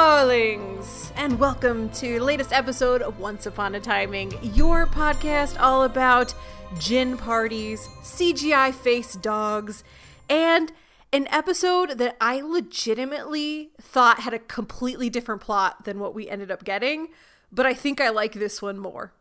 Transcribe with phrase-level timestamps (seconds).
[0.00, 5.82] Darlings, and welcome to the latest episode of Once Upon a Timing, your podcast all
[5.82, 6.32] about
[6.78, 9.82] gin parties, CGI face dogs,
[10.30, 10.70] and
[11.12, 16.52] an episode that I legitimately thought had a completely different plot than what we ended
[16.52, 17.08] up getting,
[17.50, 19.12] but I think I like this one more.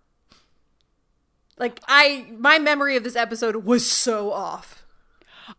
[1.58, 4.86] Like I my memory of this episode was so off.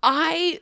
[0.01, 0.61] I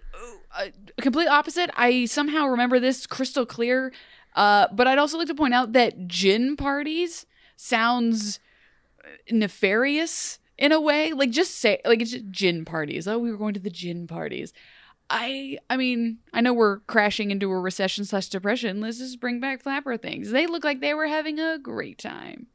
[0.57, 0.69] uh,
[1.03, 1.69] complete opposite.
[1.77, 3.93] I somehow remember this crystal clear.
[4.37, 8.39] Uh, but I'd also like to point out that gin parties sounds
[9.31, 11.12] nefarious in a way.
[11.12, 13.09] Like just say like it's just gin parties.
[13.09, 14.53] Oh, we were going to the gin parties.
[15.09, 18.81] I I mean, I know we're crashing into a recession slash depression.
[18.81, 20.31] Let's just bring back flapper things.
[20.31, 22.48] They look like they were having a great time.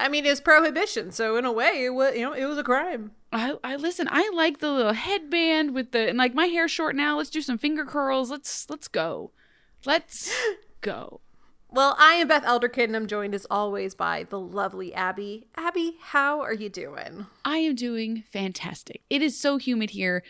[0.00, 2.62] I mean, it's prohibition, so in a way, it was you know it was a
[2.62, 3.10] crime.
[3.32, 4.08] I, I listen.
[4.10, 7.16] I like the little headband with the and like my hair's short now.
[7.16, 8.30] Let's do some finger curls.
[8.30, 9.32] Let's let's go.
[9.84, 10.32] Let's
[10.80, 11.20] go.
[11.70, 15.46] Well, I am Beth Elderkin, and I'm joined as always by the lovely Abby.
[15.54, 17.26] Abby, how are you doing?
[17.44, 19.02] I am doing fantastic.
[19.10, 20.22] It is so humid here.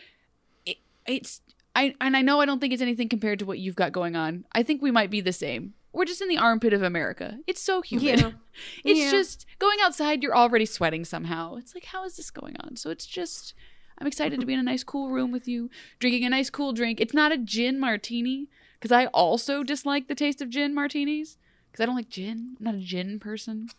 [0.65, 1.39] It, it's
[1.75, 4.17] I and I know I don't think it's anything compared to what you've got going
[4.17, 4.43] on.
[4.51, 5.75] I think we might be the same.
[5.93, 7.39] We're just in the armpit of America.
[7.47, 8.19] It's so humid.
[8.19, 8.31] Yeah.
[8.83, 9.11] it's Yeah.
[9.11, 10.21] just going outside.
[10.21, 11.55] You're already sweating somehow.
[11.55, 12.75] It's like how is this going on?
[12.75, 13.53] So it's just
[13.97, 16.73] I'm excited to be in a nice cool room with you, drinking a nice cool
[16.73, 16.99] drink.
[16.99, 21.37] It's not a gin martini because I also dislike the taste of gin martinis
[21.71, 22.55] because I don't like gin.
[22.59, 23.69] I'm not a gin person.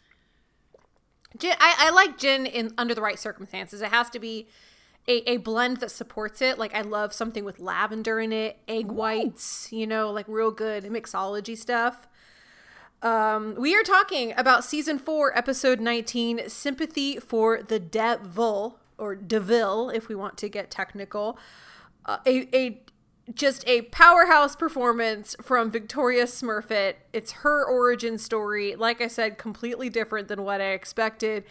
[1.38, 3.80] Gin, I, I like gin in under the right circumstances.
[3.80, 4.48] It has to be
[5.08, 6.58] a, a blend that supports it.
[6.58, 10.84] Like I love something with lavender in it, egg whites, you know, like real good
[10.84, 12.06] mixology stuff.
[13.02, 19.40] Um, we are talking about season four, episode 19, Sympathy for the Devil, or De
[19.40, 21.38] Vil, if we want to get technical.
[22.04, 22.82] Uh, a, a
[23.34, 26.94] just a powerhouse performance from Victoria Smurfit.
[27.12, 28.74] It's her origin story.
[28.74, 31.44] Like I said, completely different than what I expected.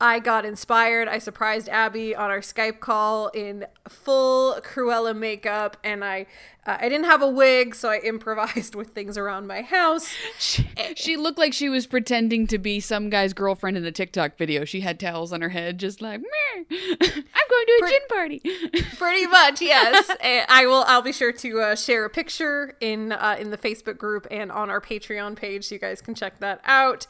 [0.00, 1.08] I got inspired.
[1.08, 6.26] I surprised Abby on our Skype call in full Cruella makeup, and I
[6.66, 10.12] uh, I didn't have a wig, so I improvised with things around my house.
[10.38, 14.36] She, she looked like she was pretending to be some guy's girlfriend in a TikTok
[14.36, 14.66] video.
[14.66, 18.38] She had towels on her head, just like, "Meh, I'm going to a gin party.
[18.96, 20.10] Pretty much, yes.
[20.20, 20.84] and I will.
[20.86, 24.52] I'll be sure to uh, share a picture in uh, in the Facebook group and
[24.52, 27.06] on our Patreon page, so you guys can check that out.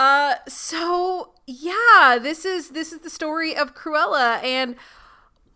[0.00, 4.76] Uh, so yeah, this is this is the story of Cruella, and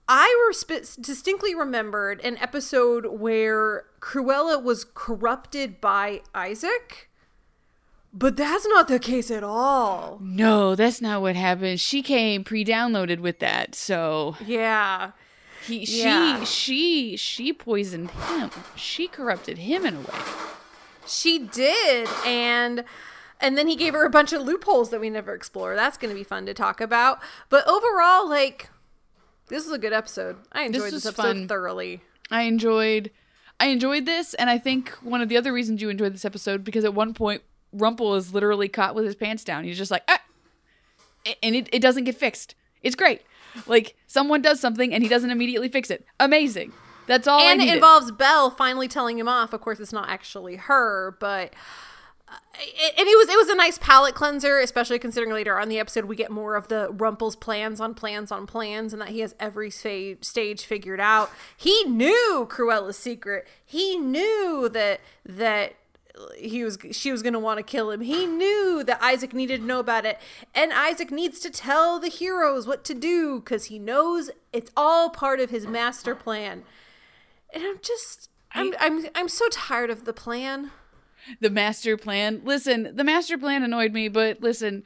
[0.06, 7.09] I resp- distinctly remembered an episode where Cruella was corrupted by Isaac.
[8.12, 10.19] But that's not the case at all.
[10.22, 11.81] no, that's not what happened.
[11.81, 15.12] She came pre-downloaded with that, so Yeah.
[15.66, 16.44] he, she, Yeah.
[16.44, 18.50] she, she poisoned him.
[18.76, 20.21] She corrupted him in a way.
[21.06, 22.85] She did, and
[23.40, 25.75] and then he gave her a bunch of loopholes that we never explore.
[25.75, 27.20] That's going to be fun to talk about.
[27.48, 28.70] But overall, like
[29.48, 30.36] this is a good episode.
[30.52, 31.48] I enjoyed this, was episode fun.
[31.48, 32.00] thoroughly.
[32.31, 33.10] I enjoyed
[33.60, 36.64] I enjoyed this and I think one of the other reasons you enjoyed this episode
[36.64, 37.42] because at one point
[37.72, 39.64] Rumple is literally caught with his pants down.
[39.64, 40.20] He's just like ah!
[41.42, 42.54] and it, it doesn't get fixed.
[42.82, 43.22] It's great.
[43.66, 46.04] Like someone does something and he doesn't immediately fix it.
[46.19, 46.72] Amazing.
[47.06, 49.52] That's all and it involves Belle finally telling him off.
[49.52, 51.52] Of course, it's not actually her, but
[52.54, 56.04] and it was it was a nice palate cleanser, especially considering later on the episode
[56.04, 59.34] we get more of the Rumple's plans on plans on plans, and that he has
[59.40, 61.31] every sta- stage figured out.
[61.56, 63.46] He knew Cruella's secret.
[63.64, 65.75] He knew that that
[66.38, 68.00] he was she was going to want to kill him.
[68.00, 70.19] He knew that Isaac needed to know about it,
[70.54, 75.10] and Isaac needs to tell the heroes what to do cuz he knows it's all
[75.10, 76.64] part of his master plan.
[77.52, 80.70] And I'm just I'm I'm I'm so tired of the plan.
[81.41, 82.43] The master plan.
[82.44, 84.82] Listen, the master plan annoyed me, but listen,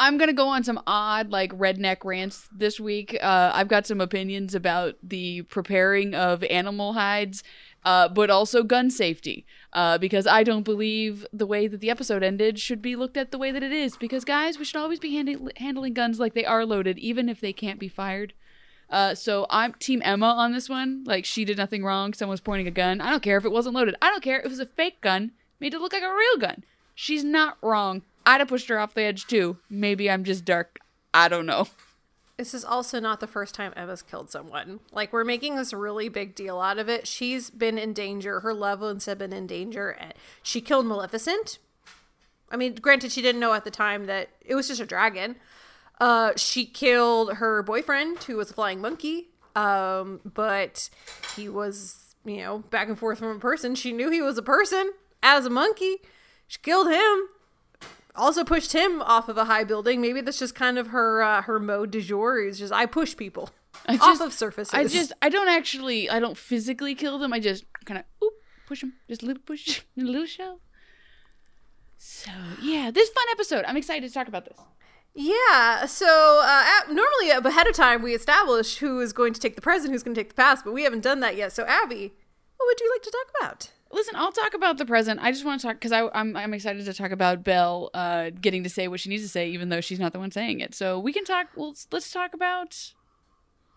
[0.00, 3.18] I'm gonna go on some odd like redneck rants this week.
[3.20, 7.42] Uh, I've got some opinions about the preparing of animal hides,
[7.84, 9.44] uh, but also gun safety.
[9.74, 13.30] Uh, because I don't believe the way that the episode ended should be looked at
[13.30, 13.98] the way that it is.
[13.98, 17.42] Because guys, we should always be handi- handling guns like they are loaded, even if
[17.42, 18.32] they can't be fired.
[18.90, 21.04] Uh, so I'm Team Emma on this one.
[21.04, 22.12] Like she did nothing wrong.
[22.12, 23.00] Someone was pointing a gun.
[23.00, 23.94] I don't care if it wasn't loaded.
[24.02, 26.64] I don't care it was a fake gun, made to look like a real gun.
[26.94, 28.02] She's not wrong.
[28.26, 29.58] I'd have pushed her off the edge too.
[29.70, 30.80] Maybe I'm just dark.
[31.14, 31.68] I don't know.
[32.36, 34.80] This is also not the first time Emma's killed someone.
[34.92, 37.06] Like we're making this really big deal out of it.
[37.06, 38.40] She's been in danger.
[38.40, 39.94] Her loved ones have been in danger.
[40.42, 41.58] She killed Maleficent.
[42.50, 45.36] I mean, granted, she didn't know at the time that it was just a dragon.
[46.00, 49.28] Uh, she killed her boyfriend, who was a flying monkey.
[49.54, 50.88] Um, but
[51.36, 53.74] he was, you know, back and forth from a person.
[53.74, 54.92] She knew he was a person
[55.22, 55.98] as a monkey.
[56.46, 57.28] She killed him.
[58.16, 60.00] Also pushed him off of a high building.
[60.00, 62.40] Maybe that's just kind of her uh, her mode du jour.
[62.40, 63.50] Is just I push people
[63.86, 64.74] I off just, of surfaces.
[64.74, 67.32] I just, I don't actually, I don't physically kill them.
[67.32, 68.34] I just kind of, oop,
[68.66, 70.58] push them, just a little push, a little shove.
[71.98, 72.30] So
[72.62, 73.64] yeah, this fun episode.
[73.66, 74.58] I'm excited to talk about this.
[75.22, 75.84] Yeah.
[75.86, 79.60] So uh, at, normally ahead of time we establish who is going to take the
[79.60, 81.52] present, who's going to take the past, but we haven't done that yet.
[81.52, 82.14] So Abby,
[82.56, 83.70] what would you like to talk about?
[83.92, 85.20] Listen, I'll talk about the present.
[85.20, 88.62] I just want to talk because I'm I'm excited to talk about Belle uh, getting
[88.62, 90.74] to say what she needs to say, even though she's not the one saying it.
[90.74, 91.48] So we can talk.
[91.56, 92.92] Well, let's- let's talk about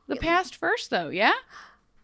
[0.07, 1.09] the past first, though.
[1.09, 1.33] Yeah.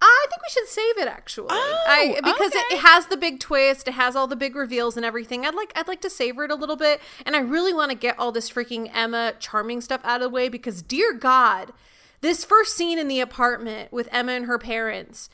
[0.02, 1.50] I think we should save it actually.
[1.52, 4.96] Oh, I, because it, it has the big twist, it has all the big reveals
[4.96, 5.46] and everything.
[5.46, 7.98] I'd like I'd like to savor it a little bit, and I really want to
[7.98, 11.74] get all this freaking Emma charming stuff out of the way because dear God,
[12.22, 15.30] this first scene in the apartment with Emma and her parents,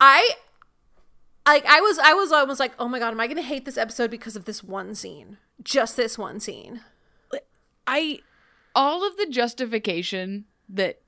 [0.00, 0.30] I
[1.46, 3.78] like I was I was almost like, oh my god, am I gonna hate this
[3.78, 5.36] episode because of this one scene?
[5.62, 6.80] Just this one scene.
[7.86, 8.20] I
[8.74, 11.00] all of the justification that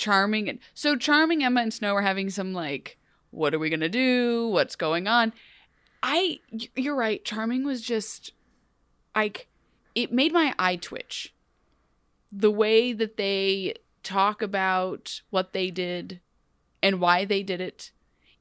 [0.00, 2.96] charming and so charming Emma and Snow are having some like
[3.30, 4.48] what are we to do?
[4.48, 5.32] What's going on?
[6.02, 6.40] I
[6.74, 7.24] you're right.
[7.24, 8.32] Charming was just
[9.14, 9.46] like
[9.94, 11.34] it made my eye twitch.
[12.32, 16.20] The way that they talk about what they did
[16.82, 17.92] and why they did it,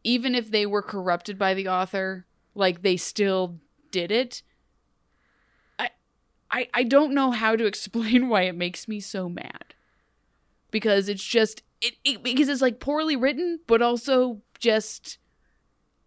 [0.03, 2.25] even if they were corrupted by the author,
[2.56, 3.59] like they still
[3.91, 4.44] did it.
[5.77, 5.89] I
[6.50, 9.69] I, I don't know how to explain why it makes me so mad.
[10.71, 15.18] Because it's just it, it because it's like poorly written, but also just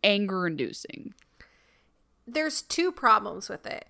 [0.05, 1.15] anger inducing.
[2.27, 3.87] there's two problems with it.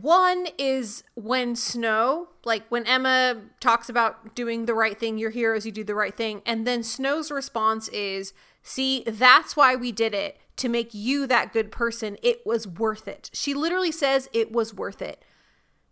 [0.00, 5.64] One is when Snow, like when Emma talks about doing the right thing, your heroes,
[5.64, 6.42] you do the right thing.
[6.44, 8.32] And then Snow's response is,
[8.62, 12.16] see, that's why we did it, to make you that good person.
[12.22, 13.30] It was worth it.
[13.32, 15.22] She literally says it was worth it.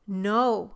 [0.08, 0.72] No,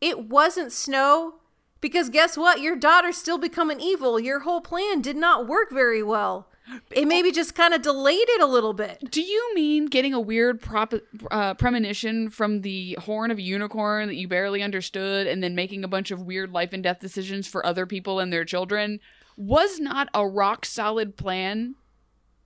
[0.00, 1.34] it wasn't Snow.
[1.82, 2.60] Because guess what?
[2.60, 4.18] Your daughter's still becoming evil.
[4.18, 6.48] Your whole plan did not work very well.
[6.92, 9.10] It maybe just kind of delayed it a little bit.
[9.10, 10.94] Do you mean getting a weird prop,
[11.30, 15.82] uh, premonition from the horn of a unicorn that you barely understood and then making
[15.82, 19.00] a bunch of weird life and death decisions for other people and their children
[19.36, 21.74] was not a rock solid plan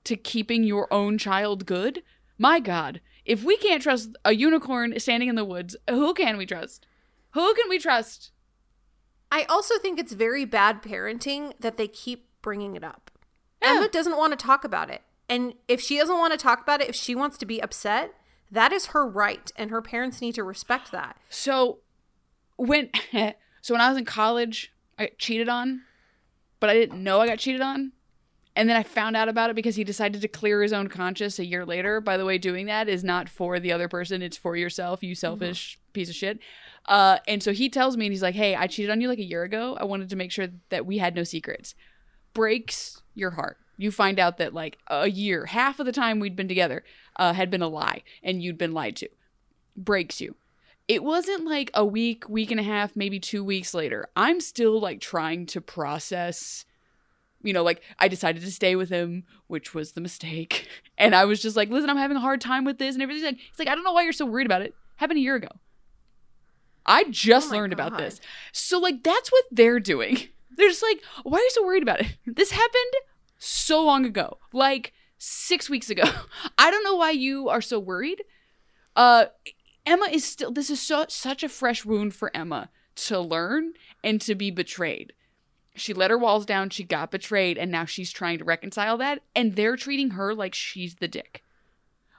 [0.05, 2.03] to keeping your own child good?
[2.39, 6.47] My God, if we can't trust a unicorn standing in the woods, who can we
[6.47, 6.87] trust?
[7.33, 8.31] Who can we trust?
[9.37, 13.11] I also think it's very bad parenting that they keep bringing it up.
[13.61, 13.77] Yeah.
[13.77, 15.03] Emma doesn't want to talk about it.
[15.29, 18.15] And if she doesn't want to talk about it, if she wants to be upset,
[18.51, 19.53] that is her right.
[19.57, 21.19] And her parents need to respect that.
[21.29, 21.81] So
[22.57, 22.89] when
[23.61, 25.83] so when I was in college, I got cheated on,
[26.59, 27.93] but I didn't know I got cheated on.
[28.55, 31.39] And then I found out about it because he decided to clear his own conscience
[31.39, 32.01] a year later.
[32.01, 35.15] By the way, doing that is not for the other person, it's for yourself, you
[35.15, 36.39] selfish piece of shit.
[36.87, 39.19] Uh, and so he tells me, and he's like, Hey, I cheated on you like
[39.19, 39.77] a year ago.
[39.81, 41.75] I wanted to make sure that we had no secrets.
[42.33, 43.57] Breaks your heart.
[43.77, 46.85] You find out that like a year, half of the time we'd been together,
[47.17, 49.09] uh, had been a lie, and you'd been lied to.
[49.77, 50.37] Breaks you
[50.89, 54.09] it wasn't like a week, week and a half, maybe two weeks later.
[54.15, 56.65] I'm still like trying to process,
[57.43, 60.69] you know, like I decided to stay with him, which was the mistake.
[60.99, 63.27] And I was just like, listen, I'm having a hard time with this and everything's
[63.27, 64.75] like, he's like, I don't know why you're so worried about it.
[64.95, 65.51] Happened a year ago.
[66.87, 68.21] I just Oh learned about this.
[68.53, 70.19] So like that's what they're doing.
[70.57, 72.17] They're just like, why are you so worried about it?
[72.25, 72.95] This happened
[73.39, 74.39] so long ago.
[74.55, 76.05] Like six weeks ago.
[76.59, 78.25] I don't know why you are so worried.
[78.95, 79.27] Uh,
[79.85, 80.51] Emma is still.
[80.51, 85.13] This is so such a fresh wound for Emma to learn and to be betrayed.
[85.75, 86.71] She let her walls down.
[86.71, 89.21] She got betrayed, and now she's trying to reconcile that.
[89.35, 91.45] And they're treating her like she's the dick.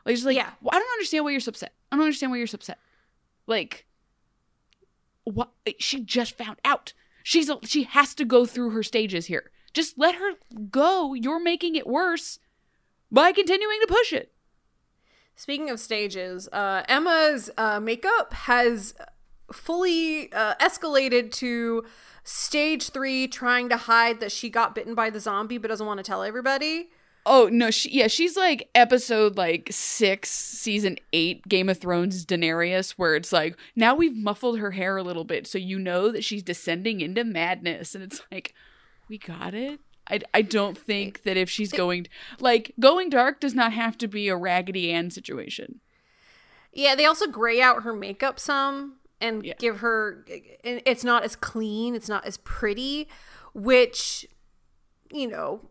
[0.06, 0.52] Like, she's like, Yeah.
[0.62, 1.74] "Well, I don't understand why you're so upset.
[1.92, 2.78] I don't understand why you're so upset.
[3.48, 3.87] Like,
[5.34, 5.52] what?
[5.80, 6.94] She just found out.
[7.24, 9.52] She's a, she has to go through her stages here.
[9.74, 10.34] Just let her
[10.70, 11.14] go.
[11.14, 12.40] You're making it worse
[13.12, 14.32] by continuing to push it.
[15.36, 18.96] Speaking of stages, uh, Emma's uh, makeup has
[19.52, 21.86] fully uh, escalated to
[22.24, 26.00] stage three, trying to hide that she got bitten by the zombie but doesn't want
[26.00, 26.90] to tell everybody.
[27.30, 32.92] Oh no, she yeah, she's like episode like six, season eight, Game of Thrones Daenerys,
[32.92, 36.24] where it's like now we've muffled her hair a little bit, so you know that
[36.24, 38.54] she's descending into madness, and it's like,
[39.10, 39.82] we got it.
[40.10, 42.08] I, I don't think that if she's going
[42.40, 45.82] like going dark does not have to be a Raggedy Ann situation.
[46.72, 49.56] Yeah, they also gray out her makeup some and Yeah.
[49.60, 50.24] give her.
[50.64, 51.94] It's not as clean.
[51.94, 53.10] It's not as pretty,
[53.54, 54.26] which,
[55.12, 55.62] you know,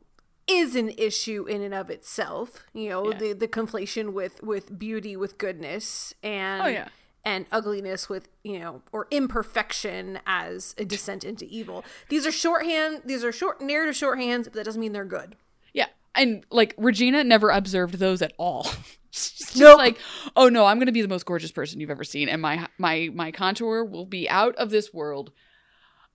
[0.49, 2.65] is an issue in and of itself.
[2.73, 3.19] You know, Yeah.
[3.19, 6.89] the the conflation with with beauty with goodness and Oh, yeah.
[7.25, 11.85] and ugliness with you know or imperfection as a descent into evil.
[12.09, 13.03] These are shorthand.
[13.05, 15.37] These are short narrative shorthands, but that doesn't mean they're good.
[15.73, 18.65] Yeah, and like Regina never observed those at all.
[19.11, 19.79] She's just Nope.
[19.79, 19.99] like,
[20.37, 23.09] oh no, I'm gonna be the most gorgeous person you've ever seen, and my my
[23.15, 25.33] my contour will be out of this world.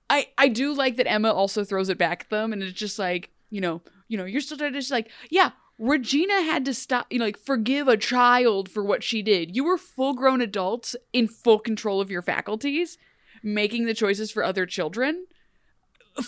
[0.09, 2.99] I I do like that Emma also throws it back at them, and it's just
[2.99, 3.81] like you know
[4.11, 5.51] you know you're still trying to just like yeah.
[5.79, 9.55] Regina had to stop, you know, like forgive a child for what she did.
[9.55, 12.99] You were full grown adults in full control of your faculties,
[13.41, 15.25] making the choices for other children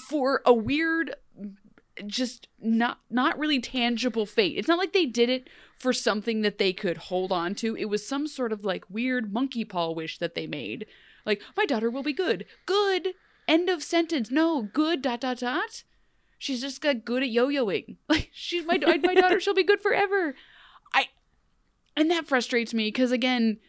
[0.10, 1.14] for a weird
[2.08, 4.58] just not not really tangible fate.
[4.58, 5.48] It's not like they did it
[5.78, 7.76] for something that they could hold on to.
[7.76, 10.86] It was some sort of like weird monkey paw wish that they made.
[11.26, 12.46] Like my daughter will be good.
[12.66, 13.10] Good.
[13.48, 14.32] End of sentence.
[14.32, 15.84] No, good dot dot dot.
[16.44, 17.96] She's just got good at yo-yoing.
[18.10, 19.40] Like she's my my daughter.
[19.40, 20.36] She'll be good forever.
[20.94, 21.06] I
[21.96, 23.60] and that frustrates me because again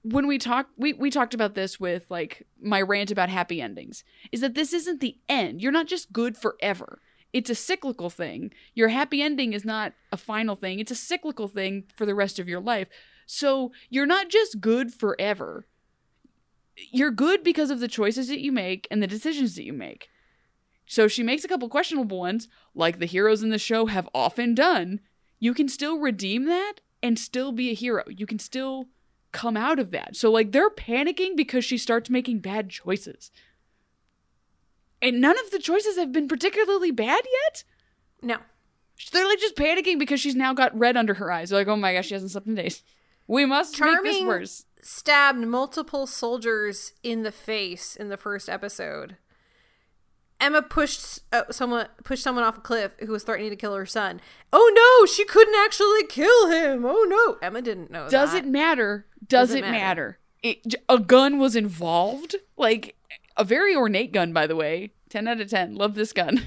[0.00, 4.04] when we talk we, we talked about this with like my rant about happy endings
[4.32, 5.60] is that this isn't the end.
[5.60, 7.02] You're not just good forever.
[7.34, 8.54] It's a cyclical thing.
[8.72, 10.78] Your happy ending is not a final thing.
[10.78, 12.88] It's a cyclical thing for the rest of your life.
[13.26, 15.66] So you're not just good forever.
[16.90, 20.08] You're good because of the choices that you make and the decisions that you make
[20.86, 24.54] so she makes a couple questionable ones like the heroes in the show have often
[24.54, 25.00] done
[25.38, 28.88] you can still redeem that and still be a hero you can still
[29.34, 30.16] come out of that.
[30.16, 33.30] So like they're panicking because she starts making bad choices.
[35.02, 37.64] And none of the choices have been particularly bad yet.
[38.22, 38.38] No.
[39.12, 41.50] They're like just panicking because she's now got red under her eyes.
[41.50, 42.82] They're like, oh my gosh, she hasn't slept in days.
[43.26, 44.64] We must make this Charming worse.
[44.80, 49.16] stabbed multiple soldiers in the face in the first episode.
[50.40, 53.86] Emma pushed uh, someone pushed someone off a cliff who was threatening to kill her
[53.86, 54.20] son.
[54.52, 56.84] Oh no, she couldn't actually kill him.
[56.84, 58.08] Oh no, Emma didn't know.
[58.08, 58.44] Does that.
[58.44, 59.06] it matter?
[59.20, 59.72] Does Doesn't it matter?
[59.72, 60.18] matter.
[60.42, 62.36] It, a gun was involved.
[62.56, 62.96] Like
[63.36, 64.90] a very ornate gun, by the way.
[65.08, 65.74] Ten out of ten.
[65.76, 66.42] Love this gun.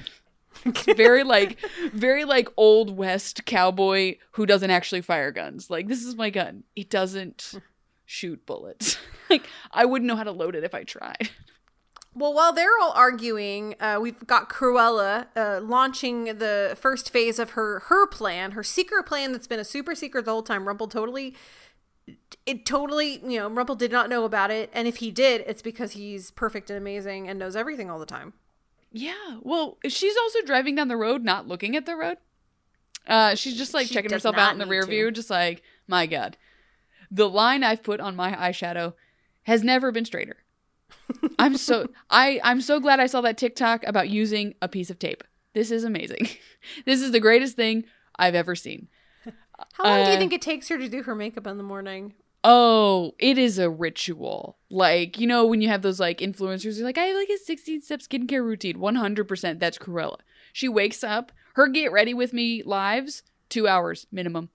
[0.64, 1.58] It's very like,
[1.92, 5.70] very like old west cowboy who doesn't actually fire guns.
[5.70, 6.64] Like this is my gun.
[6.76, 7.54] It doesn't
[8.04, 8.98] shoot bullets.
[9.30, 11.30] like I wouldn't know how to load it if I tried.
[12.18, 17.50] Well, while they're all arguing, uh, we've got Cruella uh, launching the first phase of
[17.50, 20.66] her her plan, her secret plan that's been a super secret the whole time.
[20.66, 21.36] Rumple totally,
[22.44, 25.62] it totally, you know, Rumple did not know about it, and if he did, it's
[25.62, 28.32] because he's perfect and amazing and knows everything all the time.
[28.90, 29.38] Yeah.
[29.42, 32.18] Well, she's also driving down the road, not looking at the road.
[33.06, 34.88] Uh, she's just like She checking herself out in the rear to.
[34.90, 36.36] view, just like, my God.
[37.10, 38.94] The line I've put on my eyeshadow
[39.44, 40.38] has never been straighter.
[41.38, 44.98] I'm so I I'm so glad I saw that TikTok about using a piece of
[44.98, 45.24] tape.
[45.54, 46.28] This is amazing.
[46.84, 47.84] This is the greatest thing
[48.18, 48.88] I've ever seen.
[49.72, 51.62] How long do you Uh, think it takes her to do her makeup in the
[51.62, 52.14] morning?
[52.44, 54.58] Oh, it is a ritual.
[54.70, 57.28] Like, you know, when you have those like influencers who are like, I have like
[57.30, 58.76] a 16 step skincare routine.
[58.78, 60.18] 100% that's Cruella.
[60.52, 64.50] She wakes up, her get ready with me lives, two hours minimum.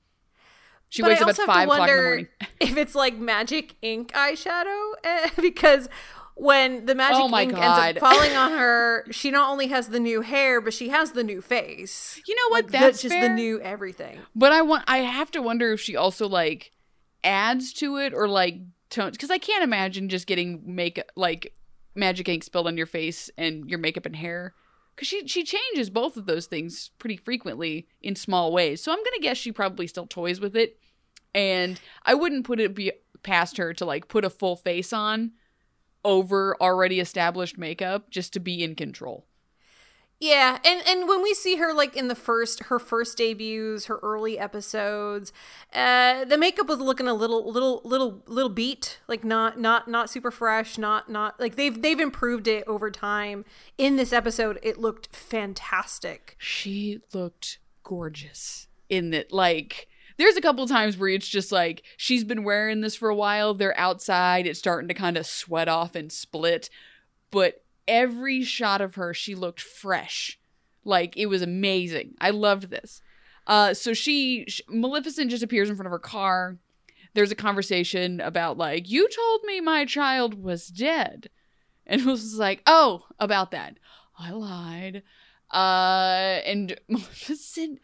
[0.89, 2.27] She But wakes I up at five to o'clock in the morning.
[2.59, 5.89] if it's like magic ink eyeshadow eh, because
[6.35, 7.79] when the magic Oh my ink God.
[7.95, 11.11] ends up falling on her, she not only has the new hair, but she has
[11.11, 12.21] the new face.
[12.27, 12.65] You know what?
[12.65, 13.29] Like, That's just fair.
[13.29, 14.19] the new everything.
[14.35, 16.71] But I want I have to wonder if she also like
[17.23, 18.55] adds to it or like
[18.89, 21.53] tones because I can't imagine just getting make like
[21.95, 24.53] magic ink spilled on your face and your makeup and hair
[24.95, 28.81] because she she changes both of those things pretty frequently in small ways.
[28.81, 30.77] So I'm gonna guess she probably still toys with it,
[31.33, 35.31] and I wouldn't put it be past her to like put a full face on
[36.03, 39.25] over already established makeup just to be in control.
[40.23, 43.99] Yeah, and and when we see her like in the first her first debuts, her
[44.01, 45.33] early episodes,
[45.73, 50.09] uh the makeup was looking a little little little little beat, like not not not
[50.09, 53.43] super fresh, not not like they've they've improved it over time.
[53.77, 56.37] In this episode, it looked fantastic.
[56.37, 62.23] She looked gorgeous in it like there's a couple times where it's just like she's
[62.23, 65.95] been wearing this for a while, they're outside, it's starting to kind of sweat off
[65.95, 66.69] and split,
[67.31, 70.39] but every shot of her, she looked fresh.
[70.85, 72.15] Like it was amazing.
[72.19, 73.01] I loved this.
[73.45, 76.57] Uh, so she, sh Maleficent just appears in front of her car.
[77.13, 81.29] There's a conversation about like, you told me my child was dead,
[81.85, 83.77] and was like, oh, about that.
[84.17, 85.03] I lied.
[85.51, 87.79] Uh, and Maleficent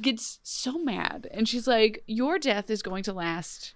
[0.00, 3.74] gets so mad, and she's like, your death is going to last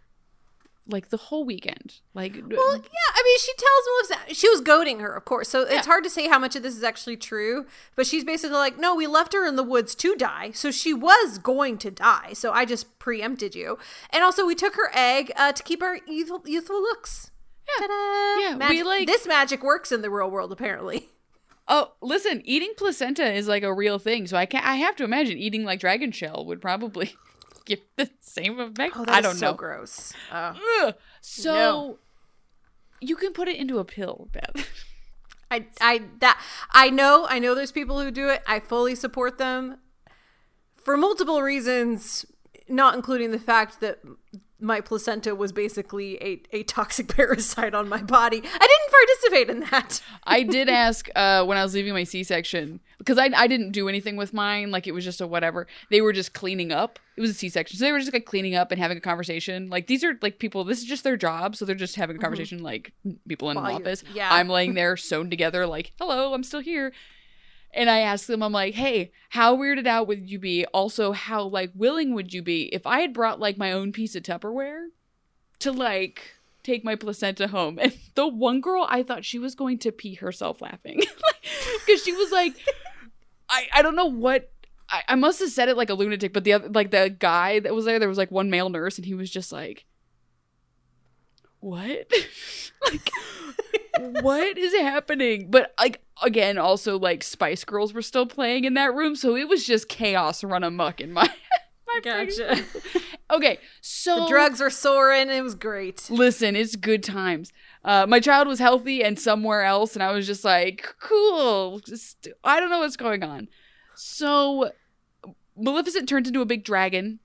[0.88, 2.00] like the whole weekend.
[2.14, 3.12] Like, well, yeah.
[3.14, 5.48] I mean, she tells Maleficent she was goading her, of course.
[5.48, 7.66] So it's hard to say how much of this is actually true.
[7.94, 10.94] But she's basically like, "No, we left her in the woods to die, so she
[10.94, 12.32] was going to die.
[12.32, 13.78] So I just preempted you,
[14.10, 17.30] and also we took her egg uh, to keep our youthful, youthful looks."
[17.68, 18.40] Yeah, Ta-da!
[18.40, 18.56] yeah.
[18.56, 21.10] Magic- we like this magic works in the real world, apparently.
[21.68, 24.26] Oh, listen, eating placenta is like a real thing.
[24.26, 27.14] So I can I have to imagine eating like dragon shell would probably
[27.66, 28.94] give the same effect.
[28.96, 29.54] Oh, I that's don't so know.
[29.54, 30.12] gross.
[31.20, 31.98] So No.
[33.00, 34.66] you can put it into a pill, Beth.
[35.50, 38.42] I, I that I know I know there's people who do it.
[38.46, 39.78] I fully support them
[40.76, 42.24] for multiple reasons,
[42.68, 43.98] not including the fact that
[44.60, 48.38] my placenta was basically a, a toxic parasite on my body.
[48.38, 50.02] I didn't participate in that.
[50.24, 53.88] I did ask uh, when I was leaving my C-section because I I didn't do
[53.88, 54.70] anything with mine.
[54.70, 55.66] Like it was just a whatever.
[55.90, 56.98] They were just cleaning up.
[57.16, 59.68] It was a C-section, so they were just like cleaning up and having a conversation.
[59.70, 60.64] Like these are like people.
[60.64, 62.62] This is just their job, so they're just having a conversation.
[62.62, 62.92] Like
[63.28, 63.72] people in an Mm-hmm.
[63.72, 64.04] While office.
[64.14, 64.28] yeah.
[64.32, 65.66] I'm laying there sewn together.
[65.66, 66.92] Like hello, I'm still here.
[67.78, 70.66] And I asked them, I'm like, hey, how weirded out would you be?
[70.66, 74.16] Also, how like willing would you be if I had brought like my own piece
[74.16, 74.88] of Tupperware
[75.60, 77.78] to like take my placenta home?
[77.80, 81.02] And the one girl, I thought she was going to pee herself laughing
[81.86, 82.56] because she was like,
[83.48, 84.50] I I don't know what.
[84.90, 87.60] I, I must have said it like a lunatic, but the other, like the guy
[87.60, 89.84] that was there, there was like one male nurse, and he was just like,
[91.60, 92.10] "What?
[92.90, 93.10] like,
[93.98, 98.94] what is happening?" But like again, also like Spice Girls were still playing in that
[98.94, 101.28] room, so it was just chaos run amok in my.
[101.86, 102.64] my Gotcha.
[103.30, 105.28] Okay, so The drugs were soaring.
[105.28, 106.08] It was great.
[106.08, 107.52] Listen, it's good times.
[107.84, 111.80] Uh, my child was healthy and somewhere else, and I was just like, cool.
[111.80, 113.48] Just, I don't know what's going on.
[113.94, 114.72] So,
[115.56, 117.18] Maleficent turns into a big dragon.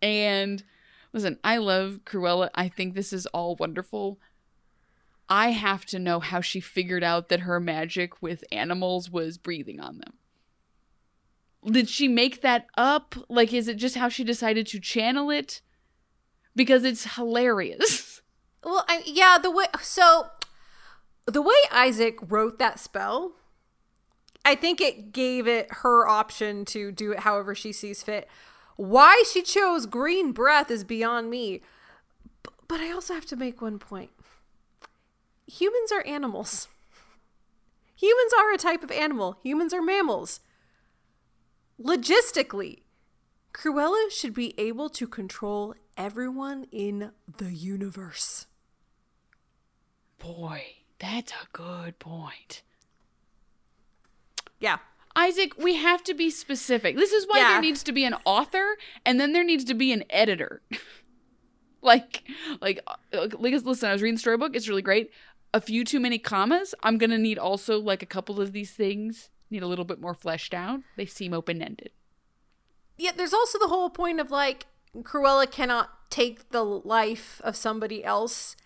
[0.00, 0.62] And
[1.12, 2.48] listen, I love Cruella.
[2.54, 4.18] I think this is all wonderful.
[5.28, 9.80] I have to know how she figured out that her magic with animals was breathing
[9.80, 10.14] on them.
[11.66, 13.14] Did she make that up?
[13.28, 15.62] Like, is it just how she decided to channel it?
[16.54, 18.10] Because it's hilarious.
[18.66, 20.28] Well, I, yeah, the way so
[21.26, 23.32] the way Isaac wrote that spell,
[24.42, 28.26] I think it gave it her option to do it however she sees fit.
[28.76, 31.60] Why she chose green breath is beyond me.
[32.42, 34.12] B- But I also have to make one point.
[35.46, 36.68] Humans are animals.
[37.96, 39.38] Humans are a type of animal.
[39.42, 40.40] Humans are mammals.
[41.80, 42.80] Logistically,
[43.52, 48.46] Cruella should be able to control everyone in the universe.
[50.18, 50.62] Boy,
[50.98, 52.62] that's a good point.
[54.58, 54.78] Yeah.
[55.16, 56.96] Isaac, we have to be specific.
[56.96, 57.52] This is why Yeah.
[57.52, 60.62] there needs to be an author and then there needs to be an editor.
[61.82, 62.24] like,
[62.60, 62.80] like,
[63.12, 64.56] uh, like, listen, I was reading the storybook.
[64.56, 65.12] It's really great.
[65.54, 66.74] A few too many commas.
[66.82, 70.14] I'm gonna need also like a couple of these things need a little bit more
[70.14, 70.80] fleshed out.
[70.96, 71.90] They seem open ended.
[72.98, 74.66] Yeah, there's also the whole point of like
[75.02, 78.56] Cruella cannot take the life of somebody else.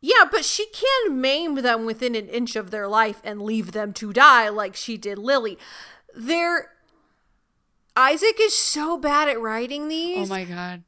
[0.00, 3.92] Yeah, but she can maim them within an inch of their life and leave them
[3.94, 5.58] to die like she did Lily.
[6.14, 6.70] There
[7.96, 10.84] Isaac is so bad at writing these, Oh my god.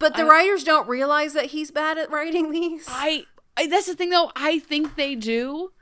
[0.00, 2.86] but the writers don't realize that he's bad at writing these.
[2.88, 4.30] I, I that's the thing though.
[4.36, 5.72] I think they do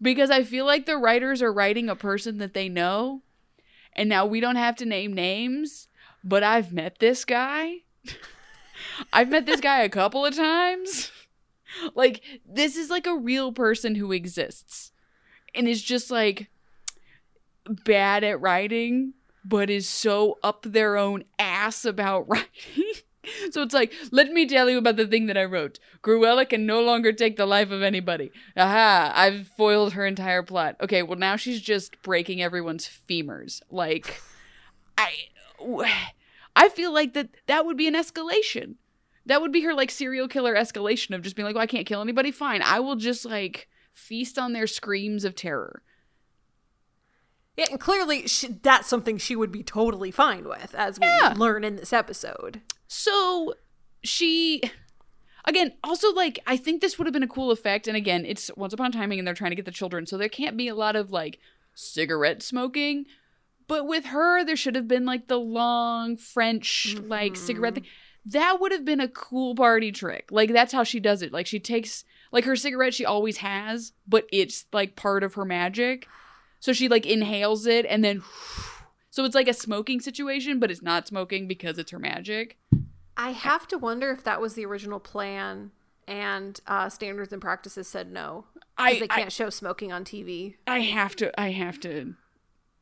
[0.00, 3.22] because I feel like the writers are writing a person that they know,
[3.94, 5.88] and now we don't have to name names.
[6.24, 7.76] But I've met this guy.
[9.12, 11.10] I've met this guy a couple of times.
[11.94, 14.90] Like this is like a real person who exists.
[15.54, 16.48] and is just like
[17.84, 22.84] bad at writing, but is so up their own ass about writing.
[23.50, 25.78] So it's like, let me tell you about the thing that I wrote.
[26.02, 28.30] Cruella can no longer take the life of anybody.
[28.56, 30.76] Aha, I've foiled her entire plot.
[30.80, 33.60] Okay, well now she's just breaking everyone's femurs.
[33.70, 34.20] Like
[34.96, 35.12] I
[36.56, 38.74] I feel like that that would be an escalation.
[39.26, 41.86] That would be her like serial killer escalation of just being like, well, I can't
[41.86, 42.30] kill anybody.
[42.30, 42.62] Fine.
[42.62, 45.82] I will just like feast on their screams of terror.
[47.56, 51.34] Yeah, and clearly she, that's something she would be totally fine with, as we Yeah.
[51.36, 52.62] learn in this episode.
[52.88, 53.54] So
[54.02, 54.62] she
[55.44, 57.86] again, also like I think this would have been a cool effect.
[57.86, 60.18] And again, it's once upon a timing and they're trying to get the children, so
[60.18, 61.38] there can't be a lot of like
[61.74, 63.06] cigarette smoking.
[63.68, 67.82] But with her, there should have been like the long French like cigarette mm-hmm.
[67.82, 67.92] thing.
[68.32, 70.28] That would have been a cool party trick.
[70.30, 71.32] Like that's how she does it.
[71.32, 75.44] Like she takes like her cigarette she always has, but it's like part of her
[75.44, 76.06] magic.
[76.60, 78.22] So she like inhales it and then
[79.18, 82.56] so it's like a smoking situation, but it's not smoking because it's her magic.
[83.16, 85.72] I have to wonder if that was the original plan
[86.06, 88.44] and uh, standards and practices said no.
[88.76, 90.54] I- they can't show smoking on TV.
[90.68, 92.14] I have to I have to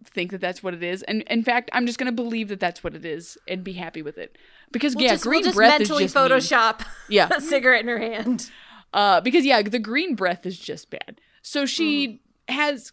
[0.05, 1.03] think that that's what it is.
[1.05, 3.73] And in fact, I'm just going to believe that that's what it is and be
[3.73, 4.37] happy with it.
[4.71, 6.31] Because We'll yeah, just, green we'll just breath mentally is just.
[6.31, 7.31] Photoshop Yeah.
[7.35, 8.51] a cigarette in her hand.
[8.93, 11.19] Uh because yeah, the green breath is just bad.
[11.41, 12.21] So she
[12.51, 12.55] Mm-hmm.
[12.61, 12.93] has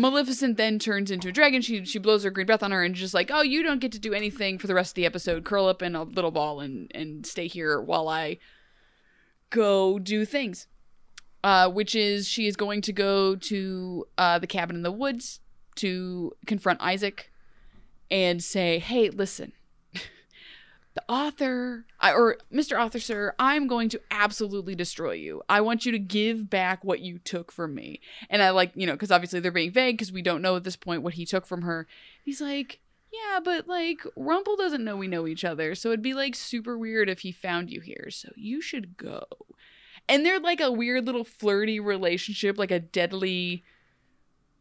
[0.00, 1.62] Maleficent then turns into a dragon.
[1.62, 3.92] She she blows her green breath on her and just like, "Oh, you don't get
[3.92, 5.44] to do anything for the rest of the episode.
[5.44, 8.38] Curl up in a little ball and and stay here while I
[9.50, 10.66] go do things."
[11.42, 15.40] Uh, which is she is going to go to uh, the cabin in the woods
[15.74, 17.30] to confront Isaac
[18.10, 19.52] and say, "Hey, listen,
[20.94, 22.80] the author or Mr.
[22.80, 25.42] Author Sir, I'm going to absolutely destroy you.
[25.48, 28.86] I want you to give back what you took from me." And I like, you
[28.86, 31.26] know, because obviously they're being vague because we don't know at this point what he
[31.26, 31.86] took from her.
[32.22, 32.80] He's like.
[33.12, 36.76] Yeah, but like Rumple doesn't know we know each other, so it'd be like super
[36.76, 38.08] weird if he found you here.
[38.10, 39.22] So you should go.
[40.08, 43.62] And they're like a weird little flirty relationship, like a deadly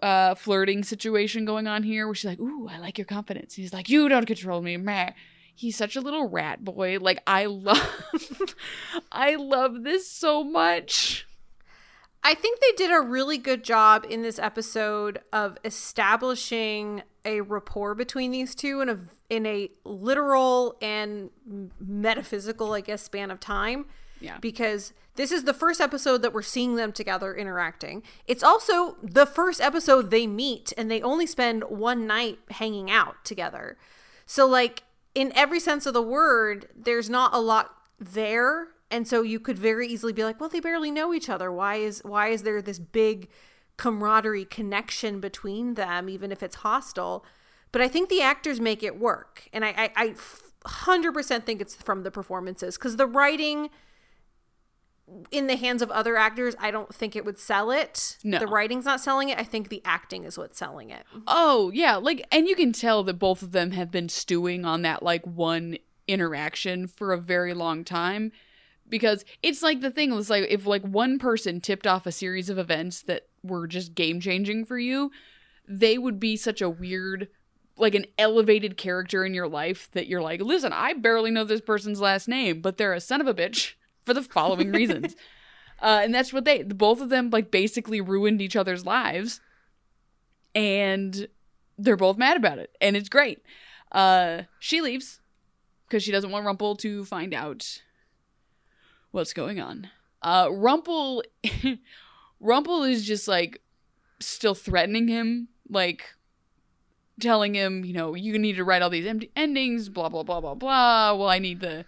[0.01, 3.55] uh flirting situation going on here where she's like, Ooh, I like your confidence.
[3.55, 5.11] He's like, You don't control me, meh.
[5.55, 6.97] He's such a little rat boy.
[6.99, 8.03] Like I love
[9.11, 11.27] I love this so much.
[12.23, 17.95] I think they did a really good job in this episode of establishing a rapport
[17.95, 21.29] between these two in a in a literal and
[21.79, 23.85] metaphysical, I guess, span of time.
[24.21, 24.37] Yeah.
[24.39, 28.03] Because this is the first episode that we're seeing them together interacting.
[28.25, 33.23] It's also the first episode they meet and they only spend one night hanging out
[33.25, 33.77] together.
[34.25, 34.83] So like
[35.15, 39.57] in every sense of the word, there's not a lot there and so you could
[39.57, 41.51] very easily be like, well, they barely know each other.
[41.51, 43.27] Why is why is there this big
[43.75, 47.25] camaraderie connection between them even if it's hostile?
[47.71, 49.49] But I think the actors make it work.
[49.51, 50.13] And I, I,
[50.63, 53.71] 100% think it's from the performances cuz the writing
[55.31, 58.17] in the hands of other actors, I don't think it would sell it.
[58.23, 58.39] No.
[58.39, 59.37] The writing's not selling it.
[59.37, 61.05] I think the acting is what's selling it.
[61.27, 64.81] Oh, yeah, like and you can tell that both of them have been stewing on
[64.83, 68.31] that like one interaction for a very long time
[68.89, 72.49] because it's like the thing was like if like one person tipped off a series
[72.49, 75.11] of events that were just game changing for you,
[75.67, 77.27] they would be such a weird
[77.75, 81.61] like an elevated character in your life that you're like, listen, I barely know this
[81.61, 83.73] person's last name, but they're a son of a bitch
[84.05, 85.15] for the following reasons.
[85.81, 89.41] Uh, and that's what they both of them like basically ruined each other's lives.
[90.55, 91.27] And
[91.77, 92.73] they're both mad about it.
[92.79, 93.41] And it's great.
[93.91, 95.19] Uh she leaves
[95.85, 97.81] because she doesn't want rumple to find out
[99.11, 99.89] what's going on.
[100.21, 101.21] Uh rumple
[102.39, 103.61] rumple is just like
[104.21, 106.13] still threatening him like
[107.19, 110.39] telling him you know you need to write all these empty endings blah blah blah
[110.39, 111.13] blah blah.
[111.13, 111.83] Well i need the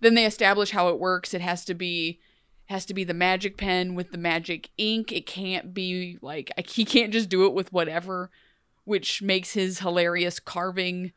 [0.00, 1.34] then they establish how it works.
[1.34, 2.20] It has to be
[2.66, 5.12] has to be the magic pen with the magic ink.
[5.12, 8.30] It can't be like he can't just do it with whatever
[8.84, 11.12] which makes his hilarious carving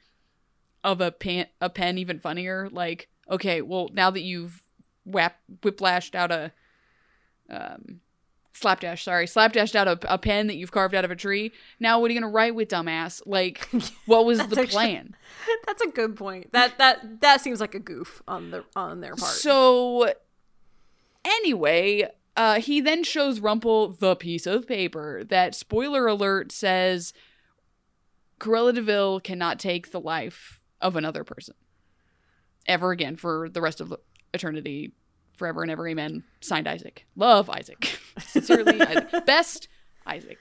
[0.83, 2.69] of a pen a pen even funnier.
[2.71, 4.63] Like okay well now that you've
[5.05, 6.51] whap whiplashed out a
[7.49, 8.01] um
[8.59, 9.25] slapdash sorry.
[9.25, 11.51] Slapdashed out a, a pen that you've carved out of a tree.
[11.79, 13.21] Now what are you gonna write with dumbass?
[13.25, 13.67] Like
[14.05, 15.15] what was the actually- plan?
[15.65, 16.51] That's a good point.
[16.51, 19.31] That that that seems like a goof on the on their part.
[19.31, 20.13] So
[21.23, 27.13] anyway, uh, he then shows Rumple the piece of paper that, spoiler alert, says
[28.39, 31.55] Cruella De Vil cannot take the life of another person
[32.65, 33.93] ever again for the rest of
[34.33, 34.93] eternity,
[35.39, 35.87] forever and ever.
[35.87, 36.23] Amen.
[36.41, 37.05] Signed Isaac.
[37.15, 37.99] Love Isaac.
[38.19, 39.25] Sincerely, Isaac.
[39.25, 39.67] Best
[40.05, 40.37] Isaac.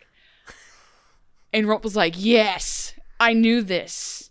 [1.53, 4.31] And Rumpel's like, Yes, I knew this.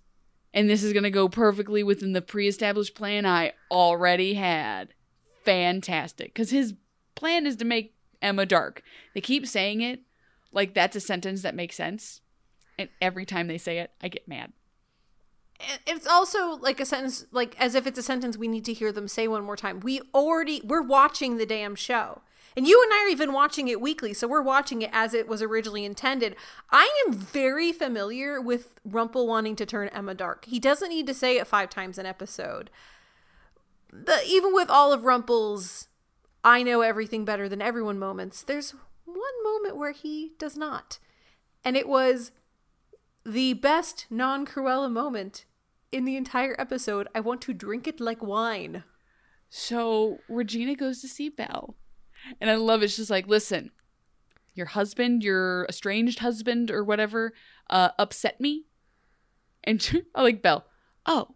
[0.53, 4.89] And this is going to go perfectly within the pre established plan I already had.
[5.43, 6.33] Fantastic.
[6.33, 6.73] Because his
[7.15, 8.83] plan is to make Emma dark.
[9.13, 10.01] They keep saying it
[10.51, 12.21] like that's a sentence that makes sense.
[12.79, 14.53] And every time they say it, I get mad.
[15.85, 18.91] It's also like a sentence, like as if it's a sentence we need to hear
[18.91, 19.79] them say one more time.
[19.79, 22.21] We already, we're watching the damn show.
[22.55, 25.27] And you and I are even watching it weekly, so we're watching it as it
[25.27, 26.35] was originally intended.
[26.71, 30.45] I am very familiar with Rumpel wanting to turn Emma dark.
[30.45, 32.71] He doesn't need to say it five times an episode.
[33.93, 35.87] The, even with all of Rumpel's
[36.43, 38.73] I know everything better than everyone moments, there's
[39.05, 40.97] one moment where he does not.
[41.63, 42.31] And it was
[43.27, 45.45] the best non Cruella moment
[45.91, 47.07] in the entire episode.
[47.13, 48.83] I want to drink it like wine.
[49.49, 51.75] So Regina goes to see Belle.
[52.41, 52.89] And I love it.
[52.89, 53.71] She's like, listen,
[54.53, 57.33] your husband, your estranged husband or whatever,
[57.69, 58.65] uh, upset me.
[59.63, 60.65] And she- I like Belle.
[61.05, 61.35] Oh,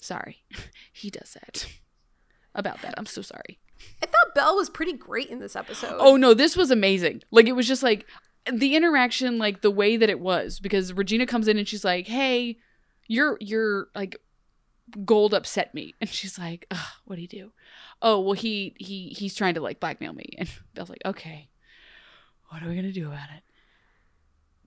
[0.00, 0.44] sorry.
[0.92, 1.66] he does that.
[2.54, 2.94] About that.
[2.96, 3.58] I'm so sorry.
[4.02, 5.96] I thought Belle was pretty great in this episode.
[5.98, 7.22] Oh no, this was amazing.
[7.30, 8.06] Like it was just like
[8.52, 12.06] the interaction, like the way that it was, because Regina comes in and she's like,
[12.06, 12.58] "Hey,
[13.06, 14.16] your your like
[15.04, 17.52] gold upset me," and she's like, Ugh, "What do you do?"
[18.02, 21.48] Oh well, he he he's trying to like blackmail me, and Belle's like, "Okay,
[22.48, 23.42] what are we gonna do about it?"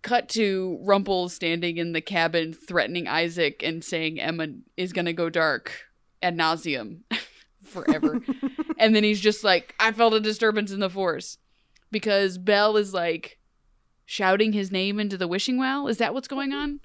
[0.01, 5.29] Cut to Rumpel standing in the cabin, threatening Isaac and saying Emma is gonna go
[5.29, 5.91] dark
[6.23, 7.01] ad nauseum
[7.63, 8.19] forever.
[8.79, 11.37] and then he's just like, I felt a disturbance in the force.
[11.91, 13.37] Because Belle is like
[14.11, 15.87] shouting his name into the wishing well.
[15.87, 16.81] Is that what's going on?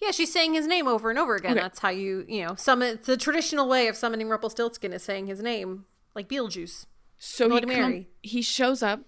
[0.00, 1.52] Yeah, she's saying his name over and over again.
[1.52, 1.60] Okay.
[1.60, 2.94] That's how you, you know, summon.
[2.94, 6.86] It's the traditional way of summoning Rumpelstiltskin is saying his name, like Beetlejuice.
[7.18, 9.00] So he, come- he shows up.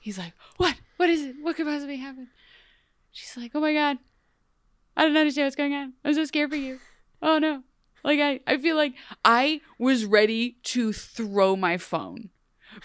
[0.00, 0.76] He's like, What?
[0.96, 1.36] What is it?
[1.42, 2.28] What could possibly happen?
[3.12, 3.98] She's like, Oh my God.
[4.96, 5.92] I don't understand what's going on.
[6.02, 6.78] I'm so scared for you.
[7.20, 7.62] Oh no.
[8.04, 12.30] Like I, I feel like I was ready to throw my phone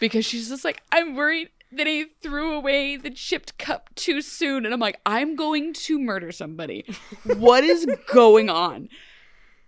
[0.01, 4.65] because she's just like, I'm worried that he threw away the chipped cup too soon.
[4.65, 6.85] And I'm like, I'm going to murder somebody.
[7.23, 8.89] What is going on?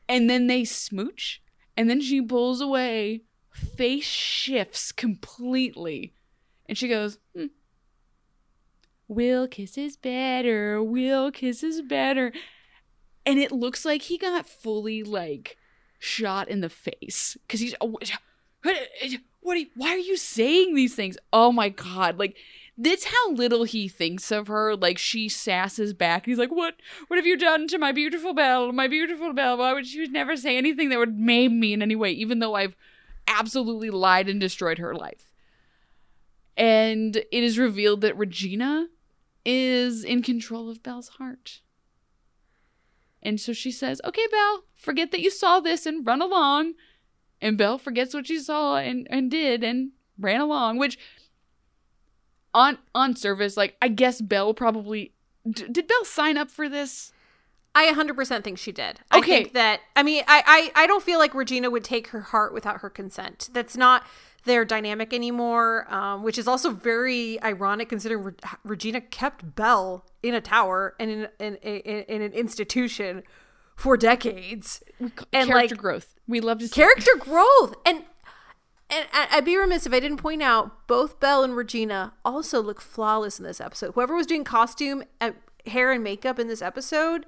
[0.09, 1.41] And then they smooch,
[1.77, 6.13] and then she pulls away, face shifts completely.
[6.67, 7.47] And she goes, hmm.
[9.07, 12.33] Will kisses better, Will kisses better.
[13.25, 15.57] And it looks like he got fully like
[15.99, 17.97] shot in the face because he's oh,
[19.43, 21.17] what are you, why are you saying these things?
[21.31, 22.37] Oh my god like
[22.75, 24.75] that's how little he thinks of her.
[24.75, 26.25] Like she sasses back.
[26.25, 26.75] He's like what
[27.07, 30.11] what have you done to my beautiful belle my beautiful belle why would she would
[30.11, 32.75] never say anything that would maim me in any way even though i've
[33.27, 35.31] absolutely lied and destroyed her life.
[36.55, 38.87] And it is revealed that regina
[39.45, 41.61] is in control of belle's heart.
[43.21, 46.73] And so she says, Okay, Belle, forget that you saw this and run along.
[47.43, 50.97] And Belle forgets what she saw and, and did and ran along, which
[52.53, 55.13] on on service, like I guess Belle probably
[55.49, 57.11] d- did Belle sign up for this?
[57.75, 58.99] I 100% think she did.
[59.09, 59.27] I Okay.
[59.45, 62.53] think that, I mean, I, I, I don't feel like Regina would take her heart
[62.53, 63.49] without her consent.
[63.51, 64.05] That's not
[64.45, 70.35] their dynamic anymore, um, which is also very ironic considering Re- Regina kept Belle in
[70.35, 73.23] a tower and in, in, in, in an institution
[73.75, 74.83] for decades.
[74.99, 76.12] And Character like, growth.
[76.27, 78.03] We love to see character growth and
[78.89, 82.79] and I'd be remiss if I didn't point out both Belle and Regina also look
[82.79, 83.93] flawless in this episode.
[83.95, 85.31] Whoever was doing costume, uh,
[85.65, 87.25] hair, and makeup in this episode,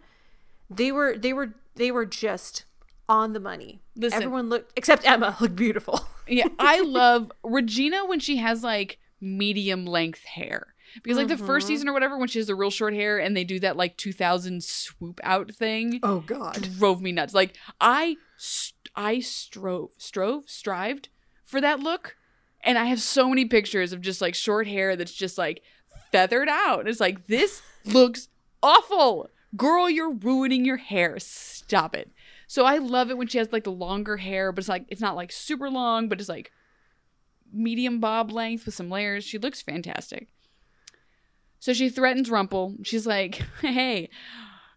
[0.69, 2.65] they were they were they were just
[3.10, 3.81] on the money.
[3.95, 4.21] Listen.
[4.23, 6.08] Everyone looked except Emma looked beautiful.
[6.27, 10.73] yeah, I love Regina when she has like medium length hair.
[11.03, 13.36] Because like the first season or whatever, when she has the real short hair and
[13.36, 16.69] they do that like 2000 swoop out thing, Oh God!
[16.77, 17.34] drove me nuts.
[17.34, 21.10] Like I, st- I strove, strove, strived
[21.43, 22.15] for that look,
[22.63, 25.62] and I have so many pictures of just like short hair that's just like
[26.12, 26.81] feathered out.
[26.81, 28.29] And It's like this looks
[28.63, 29.89] awful, girl.
[29.89, 31.19] You're ruining your hair.
[31.19, 32.12] Stop it.
[32.47, 35.01] So I love it when she has like the longer hair, but it's like it's
[35.01, 36.51] not like super long, but it's like
[37.51, 39.23] medium bob length with some layers.
[39.23, 40.27] She looks fantastic.
[41.60, 42.75] So she threatens Rumple.
[42.84, 44.10] She's like, "Hey,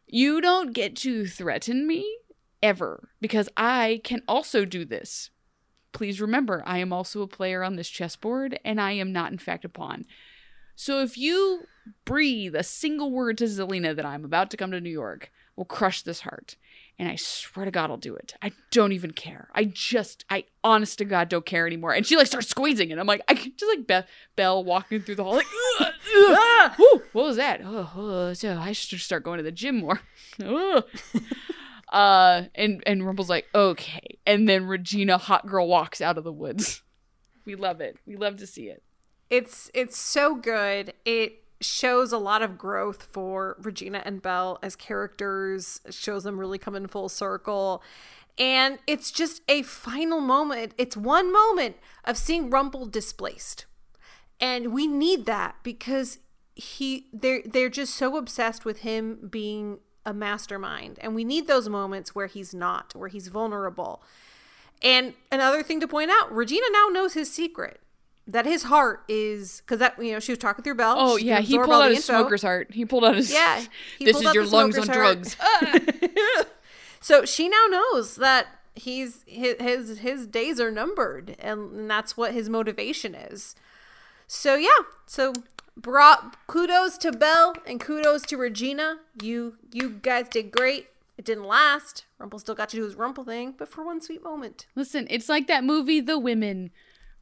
[0.07, 2.19] you don't get to threaten me
[2.63, 5.31] ever because I can also do this.
[5.93, 9.39] Please remember, I am also a player on this chessboard and I am not, in
[9.39, 10.05] fact, a pawn.
[10.77, 11.63] So if you
[12.05, 15.65] breathe a single word to Zelena that I'm about to come to New York, will
[15.65, 16.55] crush this heart.
[17.01, 18.35] and I swear to God I'll do it.
[18.43, 19.49] I don't even care.
[19.55, 21.93] I just, I honest to God don't care anymore.
[21.93, 22.99] And she like starts squeezing it.
[22.99, 25.47] I'm like, I can just like Beth Belle walking through the hall, like,
[25.81, 25.95] ugh, ugh.
[26.39, 26.75] Ah!
[26.77, 27.61] Whew, what was that?
[27.65, 30.01] Oh, oh, so I should start going to the gym more.
[30.45, 30.85] Ugh.
[31.93, 34.19] Uh, and and Rumple's like, okay.
[34.27, 36.83] And then Regina, hot girl, walks out of the woods.
[37.45, 37.97] We love it.
[38.05, 38.83] We love to see it.
[39.31, 40.93] It's it's so good.
[41.07, 45.81] It shows a lot of growth for Regina and Belle as characters.
[45.87, 47.83] It shows them really coming full circle.
[48.39, 50.75] And it's just a final moment.
[50.77, 53.65] It's one moment of seeing Rumple displaced.
[54.41, 56.19] And we need that because
[56.55, 60.99] he they're they're just so obsessed with him being a mastermind.
[61.03, 64.03] And we need those moments where he's not, where he's vulnerable.
[64.81, 67.81] And another thing to point out, Regina now knows his secret.
[68.27, 70.97] That his heart is because that you know she was talking through Belle.
[70.99, 72.21] Oh yeah, he pulled out his info.
[72.21, 72.69] smoker's heart.
[72.75, 73.65] He pulled out his Yeah,
[74.01, 74.97] this is your lungs on heart.
[74.99, 75.37] drugs.
[77.01, 82.33] So she now knows that he's his his, his days are numbered, and that's what
[82.35, 83.55] his motivation is.
[84.27, 84.69] So yeah,
[85.07, 85.33] so
[85.81, 88.99] brought kudos to Belle and kudos to Regina.
[89.23, 90.89] You you guys did great.
[91.17, 92.05] It didn't last.
[92.19, 94.67] Rumple still got to do his rumple thing, but for one sweet moment.
[94.77, 96.71] Listen, it's like that movie, The Women.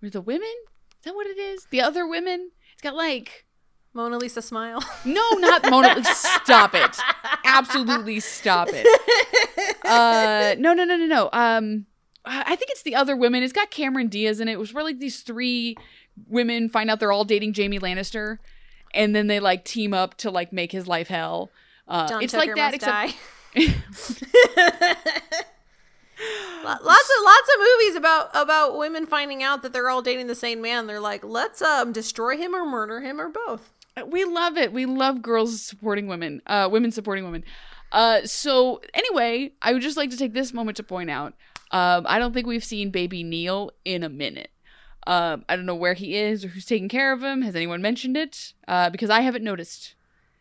[0.03, 0.55] Were the women?
[0.99, 1.67] Is that what it is?
[1.71, 2.51] The other women?
[2.75, 3.47] It's got like
[3.95, 4.85] Mona Lisa smile.
[5.07, 5.95] no, not Mona.
[5.95, 6.13] Lisa.
[6.13, 6.99] Stop it!
[7.45, 8.87] Absolutely stop it.
[9.85, 11.31] Uh, no, no, no, no, no.
[11.33, 11.87] Um,
[12.27, 13.43] I think it's the other women.
[13.43, 14.53] It's got Cameron Diaz in it.
[14.53, 15.77] It was where like these three
[16.29, 18.39] women find out they're all dating Jaime Lannister,
[18.95, 21.51] and then they like team up to like make his life hell.
[21.89, 23.17] Uh, John it's Tucker like that, must except
[23.57, 25.43] die.
[26.65, 30.35] Lots of lots of movies about about women finding out that they're all dating the
[30.35, 30.87] same man.
[30.87, 33.73] They're like, let's um destroy him or murder him or both.
[34.07, 34.73] we love it.
[34.73, 37.45] We love girls supporting women, uh, women supporting women.
[37.93, 41.35] Uh, so anyway, I would just like to take this moment to point out,
[41.71, 44.51] um, I don't think we've seen baby Neal in a minute.
[45.07, 47.43] Um, I don't know where he is or who's taking care of him.
[47.43, 48.55] Has anyone mentioned it?
[48.67, 49.95] Uh, because I haven't noticed.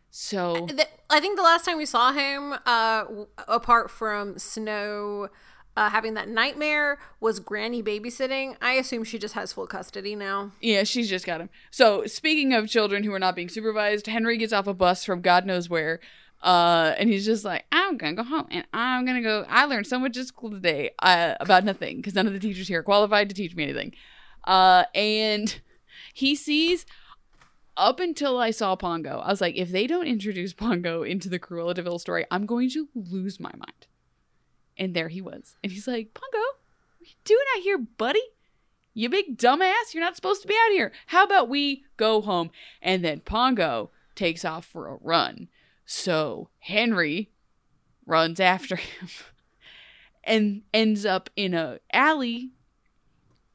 [0.10, 0.68] So
[1.10, 3.04] I think the last time we saw him, uh,
[3.48, 5.28] apart from Snow
[5.76, 8.56] uh, having that nightmare, was Granny babysitting.
[8.62, 10.52] I assume she just has full custody now.
[10.62, 11.50] yeah, she's just got him.
[11.70, 15.20] So speaking of children who are not being supervised, Henry gets off a bus from
[15.22, 16.00] God knows where.
[16.42, 19.46] Uh, and he's just like, I'm gonna go home and I'm gonna go.
[19.50, 22.68] I learned so much at school today uh, about nothing because none of the teachers
[22.68, 23.94] here are qualified to teach me anything.
[24.46, 25.60] Uh, and
[26.14, 26.86] he sees
[27.78, 31.40] up until I saw Pongo, I was like, if they don't introduce Pongo into the
[31.40, 33.88] Cruella De Vil story, I'm going to lose my mind.
[34.78, 35.56] And there he was.
[35.64, 38.24] And he's like, Pongo, what are you doing out here, buddy?
[38.94, 40.94] You big dumbass, you're not supposed to be out here.
[41.08, 42.52] How about we go home?
[42.82, 45.50] And then Pongo takes off for a run.
[45.86, 47.30] So Henry
[48.06, 49.10] runs after him
[50.24, 52.52] and ends up in a alley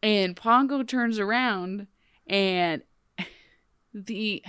[0.03, 1.87] and Pongo turns around
[2.27, 2.83] and
[3.95, 4.43] the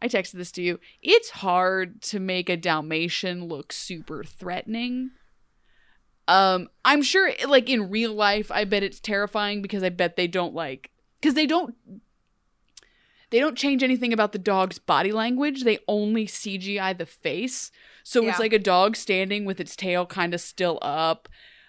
[0.00, 0.78] I texted this to you.
[1.02, 5.10] It's hard to make a Dalmatian look super threatening.
[6.28, 10.26] Um, I'm sure, like in real life, I bet it's terrifying because I bet they
[10.26, 10.90] don't like
[11.20, 11.74] because they don't
[13.30, 15.64] they don't change anything about the dog's body language.
[15.64, 17.70] They only CGI the face,
[18.02, 21.28] so it's like a dog standing with its tail kind of still up,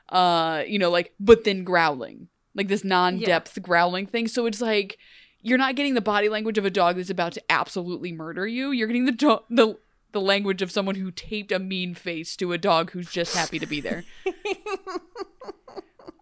[0.10, 4.28] uh, you know, like but then growling, like this non-depth growling thing.
[4.28, 4.98] So it's like
[5.42, 8.72] you're not getting the body language of a dog that's about to absolutely murder you.
[8.72, 9.78] You're getting the do- the
[10.12, 13.60] the language of someone who taped a mean face to a dog who's just happy
[13.60, 14.04] to be there.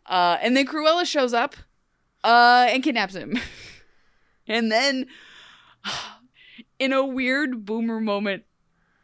[0.06, 1.56] uh, and then Cruella shows up
[2.24, 3.40] uh, and kidnaps him.
[4.48, 5.08] and then,
[6.80, 8.44] in a weird boomer moment,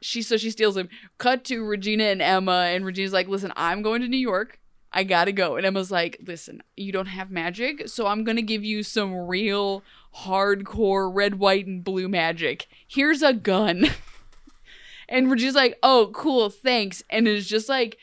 [0.01, 0.89] she so she steals him.
[1.19, 4.59] Cut to Regina and Emma, and Regina's like, "Listen, I'm going to New York.
[4.91, 8.63] I gotta go." And Emma's like, "Listen, you don't have magic, so I'm gonna give
[8.63, 9.83] you some real
[10.23, 12.67] hardcore red, white, and blue magic.
[12.87, 13.87] Here's a gun."
[15.09, 17.97] and Regina's like, "Oh, cool, thanks," and is just like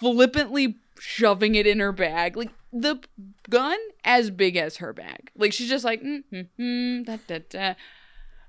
[0.00, 3.00] flippantly shoving it in her bag, like the
[3.48, 5.30] gun as big as her bag.
[5.36, 7.74] Like she's just like, mm, mm, mm, da, da, da.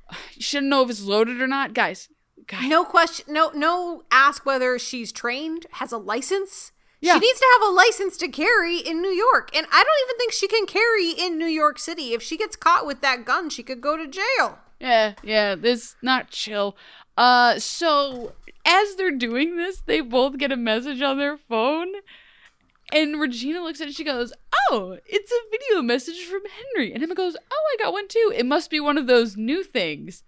[0.36, 2.10] You shouldn't know if it's loaded or not, guys.
[2.48, 3.34] guys No question.
[3.34, 4.04] No, no.
[4.10, 6.72] Ask whether she's trained, has a license.
[7.00, 7.14] Yeah.
[7.14, 10.18] She needs to have a license to carry in New York, and I don't even
[10.18, 12.14] think she can carry in New York City.
[12.14, 14.60] If she gets caught with that gun, she could go to jail.
[14.80, 16.76] Yeah, yeah, this not chill.
[17.16, 18.34] Uh so
[18.66, 21.88] as they're doing this, they both get a message on their phone.
[22.92, 24.34] And Regina looks at it, and she goes,
[24.70, 26.94] Oh, it's a video message from Henry.
[26.94, 28.32] And Emma goes, Oh, I got one too.
[28.36, 30.24] It must be one of those new things.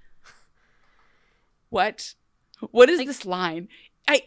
[1.69, 2.15] What?
[2.71, 3.67] What is this line?
[4.07, 4.23] I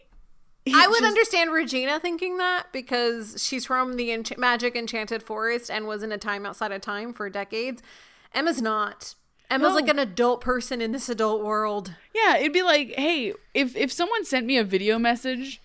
[0.67, 5.69] I would just- understand Regina thinking that because she's from the ench- magic enchanted forest
[5.69, 7.81] and was in a time outside of time for decades.
[8.33, 9.15] Emma's not.
[9.51, 9.75] Emma's No.
[9.75, 11.93] like an adult person in this adult world.
[12.15, 15.61] Yeah, it'd be like, hey, if if someone sent me a video message,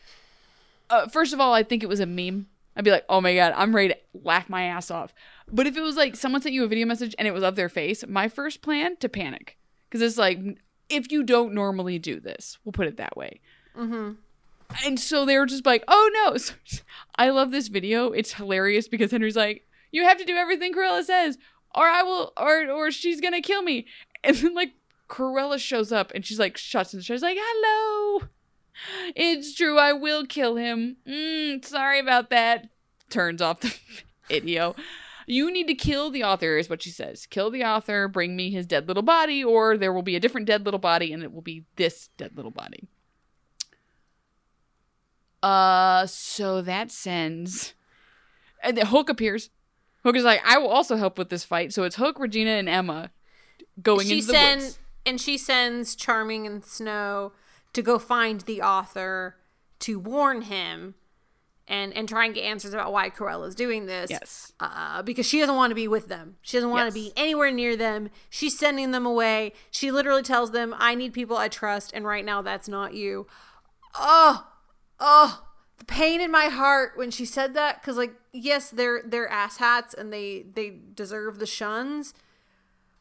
[0.90, 2.49] uh, first of all, I think it was a meme.
[2.76, 5.14] I'd be like, oh my god, I'm ready to laugh my ass off.
[5.51, 7.57] But if it was like someone sent you a video message and it was of
[7.57, 9.57] their face, my first plan to panic
[9.88, 10.38] because it's like
[10.88, 13.40] if you don't normally do this, we'll put it that way.
[13.76, 14.12] Mm-hmm.
[14.84, 16.36] And so they were just like, oh no.
[17.16, 18.12] I love this video.
[18.12, 21.38] It's hilarious because Henry's like, you have to do everything Cruella says,
[21.74, 23.86] or I will, or or she's gonna kill me.
[24.24, 24.72] And then like
[25.08, 28.28] Cruella shows up and she's like shuts and she's like, hello.
[29.14, 30.96] It's true, I will kill him.
[31.06, 32.68] Mm, sorry about that.
[33.10, 33.74] Turns off the
[34.28, 34.74] video.
[35.26, 37.26] You need to kill the author, is what she says.
[37.26, 40.46] Kill the author, bring me his dead little body, or there will be a different
[40.46, 42.88] dead little body, and it will be this dead little body.
[45.43, 47.74] Uh, so that sends.
[48.62, 49.51] And then Hook appears.
[50.03, 51.72] Hook is like, I will also help with this fight.
[51.72, 53.11] So it's Hook, Regina, and Emma
[53.82, 54.78] going she into the sends woods.
[55.07, 57.32] and she sends Charming and Snow
[57.72, 59.36] to go find the author
[59.80, 60.95] to warn him
[61.68, 64.11] and and try and get answers about why Cruella's doing this.
[64.11, 64.53] Yes.
[64.59, 66.36] Uh, because she doesn't want to be with them.
[66.41, 66.95] She doesn't want Yes.
[66.95, 68.09] to be anywhere near them.
[68.30, 69.53] She's sending them away.
[69.70, 73.26] She literally tells them, "I need people I trust, and right now that's not you."
[73.95, 74.47] Oh,
[75.01, 75.44] oh,
[75.78, 79.94] the pain in my heart when she said that because, like, yes, they're they're asshats
[79.94, 82.14] and they they deserve the shuns,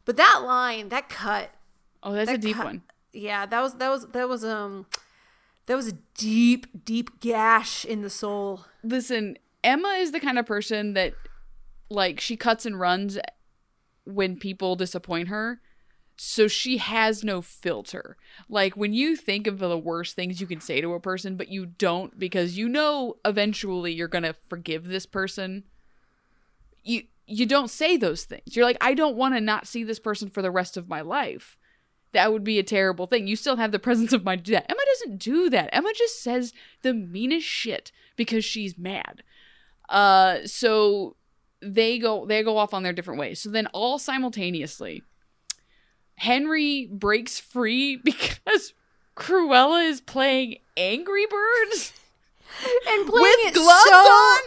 [0.05, 1.51] but that line, that cut,
[2.03, 2.81] Oh, that's a deep cut- one.
[3.13, 4.85] Yeah, that was that was that was um
[5.65, 8.65] that was a deep deep gash in the soul.
[8.83, 11.13] Listen, Emma is the kind of person that,
[11.89, 13.17] like, she cuts and runs
[14.05, 15.59] when people disappoint her.
[16.17, 18.17] So she has no filter.
[18.49, 21.49] Like, when you think of the worst things you can say to a person, but
[21.49, 25.63] you don't because you know eventually you're going to forgive this person,
[26.83, 27.03] you.
[27.29, 28.55] You don't say those things.
[28.55, 31.01] You're like, I don't want to not see this person for the rest of my
[31.01, 31.57] life.
[32.13, 33.27] That would be a terrible thing.
[33.27, 34.71] You still have the presence of mind to do that.
[34.71, 35.69] Emma doesn't do that.
[35.73, 36.53] Emma just says
[36.83, 39.23] the meanest shit because she's mad.
[39.89, 41.17] Uh, so
[41.61, 43.41] they go they go off on their different ways.
[43.41, 45.03] So then all simultaneously,
[46.17, 48.73] Henry breaks free because
[49.15, 51.93] Cruella is playing Angry Birds
[52.87, 54.39] And playing with it gloves so, on.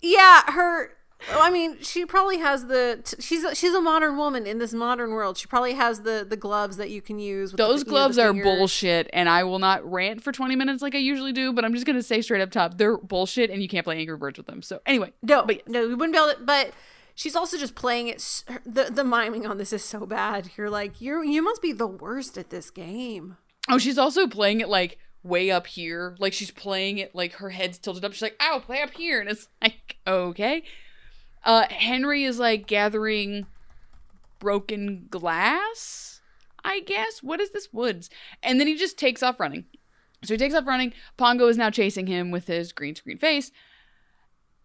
[0.00, 0.90] Yeah, her.
[1.30, 3.00] I mean, she probably has the.
[3.20, 5.38] She's a, she's a modern woman in this modern world.
[5.38, 7.52] She probably has the the gloves that you can use.
[7.52, 10.56] With the- Those you know, gloves are bullshit, and I will not rant for 20
[10.56, 13.50] minutes like I usually do, but I'm just gonna say straight up top, they're bullshit,
[13.50, 14.62] and you can't play Angry Birds with them.
[14.62, 16.44] So anyway, No, but no, we wouldn't be able to.
[16.44, 16.72] But
[17.14, 18.44] she's also just playing it.
[18.64, 20.50] The the miming on this is so bad.
[20.56, 23.36] You're like, you're you must be the worst at this game.
[23.68, 26.16] Oh, she's also playing it like way up here.
[26.18, 28.12] Like she's playing it like her head's tilted up.
[28.12, 30.62] She's like, "Ow, play up here," and it's like, okay.
[31.44, 33.46] Uh, Henry is like gathering
[34.38, 36.20] broken glass.
[36.64, 37.22] I guess.
[37.22, 38.08] What is this woods?
[38.42, 39.64] And then he just takes off running.
[40.24, 40.92] So he takes off running.
[41.16, 43.50] Pongo is now chasing him with his green screen face.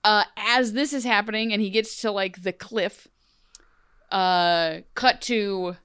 [0.07, 3.07] Uh, as this is happening, and he gets to like the cliff.
[4.09, 5.75] Uh, cut to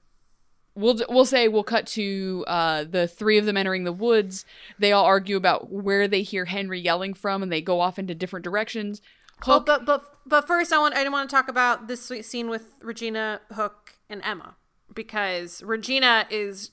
[0.75, 4.45] we'll we'll say we'll cut to uh the three of them entering the woods.
[4.79, 8.15] They all argue about where they hear Henry yelling from, and they go off into
[8.15, 9.01] different directions.
[9.45, 12.49] Oh, but but but first, I want I want to talk about this sweet scene
[12.49, 14.55] with Regina, Hook, and Emma
[14.93, 16.71] because Regina is.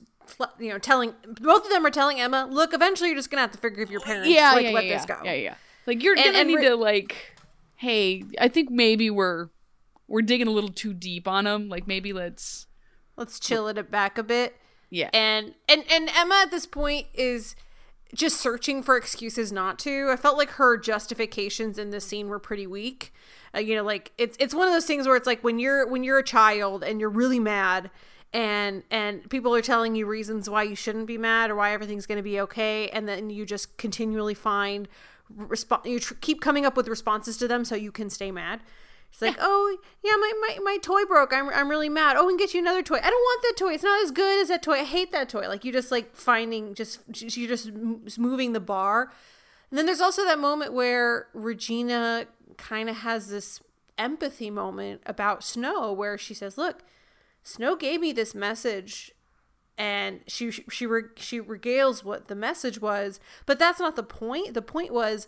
[0.61, 3.51] You know, telling both of them are telling Emma, "Look, eventually you're just gonna have
[3.51, 5.17] to figure if your parents yeah, like yeah, let yeah, this yeah.
[5.19, 5.55] go." yeah, yeah.
[5.89, 7.17] Like you're And- gonna and need Ri- to like,
[7.81, 9.49] hey, I think maybe we're
[10.07, 11.69] we're digging a little too deep on them.
[11.69, 12.67] Like maybe let's,
[13.17, 14.57] Let's chill it back a bit.
[14.91, 17.57] yeah, and and and Emma at this point is
[18.15, 20.11] just searching for excuses not to.
[20.11, 23.15] I felt like her justifications in this scene were pretty weak.
[23.55, 25.87] Uh, you know, like it's it's one of those things where it's like when you're
[25.87, 27.91] when you're a child and you're really mad
[28.33, 32.07] and and people are telling you reasons why you shouldn't be mad or why everything's
[32.07, 34.87] going to be okay and then you just continually find
[35.37, 38.61] response you tr- keep coming up with responses to them so you can stay mad.
[39.13, 41.33] It's like, oh yeah, my, my, my toy broke.
[41.33, 42.17] I'm I'm really mad.
[42.17, 42.99] Oh, and get you another toy.
[43.03, 43.73] I don't want that toy.
[43.75, 44.75] It's not as good as that toy.
[44.75, 45.49] I hate that toy.
[45.49, 47.01] Like you just like finding just
[47.37, 47.73] you're just
[48.19, 49.13] moving the bar.
[49.71, 52.27] And then there's also that moment where Regina
[52.57, 53.61] kind of has this
[53.99, 56.83] empathy moment about Snow, where she says, "Look,
[57.43, 59.13] Snow gave me this message."
[59.81, 64.53] And she she she regales what the message was, but that's not the point.
[64.53, 65.27] The point was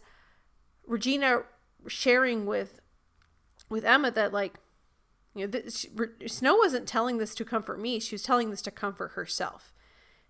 [0.86, 1.44] Regina
[1.86, 2.80] sharing with
[3.70, 4.58] with Emma that like
[5.34, 5.88] you know this, she,
[6.28, 9.72] Snow wasn't telling this to comfort me she was telling this to comfort herself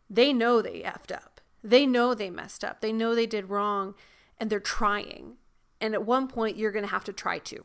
[0.08, 1.32] they know they effed up
[1.64, 2.80] They know they messed up.
[2.80, 3.94] They know they did wrong
[4.38, 5.36] and they're trying.
[5.80, 7.64] And at one point you're to have to try to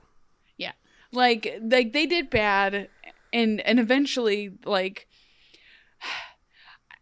[0.56, 0.74] Yeah.
[1.12, 2.90] Like like they did bad
[3.34, 5.08] and and eventually like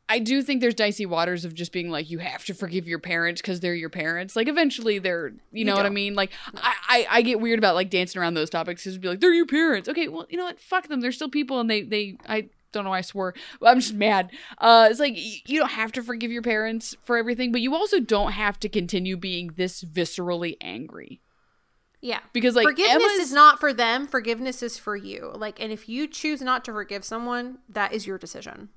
[0.07, 2.99] I do think there's dicey waters of just being like you have to forgive your
[2.99, 4.35] parents because they're your parents.
[4.35, 6.13] Like eventually they're you know what I mean.
[6.13, 9.19] Like I, I I get weird about like dancing around those topics because be like
[9.19, 9.89] they're your parents.
[9.89, 10.59] Okay, well you know what?
[10.59, 11.01] Fuck them.
[11.01, 13.33] They're still people and they they I don't know why I swore.
[13.59, 14.29] But I'm just mad.
[14.59, 17.73] Uh, it's like y- you don't have to forgive your parents for everything, but you
[17.73, 21.21] also don't have to continue being this viscerally angry.
[22.01, 22.19] Yeah.
[22.33, 25.31] Because, like, forgiveness Emma's- is not for them, forgiveness is for you.
[25.33, 28.69] Like and if you choose not to forgive someone, that is your decision.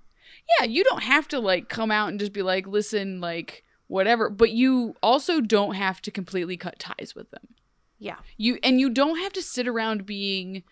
[0.58, 4.30] Yeah, you don't have to like come out and just be like, listen, like whatever,
[4.30, 7.54] but you also don't have to completely cut ties with them.
[7.98, 8.16] Yeah.
[8.36, 10.62] You and you don't have to sit around being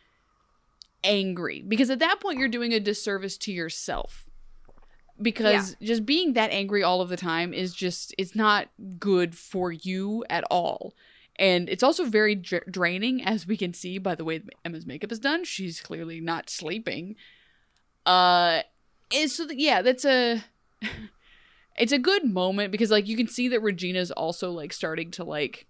[1.02, 4.24] angry because at that point you're doing a disservice to yourself.
[5.20, 8.68] Because just being that angry all of the time is just it's not
[8.98, 10.94] good for you at all.
[11.38, 15.10] And it's also very dra- draining as we can see by the way Emma's makeup
[15.10, 15.44] is done.
[15.44, 17.16] She's clearly not sleeping.
[18.04, 18.60] Uh
[19.14, 20.44] and so yeah, that's a
[21.76, 25.24] it's a good moment because like you can see that Regina's also like starting to
[25.24, 25.66] like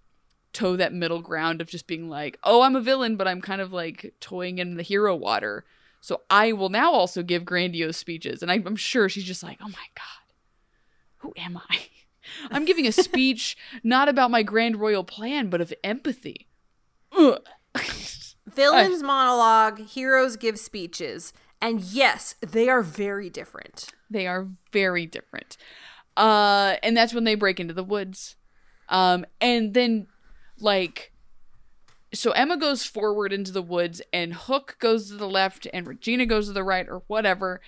[0.52, 3.60] toe that middle ground of just being like, "Oh, I'm a villain, but I'm kind
[3.60, 5.64] of like toying in the hero water."
[6.00, 9.58] So I will now also give grandiose speeches, and I, I'm sure she's just like,
[9.60, 10.32] "Oh my god,
[11.18, 11.80] who am I?"
[12.50, 16.48] I'm giving a speech not about my grand royal plan, but of empathy.
[17.16, 17.40] Ugh.
[18.46, 21.32] Villains monologue, heroes give speeches.
[21.66, 23.88] And yes, they are very different.
[24.08, 25.56] They are very different.
[26.16, 28.36] Uh, and that's when they break into the woods.
[28.88, 30.06] Um, and then,
[30.60, 31.12] like,
[32.14, 36.24] so Emma goes forward into the woods, and Hook goes to the left, and Regina
[36.24, 37.60] goes to the right, or whatever.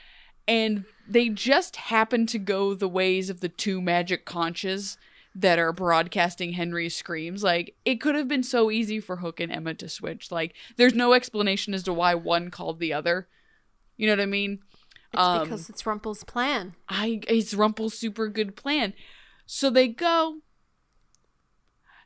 [0.47, 4.97] And they just happen to go the ways of the two magic conches
[5.35, 7.43] that are broadcasting Henry's screams.
[7.43, 10.31] Like, it could have been so easy for Hook and Emma to switch.
[10.31, 13.27] Like, there's no explanation as to why one called the other.
[13.99, 14.61] You know what I mean?
[15.13, 16.75] It's because um, it's Rumple's plan.
[16.89, 18.95] I it's Rumple's super good plan.
[19.45, 20.39] So they go.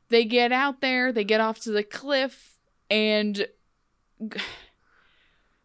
[0.09, 2.59] They get out there, they get off to the cliff,
[2.91, 3.47] and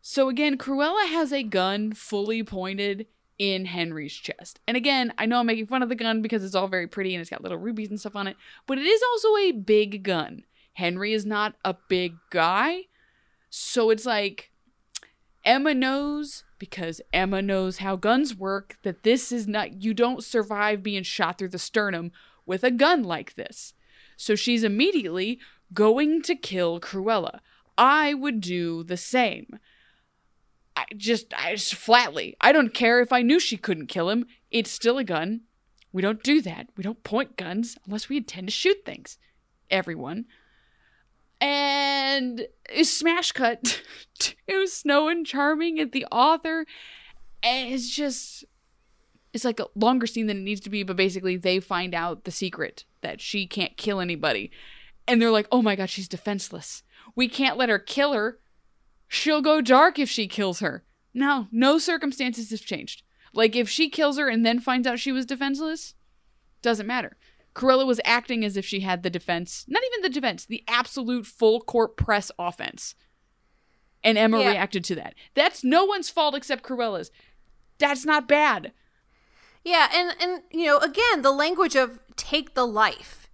[0.01, 3.07] so again, Cruella has a gun fully pointed
[3.37, 4.59] in Henry's chest.
[4.67, 7.13] And again, I know I'm making fun of the gun because it's all very pretty
[7.13, 10.01] and it's got little rubies and stuff on it, but it is also a big
[10.03, 10.43] gun.
[10.73, 12.83] Henry is not a big guy.
[13.49, 14.51] So it's like
[15.47, 20.83] Emma knows because Emma knows how guns work that this is not you don't survive
[20.83, 22.11] being shot through the sternum
[22.45, 23.73] with a gun like this.
[24.17, 25.39] So she's immediately
[25.73, 27.39] going to kill Cruella.
[27.77, 29.57] I would do the same.
[30.75, 32.35] I just I just flatly.
[32.41, 34.25] I don't care if I knew she couldn't kill him.
[34.51, 35.41] It's still a gun.
[35.93, 36.67] We don't do that.
[36.75, 39.17] We don't point guns unless we intend to shoot things.
[39.71, 40.25] Everyone
[41.39, 42.47] and
[42.83, 43.81] smash cut
[44.19, 46.65] to Snow and Charming at the author.
[47.43, 48.45] And it's just
[49.33, 52.23] it's like a longer scene than it needs to be, but basically they find out
[52.23, 54.51] the secret that she can't kill anybody.
[55.07, 56.83] And they're like, oh my god, she's defenseless.
[57.15, 58.39] We can't let her kill her.
[59.07, 60.83] She'll go dark if she kills her.
[61.13, 63.03] No, no circumstances have changed.
[63.33, 65.93] Like if she kills her and then finds out she was defenseless,
[66.61, 67.17] doesn't matter.
[67.57, 71.25] Cruella was acting as if she had the defense, not even the defense, the absolute
[71.25, 72.93] full court press offense.
[74.03, 74.49] And Emma Yeah.
[74.51, 75.15] reacted to that.
[75.33, 77.11] That's no one's fault except Cruella's.
[77.79, 78.73] That's not bad.
[79.63, 83.27] Yeah, and and you know, again, the language of take the life.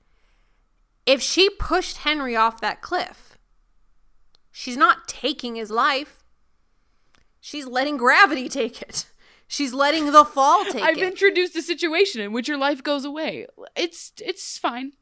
[1.06, 3.38] If she pushed Henry off that cliff,
[4.52, 6.24] she's not taking his life.
[7.42, 9.06] She's letting gravity take it.
[9.54, 11.04] She's letting the fall take I've it.
[11.04, 13.46] introduced a situation in which your life goes away.
[13.76, 14.94] It's it's fine.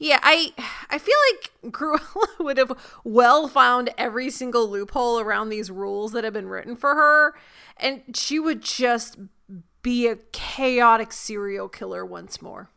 [0.00, 0.52] Yeah, I
[0.90, 2.72] I feel like Cruella would have
[3.04, 7.36] well found every single loophole around these rules that have been written for her,
[7.76, 9.18] and she would just
[9.82, 12.70] be a chaotic serial killer once more.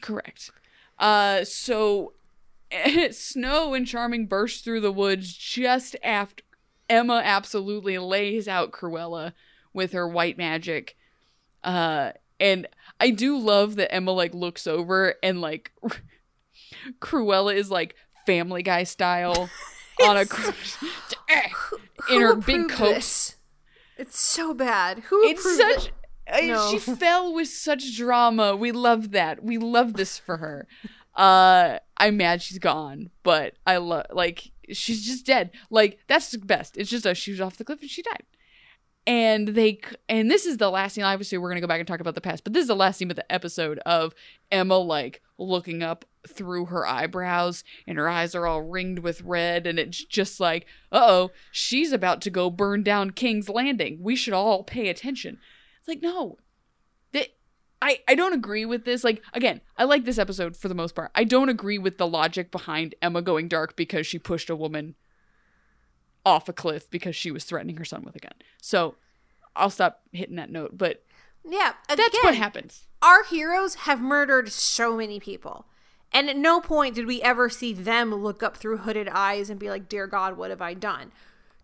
[0.00, 0.52] Correct.
[0.96, 2.12] Uh so
[3.10, 6.44] Snow and Charming burst through the woods just after
[6.88, 9.32] Emma absolutely lays out Cruella
[9.78, 10.94] with her white magic.
[11.64, 12.66] Uh and
[13.00, 15.72] I do love that Emma like looks over and like
[17.00, 17.94] Cruella is like
[18.26, 19.48] family guy style
[20.04, 20.52] on a cru-
[22.10, 22.94] in Who her big coat.
[22.94, 23.36] this?
[23.96, 25.00] It's so bad.
[25.08, 25.86] Who It's such
[26.30, 26.46] it?
[26.46, 26.70] No.
[26.70, 28.54] she fell with such drama.
[28.54, 29.42] We love that.
[29.42, 30.66] We love this for her.
[31.14, 35.50] Uh I'm mad she's gone, but I love like she's just dead.
[35.70, 36.76] Like that's the best.
[36.76, 38.22] It's just a she was off the cliff and she died.
[39.08, 39.80] And they
[40.10, 42.14] and this is the last scene obviously we're going to go back and talk about
[42.14, 44.14] the past but this is the last scene of the episode of
[44.52, 49.66] emma like looking up through her eyebrows and her eyes are all ringed with red
[49.66, 54.34] and it's just like uh-oh she's about to go burn down king's landing we should
[54.34, 55.38] all pay attention
[55.78, 56.36] it's like no
[57.12, 57.28] that
[57.80, 59.04] I, I don't agree with this.
[59.04, 61.12] Like, again, I like this episode for the most part.
[61.14, 64.96] I don't agree with the logic behind Emma going dark because she pushed a woman
[66.28, 68.34] off a cliff because she was threatening her son with a gun.
[68.60, 68.96] So
[69.56, 70.76] I'll stop hitting that note.
[70.76, 71.02] But
[71.44, 72.84] Yeah, that's what happens.
[73.00, 75.66] Our heroes have murdered so many people.
[76.12, 79.58] And at no point did we ever see them look up through hooded eyes and
[79.58, 81.12] be like, Dear God, what have I done?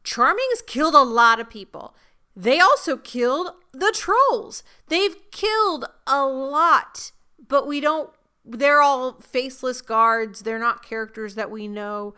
[0.03, 1.95] Charming's killed a lot of people.
[2.37, 4.63] They also killed the trolls.
[4.89, 7.13] They've killed a lot,
[7.49, 8.11] but we don't,
[8.45, 10.41] they're all faceless guards.
[10.41, 12.15] They're not characters that we know.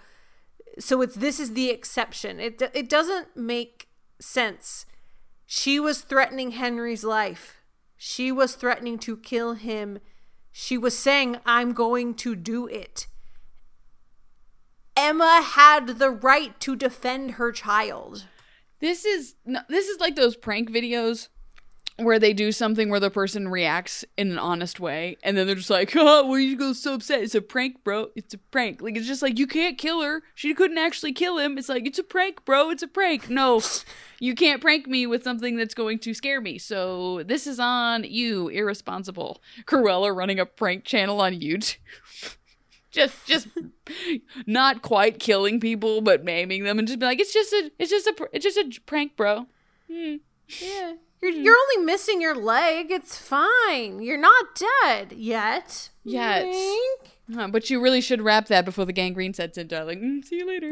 [0.79, 2.39] So it's, this is the exception.
[2.41, 3.89] It, it doesn't make
[4.21, 4.87] sense.
[5.47, 7.63] She was threatening Henry's life.
[7.97, 10.01] She was threatening to kill him.
[10.53, 13.07] She was saying, I'm going to do it.
[14.97, 18.27] Emma had the right to defend her child.
[18.81, 19.35] This is
[19.69, 21.29] this is like those prank videos
[21.99, 25.57] where they do something where the person reacts in an honest way and then they're
[25.57, 27.23] just like, "Oh, why you go so upset?
[27.23, 28.09] It's a prank, bro.
[28.15, 30.23] It's a prank." Like it's just like you can't kill her.
[30.35, 31.59] She couldn't actually kill him.
[31.59, 32.71] It's like, "It's a prank, bro.
[32.71, 33.61] It's a prank." No.
[34.19, 36.57] You can't prank me with something that's going to scare me.
[36.57, 39.43] So this is on you, irresponsible.
[39.67, 41.77] Cruella running a prank channel on YouTube.
[42.91, 43.49] just just
[44.47, 47.91] not quite killing people but maiming them and just be like it's just a it's
[47.91, 49.47] just a it's just a prank bro
[49.87, 50.17] hmm.
[50.61, 50.95] Yeah.
[51.27, 52.91] You're, you're only missing your leg.
[52.91, 54.01] It's fine.
[54.01, 55.91] You're not dead yet.
[56.05, 56.47] Yet.
[57.35, 60.37] Huh, but you really should wrap that before the gangrene sets in darling Mm, see
[60.37, 60.69] you later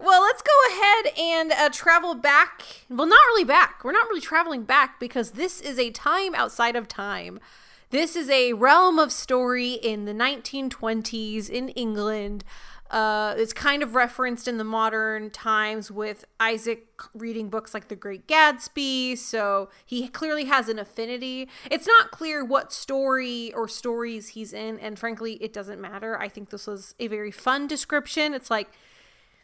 [0.00, 2.62] Well, let's go ahead and uh, travel back.
[2.88, 3.84] Well, not really back.
[3.84, 7.40] We're not really traveling back because this is a time outside of time.
[7.90, 12.44] This is a realm of story in the 1920s in England.
[12.90, 17.94] Uh, it's kind of referenced in the modern times with Isaac reading books like The
[17.94, 21.48] Great Gatsby, so he clearly has an affinity.
[21.70, 26.18] It's not clear what story or stories he's in, and frankly, it doesn't matter.
[26.18, 28.34] I think this was a very fun description.
[28.34, 28.70] It's like,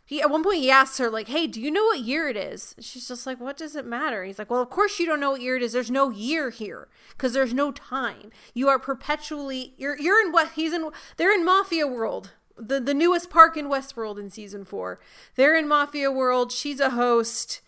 [0.05, 2.36] he at one point he asks her like hey do you know what year it
[2.36, 5.18] is she's just like what does it matter he's like well of course you don't
[5.18, 8.78] know what year it is there's no year here because there's no time you are
[8.78, 13.57] perpetually you're you're in what he's in they're in mafia world the the newest park
[13.57, 14.98] in westworld in season four
[15.34, 17.61] they're in mafia world she's a host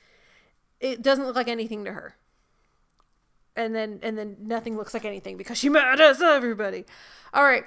[0.80, 2.16] it doesn't look like anything to her
[3.56, 6.84] and then and then nothing looks like anything because she murders everybody
[7.34, 7.64] all right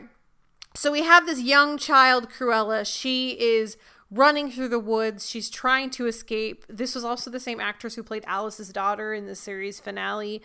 [0.73, 2.85] so we have this young child, Cruella.
[2.85, 3.77] She is
[4.09, 5.29] running through the woods.
[5.29, 6.65] She's trying to escape.
[6.69, 10.41] This was also the same actress who played Alice's daughter in the series finale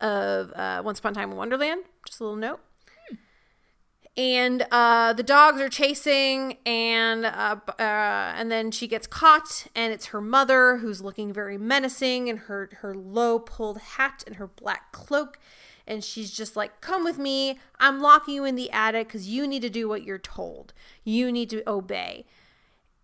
[0.00, 1.84] of uh, Once Upon a Time in Wonderland.
[2.06, 2.60] Just a little note.
[4.18, 9.92] And uh, the dogs are chasing, and uh, uh, and then she gets caught, and
[9.92, 14.48] it's her mother who's looking very menacing in her her low pulled hat and her
[14.48, 15.38] black cloak,
[15.86, 17.60] and she's just like, "Come with me.
[17.78, 20.74] I'm locking you in the attic because you need to do what you're told.
[21.04, 22.26] You need to obey."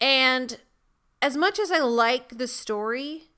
[0.01, 0.59] And
[1.23, 3.29] as much as I like the story,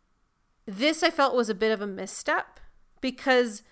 [0.65, 2.59] this I felt was a bit of a misstep
[3.03, 3.63] because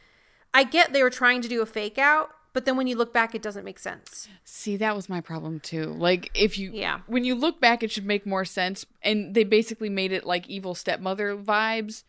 [0.52, 3.12] I get they were trying to do a fake out, but then when you look
[3.12, 4.28] back, it doesn't make sense.
[4.44, 7.00] see that was my problem too like if you Yeah.
[7.06, 10.48] when you look back it should make more sense and they basically made it like
[10.48, 12.04] evil stepmother vibes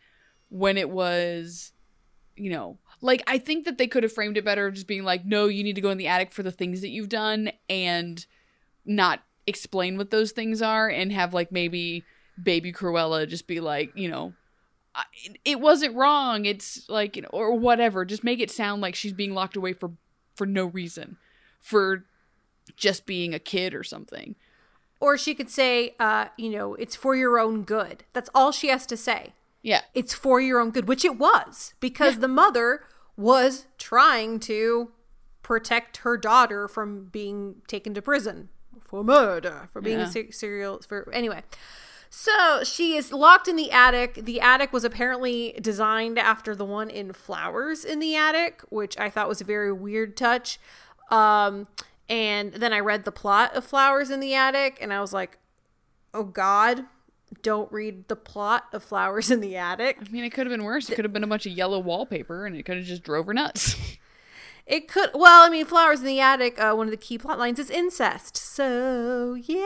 [0.48, 1.72] when it was
[2.36, 5.24] you know like i think that they could have framed it better just being like
[5.26, 8.26] no you need to go in the attic for the things that you've done and
[8.84, 12.04] not explain what those things are and have like maybe
[12.42, 14.32] baby cruella just be like you know
[15.24, 18.94] it- it wasn't wrong it's like you know or whatever just make it sound like
[18.94, 19.90] she's being locked away for
[20.36, 21.16] for no reason
[21.60, 22.04] for
[22.76, 24.36] just being a kid or something
[25.00, 28.04] Or she could say, uh, you know, it's for your own good.
[28.12, 29.32] That's all she has to say.
[29.62, 32.82] yeah It's for your own good, which it was because the mother
[33.16, 34.90] was trying to
[35.42, 38.48] protect her daughter from being taken to prison
[38.84, 40.06] for murder, for being Yeah.
[40.08, 41.42] a ser- serial for anyway.
[42.18, 44.14] So she is locked in the attic.
[44.14, 49.10] The attic was apparently designed after the one in Flowers in the attic, which I
[49.10, 50.58] thought was a very weird touch.
[51.10, 51.68] Um,
[52.08, 55.36] and then I read the plot of Flowers in the attic, and I was like,
[56.14, 56.86] "Oh God,
[57.42, 60.64] don't read the plot of Flowers in the attic." i mean it could have been
[60.64, 63.02] worse it could have been a bunch of yellow wallpaper and it could have just
[63.02, 63.76] drove her nuts
[64.66, 65.10] It could.
[65.14, 66.60] Well, I mean, Flowers in the Attic.
[66.60, 68.36] Uh, one of the key plot lines is incest.
[68.36, 69.62] So yay!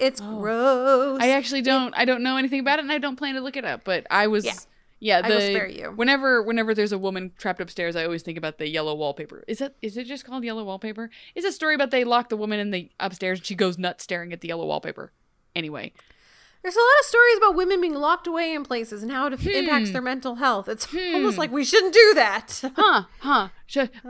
[0.00, 1.20] It's gross.
[1.22, 1.94] I actually don't.
[1.96, 3.84] I don't know anything about it, and I don't plan to look it up.
[3.84, 4.44] But I was.
[4.44, 4.54] Yeah.
[5.00, 5.92] Yeah, I will spare you.
[5.94, 9.44] Whenever, whenever there's a woman trapped upstairs, I always think about the yellow wallpaper.
[9.46, 11.10] Is that is it just called yellow wallpaper?
[11.34, 14.04] It's a story about they lock the woman in the upstairs and she goes nuts
[14.04, 15.12] staring at the yellow wallpaper.
[15.54, 15.92] Anyway,
[16.64, 19.38] There's a lot of stories about women being locked away in places and how it
[19.38, 19.48] Hmm.
[19.50, 20.66] impacts their mental health.
[20.66, 22.62] It's almost like we shouldn't do that.
[22.76, 23.48] huh, huh,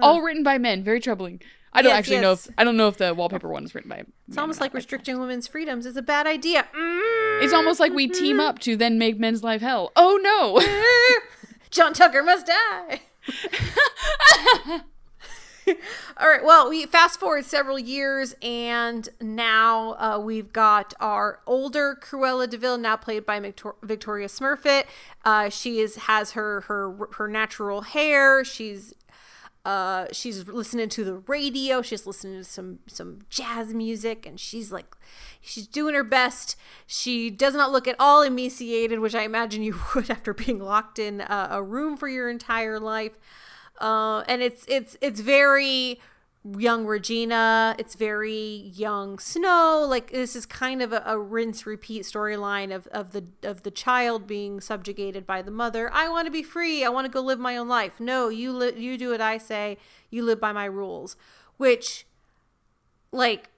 [0.00, 0.84] all written by men.
[0.84, 1.40] Very troubling.
[1.72, 3.90] I don't Yes, actually know if I don't know if the wallpaper one is written
[3.90, 4.04] by.
[4.28, 6.68] It's almost like restricting women's freedoms is a bad idea.
[6.72, 7.42] Mm.
[7.42, 9.90] It's almost like we team up to then make men's life hell.
[9.96, 10.60] Oh no!
[11.72, 13.00] John Tucker must die.
[16.16, 16.44] All right.
[16.44, 22.56] Well, we fast forward several years, and now uh, we've got our older Cruella De
[22.58, 24.84] Vil, now played by Victor- Victoria Smurfit.
[25.24, 28.44] Uh, she is has her her her natural hair.
[28.44, 28.94] She's
[29.64, 31.80] uh, she's listening to the radio.
[31.80, 34.94] She's listening to some some jazz music, and she's like,
[35.40, 36.56] she's doing her best.
[36.86, 40.98] She does not look at all emaciated, which I imagine you would after being locked
[40.98, 43.12] in a, a room for your entire life.
[43.80, 46.00] Uh, and it's it's it's very
[46.58, 47.74] young Regina.
[47.78, 49.84] It's very young Snow.
[49.88, 53.70] Like this is kind of a, a rinse repeat storyline of, of the of the
[53.70, 55.90] child being subjugated by the mother.
[55.92, 56.84] I want to be free.
[56.84, 57.98] I want to go live my own life.
[57.98, 59.78] No, you li- you do what I say.
[60.10, 61.16] You live by my rules.
[61.56, 62.04] Which,
[63.12, 63.48] like,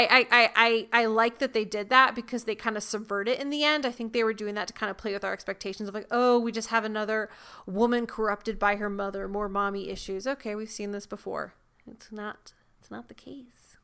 [0.00, 3.38] I, I, I, I, like that they did that because they kind of subvert it
[3.38, 3.84] in the end.
[3.84, 6.06] I think they were doing that to kind of play with our expectations of like,
[6.10, 7.28] oh, we just have another
[7.66, 10.26] woman corrupted by her mother, more mommy issues.
[10.26, 11.54] Okay, we've seen this before.
[11.86, 13.76] It's not it's not the case.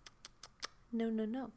[0.92, 1.50] No, no, no.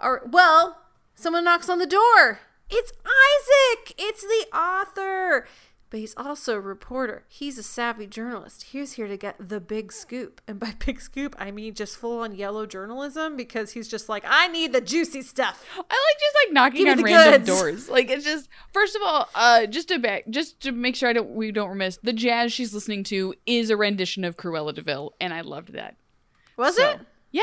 [0.00, 0.78] All right, well,
[1.14, 2.40] someone knocks on the door.
[2.70, 3.94] It's Isaac.
[3.98, 5.46] It's the author.
[5.94, 7.22] But he's also a reporter.
[7.28, 8.64] He's a savvy journalist.
[8.72, 10.40] He's here to get the big scoop.
[10.48, 14.24] And by big scoop, I mean just full on yellow journalism because he's just like,
[14.26, 15.64] I need the juicy stuff.
[15.76, 17.60] I like just like knocking on random goods.
[17.60, 17.88] doors.
[17.88, 21.12] Like it's just first of all, uh, just to back, just to make sure I
[21.12, 24.82] don't we don't remiss the jazz she's listening to is a rendition of Cruella De
[24.82, 25.94] Vil, and I loved that.
[26.56, 27.00] Was So, it?
[27.30, 27.42] Yeah,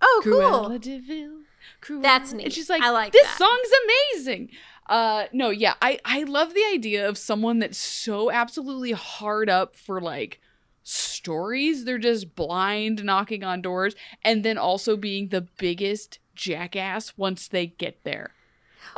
[0.00, 0.32] Oh, cool.
[0.40, 1.40] Cruella De Vil.
[1.82, 2.02] Cruella.
[2.02, 2.44] That's neat.
[2.44, 3.36] And she's like, I like this that.
[3.36, 3.68] song's
[4.24, 4.48] amazing.
[4.88, 9.76] Uh, no, yeah, I I love the idea of someone that's so absolutely hard up
[9.76, 10.40] for like
[10.82, 11.84] stories.
[11.84, 17.66] They're just blind knocking on doors, and then also being the biggest jackass once they
[17.66, 18.32] get there.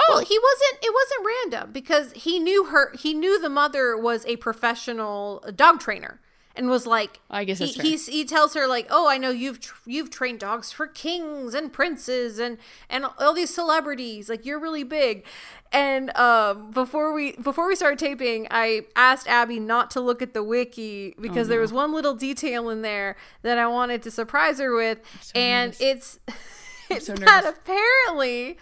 [0.09, 0.85] Well, he wasn't.
[0.85, 2.95] It wasn't random because he knew her.
[2.97, 6.21] He knew the mother was a professional dog trainer,
[6.57, 9.61] and was like, I guess he, he's, he tells her like, "Oh, I know you've
[9.61, 14.29] tr- you've trained dogs for kings and princes and and all these celebrities.
[14.29, 15.25] Like you're really big."
[15.73, 20.35] And um, before we before we started taping, I asked Abby not to look at
[20.35, 24.59] the wiki because there was one little detail in there that I wanted to surprise
[24.59, 24.99] her with,
[25.35, 26.19] and it's
[26.91, 27.59] it's so that nervous.
[27.59, 28.59] apparently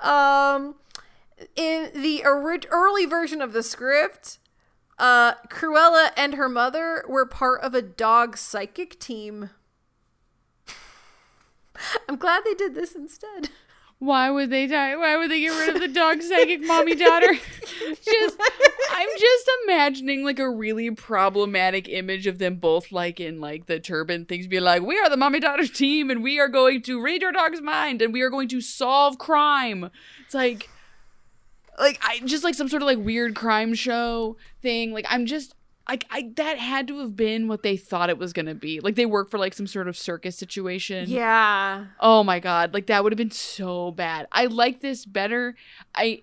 [0.00, 0.74] um
[1.54, 4.38] in the early version of the script
[4.98, 9.50] uh cruella and her mother were part of a dog psychic team
[12.08, 13.50] i'm glad they did this instead
[13.98, 14.94] Why would they die?
[14.94, 17.32] Why would they get rid of the dog psychic mommy daughter?
[18.04, 18.40] just
[18.92, 23.80] I'm just imagining like a really problematic image of them both like in like the
[23.80, 27.02] turban things be like, We are the mommy daughter team and we are going to
[27.02, 29.90] read your dog's mind and we are going to solve crime.
[30.26, 30.68] It's like
[31.78, 34.92] like I just like some sort of like weird crime show thing.
[34.92, 35.54] Like I'm just
[35.88, 38.80] like I that had to have been what they thought it was gonna be.
[38.80, 41.08] Like they work for like some sort of circus situation.
[41.08, 44.26] yeah Oh my god, like that would have been so bad.
[44.32, 45.54] I like this better.
[45.94, 46.22] I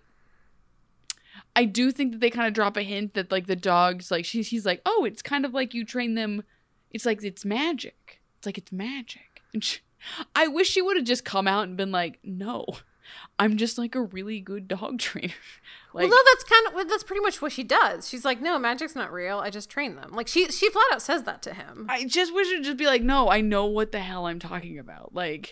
[1.56, 4.26] I do think that they kind of drop a hint that like the dogs like
[4.26, 6.44] she's he's like, "Oh, it's kind of like you train them
[6.92, 8.22] it's like it's magic.
[8.38, 9.80] It's like it's magic." And she,
[10.36, 12.66] I wish she would have just come out and been like, "No.
[13.40, 15.34] I'm just like a really good dog trainer."
[15.94, 18.42] Like well no that's kind of well, that's pretty much what she does she's like
[18.42, 21.44] no magic's not real i just train them like she she flat out says that
[21.44, 24.00] to him I just wish it would just be like, no, I know what the
[24.00, 25.14] hell I'm talking about.
[25.14, 25.52] Like,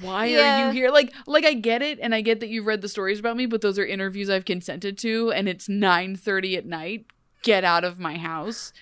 [0.00, 0.90] why are you here?
[0.90, 3.46] Like, like I get it, and I get that you've read the stories about me,
[3.46, 7.06] but those are interviews I've consented to, and it's nine thirty at night.
[7.42, 8.72] Get out of my house.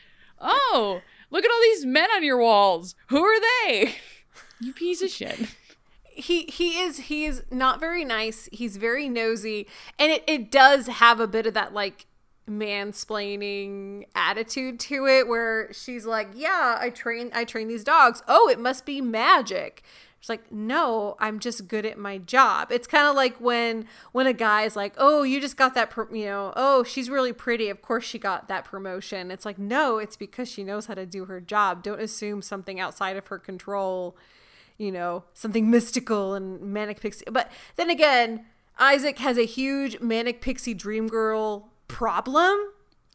[0.40, 2.94] Oh, look at all these men on your walls.
[3.08, 3.96] Who are they?
[4.60, 5.38] You piece of shit.
[6.16, 9.66] He he is he is not very nice he's very nosy
[9.98, 12.06] and it, it does have a bit of that like
[12.48, 18.48] mansplaining attitude to it where she's like yeah i train i train these dogs oh
[18.48, 19.82] it must be magic
[20.24, 22.72] She's like, no, I'm just good at my job.
[22.72, 26.10] It's kind of like when when a guy's like, oh, you just got that, pro-
[26.10, 27.68] you know, oh, she's really pretty.
[27.68, 29.30] Of course she got that promotion.
[29.30, 31.82] It's like, no, it's because she knows how to do her job.
[31.82, 34.16] Don't assume something outside of her control
[34.78, 37.24] you know, something mystical and manic pixie.
[37.30, 38.44] But then again,
[38.78, 42.56] Isaac has a huge manic pixie dream girl problem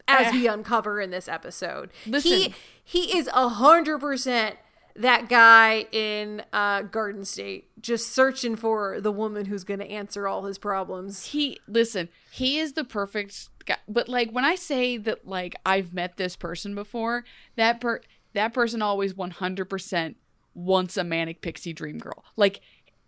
[0.08, 1.90] as we uncover in this episode.
[2.06, 2.30] Listen.
[2.32, 4.56] He he is a hundred percent
[4.96, 10.26] that guy in uh, Garden State, just searching for the woman who's going to answer
[10.26, 11.26] all his problems.
[11.26, 15.92] he listen he is the perfect guy but like when i say that like i've
[15.94, 17.24] met this person before
[17.56, 18.00] that per
[18.32, 20.14] that person always 100%
[20.60, 22.60] wants a manic pixie dream girl like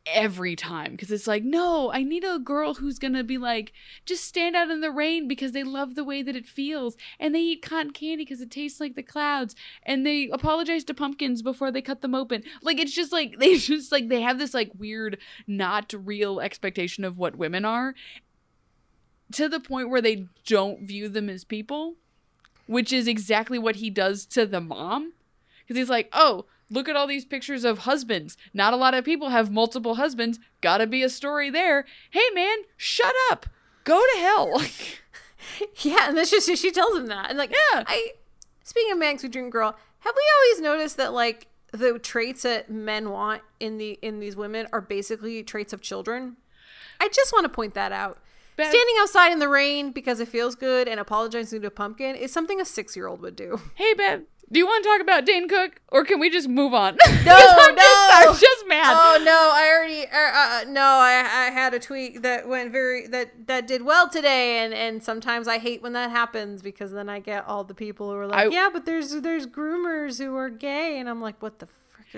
[0.07, 0.93] every time.
[0.93, 3.73] Because it's like no i need a girl who's gonna be like
[4.05, 6.97] just stand out in the rain because they love the way that it feels.
[7.19, 9.55] And they eat cotton candy because it tastes like the clouds.
[9.85, 12.43] And they apologize to pumpkins before they cut them open.
[12.63, 17.05] Like it's just like they just like they have this like weird not real expectation
[17.05, 17.95] of what women are
[19.33, 21.95] to the point where they don't view them as people,
[22.67, 25.13] which is exactly what he does to the mom.
[25.61, 28.37] Because he's like, oh, look at all these pictures of husbands.
[28.53, 30.39] Not a lot of people have multiple husbands.
[30.61, 31.85] Gotta be a story there.
[32.11, 33.47] Hey, man, shut up.
[33.85, 34.63] Go to hell.
[35.81, 37.29] Yeah, and that's just she tells him that.
[37.29, 37.83] And like, Yeah.
[37.87, 38.13] I
[38.63, 43.11] speaking of Max Dream Girl, have we always noticed that like the traits that men
[43.11, 46.37] want in the in these women are basically traits of children?
[47.01, 48.19] I just want to point that out.
[48.55, 52.33] Standing outside in the rain because it feels good and apologizing to a pumpkin is
[52.33, 53.61] something a six year old would do.
[53.75, 56.75] hey, Bev, do you want to talk about Dane Cook or can we just move
[56.75, 56.97] on?
[57.25, 57.83] No, I'm no.
[57.83, 58.97] Just, I'm just mad.
[58.99, 63.07] Oh no, I already uh, uh, no, I, I had a tweet that went very
[63.09, 67.09] that that did well today, and and sometimes I hate when that happens because then
[67.09, 70.35] I get all the people who are like, I- yeah, but there's there's groomers who
[70.37, 71.69] are gay, and I'm like, what the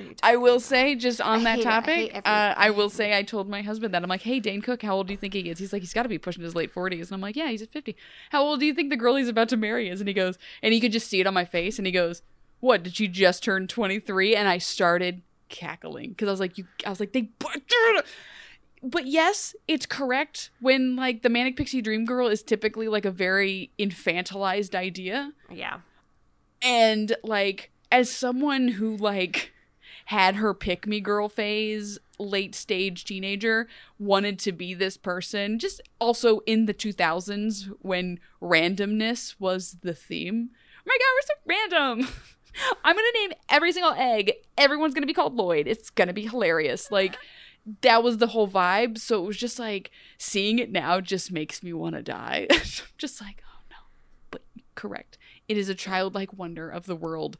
[0.00, 0.14] you?
[0.22, 1.66] I will say, just on I that it.
[1.66, 4.62] I topic, uh, I will say I told my husband that I'm like, "Hey, Dane
[4.62, 6.42] Cook, how old do you think he is?" He's like, "He's got to be pushing
[6.42, 7.96] his late 40s," and I'm like, "Yeah, he's at 50."
[8.30, 10.00] How old do you think the girl he's about to marry is?
[10.00, 12.22] And he goes, and he could just see it on my face, and he goes,
[12.60, 12.82] "What?
[12.82, 16.90] Did she just turn 23?" And I started cackling because I was like, "You," I
[16.90, 17.30] was like, "They."
[18.82, 23.10] But yes, it's correct when like the manic pixie dream girl is typically like a
[23.10, 25.78] very infantilized idea Yeah,
[26.60, 29.53] and like as someone who like
[30.06, 35.58] had her pick me girl phase late stage teenager wanted to be this person.
[35.58, 40.50] Just also in the 2000s when randomness was the theme.
[40.52, 42.14] Oh my god we're so random.
[42.84, 44.32] I'm gonna name every single egg.
[44.56, 45.66] Everyone's gonna be called lloyd.
[45.66, 46.90] It's gonna be hilarious.
[46.90, 47.16] Like
[47.80, 48.98] that was the whole vibe.
[48.98, 52.46] So it was just like seeing it now just makes me want to die
[52.98, 53.76] just like oh no.
[54.30, 54.42] But
[54.74, 55.18] correct.
[55.48, 57.36] It is a childlike wonder of the world.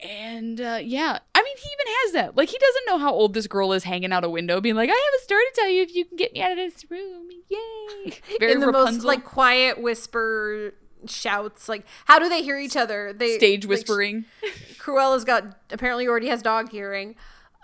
[0.00, 2.36] And uh, yeah, I mean, he even has that.
[2.36, 4.88] Like, he doesn't know how old this girl is hanging out a window, being like,
[4.88, 6.88] "I have a story to tell you if you can get me out of this
[6.88, 8.12] room." Yay!
[8.38, 8.94] Very in the Rapunzel.
[8.94, 10.74] most like quiet whisper
[11.06, 11.68] shouts.
[11.68, 13.12] Like, how do they hear each other?
[13.12, 14.24] They stage like, whispering.
[14.78, 17.16] Cruella's got apparently already has dog hearing.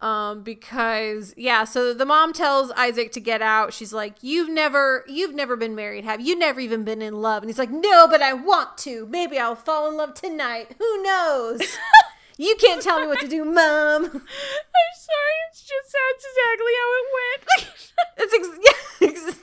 [0.02, 3.72] Um, because yeah, so the mom tells Isaac to get out.
[3.72, 6.26] She's like, "You've never, you've never been married, have you?
[6.26, 9.06] You've never even been in love." And he's like, "No, but I want to.
[9.06, 10.74] Maybe I'll fall in love tonight.
[10.78, 11.78] Who knows?
[12.36, 16.88] you can't tell me what to do, mom." I'm sorry, it's just that's exactly how
[16.98, 17.70] it went.
[18.16, 19.38] It's ex-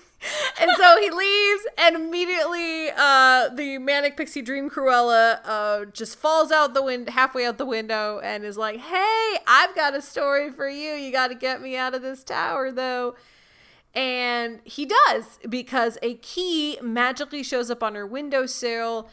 [0.59, 6.51] and so he leaves, and immediately uh, the manic pixie dream Cruella uh, just falls
[6.51, 10.51] out the wind halfway out the window and is like, "Hey, I've got a story
[10.51, 10.93] for you.
[10.93, 13.15] You got to get me out of this tower, though."
[13.93, 19.09] And he does because a key magically shows up on her windowsill.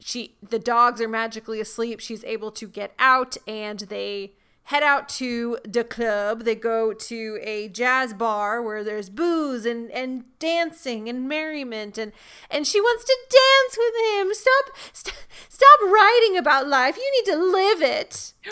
[0.00, 2.00] She the dogs are magically asleep.
[2.00, 4.32] She's able to get out and they
[4.66, 6.42] head out to the club.
[6.42, 12.12] They go to a jazz bar where there's booze and, and dancing and merriment and
[12.50, 14.34] and she wants to dance with him.
[14.34, 16.96] Stop st- stop writing about life.
[16.96, 18.32] You need to live it.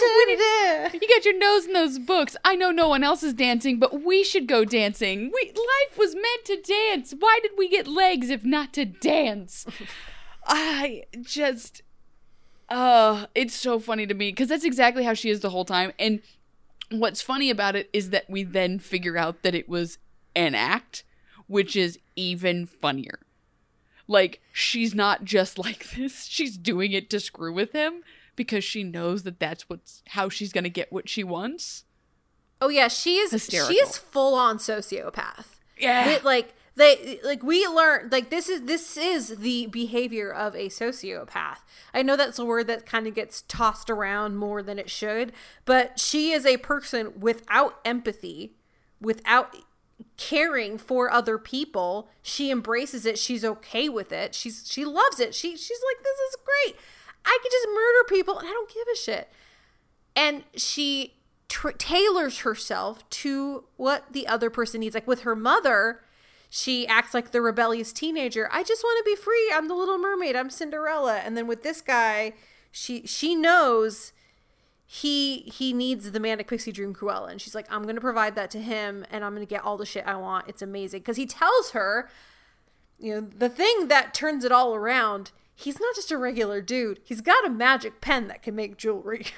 [0.93, 2.37] You got your nose in those books.
[2.45, 5.31] I know no one else is dancing, but we should go dancing.
[5.33, 7.15] We life was meant to dance.
[7.17, 9.67] Why did we get legs if not to dance?
[10.47, 11.83] I just
[12.69, 15.93] uh it's so funny to me because that's exactly how she is the whole time.
[15.99, 16.21] And
[16.91, 19.99] what's funny about it is that we then figure out that it was
[20.35, 21.05] an act,
[21.47, 23.21] which is even funnier.
[24.07, 28.03] Like she's not just like this; she's doing it to screw with him
[28.37, 31.85] because she knows that that's what's how she's gonna get what she wants.
[32.61, 35.59] Oh yeah, she is she is full on sociopath.
[35.79, 36.19] Yeah.
[36.23, 41.59] Like they like we learn like this is this is the behavior of a sociopath.
[41.93, 45.33] I know that's a word that kind of gets tossed around more than it should,
[45.65, 48.57] but she is a person without empathy,
[49.01, 49.55] without
[50.17, 52.09] caring for other people.
[52.23, 53.19] She embraces it.
[53.19, 54.35] She's okay with it.
[54.35, 55.35] She's she loves it.
[55.35, 56.77] She she's like this is great.
[57.25, 59.31] I could just murder people and I don't give a shit.
[60.17, 61.15] And she
[61.49, 64.95] tr- tailors herself to what the other person needs.
[64.95, 66.04] Like with her mother,
[66.57, 68.49] she acts like the rebellious teenager.
[68.53, 69.51] I just want to be free.
[69.53, 70.37] I'm the little mermaid.
[70.37, 71.17] I'm Cinderella.
[71.17, 72.35] And then with this guy,
[72.71, 74.13] she she knows
[74.87, 78.53] he he needs the manic pixie dream Cruella, and she's like, I'm gonna provide that
[78.53, 80.47] to him, and I'm gonna get all the shit I want.
[80.49, 82.09] It's amazing because he tells her,
[83.01, 85.33] you know, the thing that turns it all around.
[85.57, 87.01] He's not just a regular dude.
[87.05, 89.27] He's got a magic pen that can make jewelry.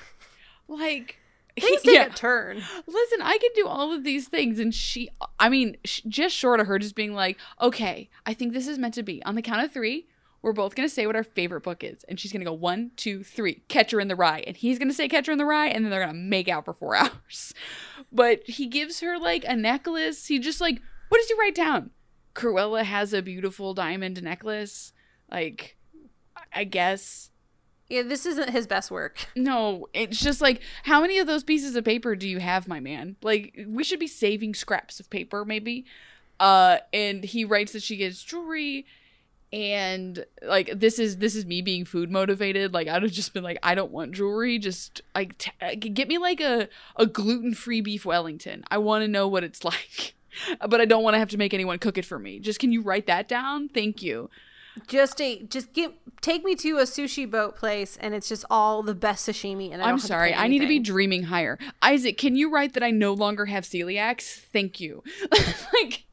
[0.69, 1.21] Like
[1.59, 2.07] Things take yeah.
[2.07, 2.57] a turn.
[2.86, 6.61] Listen, I can do all of these things, and she, I mean, sh- just short
[6.61, 9.22] of her just being like, okay, I think this is meant to be.
[9.24, 10.07] On the count of three,
[10.42, 13.24] we're both gonna say what our favorite book is, and she's gonna go one, two,
[13.24, 15.90] three, Catcher in the Rye, and he's gonna say Catcher in the Rye, and then
[15.90, 17.54] they're gonna make out for four hours.
[18.12, 20.26] But he gives her like a necklace.
[20.26, 21.90] He just like, what does he write down?
[22.34, 24.92] Cruella has a beautiful diamond necklace.
[25.30, 25.76] Like,
[26.36, 27.30] I- I guess.
[27.89, 29.26] Yeah, this isn't his best work.
[29.37, 32.80] No, it's just like how many of those pieces of paper do you have, my
[32.80, 33.16] man?
[33.22, 35.84] Like we should be saving scraps of paper, maybe.
[36.41, 38.87] Uh, and he writes that she gets jewelry,
[39.53, 42.74] and like this is this is me being food motivated.
[42.74, 44.59] Like I'd have just been like, I don't want jewelry.
[44.59, 48.64] Just like t- get me like a a gluten free beef Wellington.
[48.70, 50.14] I want to know what it's like,
[50.66, 52.41] but I don't want to have to make anyone cook it for me.
[52.41, 53.68] Just can you write that down?
[53.68, 54.28] Thank you.
[54.87, 58.83] Just a just get take me to a sushi boat place, and it's just all
[58.83, 59.72] the best sashimi.
[59.72, 60.35] And I I'm sorry.
[60.35, 61.59] I need to be dreaming higher.
[61.83, 64.41] Isaac, can you write that I no longer have celiacs?
[64.53, 65.03] Thank you.
[65.72, 66.05] like,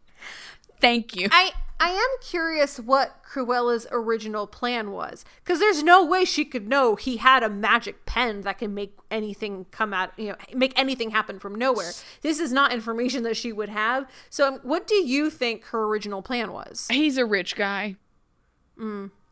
[0.79, 1.27] thank you.
[1.31, 6.67] I I am curious what Cruella's original plan was, because there's no way she could
[6.67, 10.71] know he had a magic pen that can make anything come out, you know, make
[10.79, 11.91] anything happen from nowhere.
[12.21, 14.07] This is not information that she would have.
[14.29, 16.87] So, um, what do you think her original plan was?
[16.89, 17.97] He's a rich guy.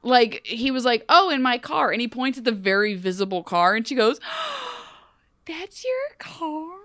[0.03, 1.91] Like, he was like, oh, in my car.
[1.91, 3.75] And he points at the very visible car.
[3.75, 4.19] And she goes,
[5.45, 6.77] that's your car?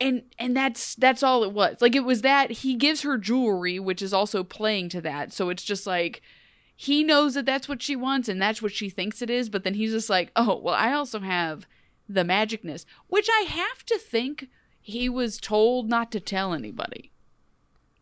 [0.00, 3.78] and and that's that's all it was like it was that he gives her jewelry
[3.78, 6.22] which is also playing to that so it's just like
[6.74, 9.62] he knows that that's what she wants and that's what she thinks it is but
[9.62, 11.66] then he's just like oh well i also have
[12.08, 14.48] the magicness which i have to think
[14.80, 17.12] he was told not to tell anybody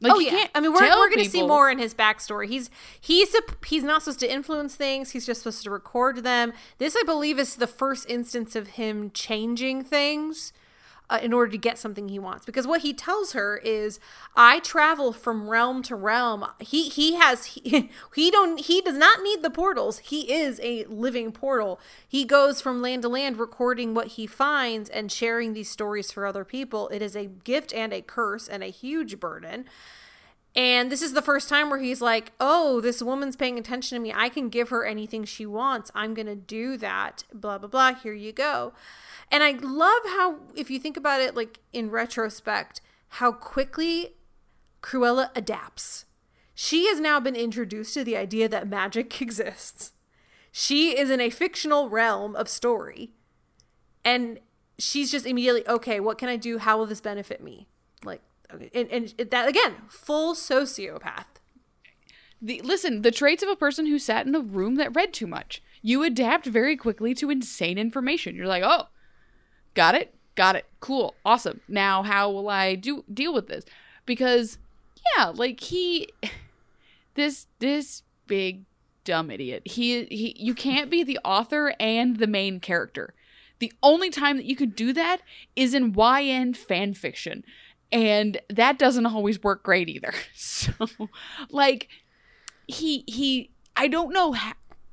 [0.01, 2.49] like oh yeah, can't I mean we're we're gonna see more in his backstory.
[2.49, 2.71] He's
[3.01, 5.11] he's a, he's not supposed to influence things.
[5.11, 6.53] He's just supposed to record them.
[6.79, 10.53] This, I believe, is the first instance of him changing things
[11.11, 12.45] uh, in order to get something he wants.
[12.45, 13.99] Because what he tells her is,
[14.37, 19.23] "I travel from realm to realm." He he has he, he don't he does not
[19.23, 19.99] need the portals.
[19.99, 21.81] He is a living portal.
[22.07, 26.27] He goes from land to land, recording what he finds and sharing these stories for
[26.27, 26.89] other people.
[26.89, 29.65] It is a gift and a curse and a huge burden.
[30.55, 34.03] And this is the first time where he's like, oh, this woman's paying attention to
[34.03, 34.13] me.
[34.15, 35.91] I can give her anything she wants.
[35.95, 37.25] I'm going to do that.
[37.33, 37.95] Blah, blah, blah.
[37.95, 38.73] Here you go.
[39.31, 44.15] And I love how, if you think about it, like in retrospect, how quickly
[44.83, 46.07] Cruella adapts.
[46.55, 49.93] She has now been introduced to the idea that magic exists.
[50.51, 53.13] She is in a fictional realm of story.
[54.05, 54.41] And
[54.79, 56.59] she's just immediately, okay, what can I do?
[56.59, 57.69] How will this benefit me?
[58.03, 61.27] Like, and, and that again, full sociopath.
[62.41, 65.27] the listen the traits of a person who sat in a room that read too
[65.27, 65.63] much.
[65.83, 68.35] You adapt very quickly to insane information.
[68.35, 68.89] You're like oh
[69.75, 70.67] got it got it.
[70.81, 71.61] Cool awesome.
[71.69, 73.65] Now how will i do deal with this?
[74.07, 74.59] Because
[75.17, 76.09] yeah like he
[77.15, 78.65] this this big
[79.05, 83.15] dumb idiot he he you can't be the author and the main character.
[83.59, 85.21] The only time that you can do that
[85.57, 87.45] is in YN fan fiction
[87.91, 90.13] and that doesn't always work great either.
[90.35, 90.73] So
[91.51, 91.89] like
[92.67, 94.35] he he I don't know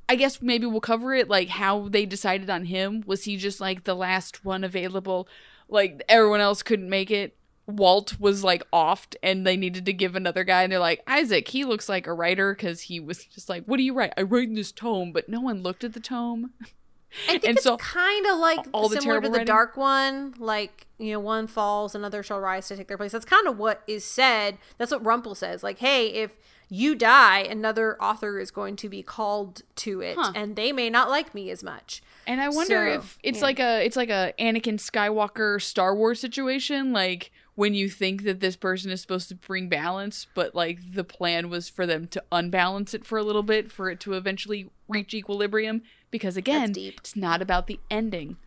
[0.08, 3.04] I guess maybe we'll cover it like how they decided on him.
[3.06, 5.28] Was he just like the last one available?
[5.68, 7.36] Like everyone else couldn't make it.
[7.68, 11.48] Walt was like offed and they needed to give another guy and they're like Isaac
[11.48, 14.14] he looks like a writer cuz he was just like what do you write?
[14.16, 16.54] I write in this tome but no one looked at the tome
[17.28, 19.78] I think And it's so, kind of like all the similar to the writing- dark
[19.78, 23.12] one, like you know, one falls, another shall rise to take their place.
[23.12, 24.58] That's kind of what is said.
[24.78, 25.62] That's what Rumple says.
[25.64, 26.38] Like, hey, if
[26.70, 30.32] you die, another author is going to be called to it, Huh.
[30.36, 32.02] and they may not like me as much.
[32.26, 33.44] And I wonder So, if it's yeah.
[33.44, 38.42] like a it's like a Anakin Skywalker Star Wars situation, like when you think that
[38.42, 42.24] this person is supposed to bring balance, but like the plan was for them to
[42.32, 45.82] unbalance it for a little bit for it to eventually reach equilibrium.
[46.12, 48.38] Because again, it's not about the ending;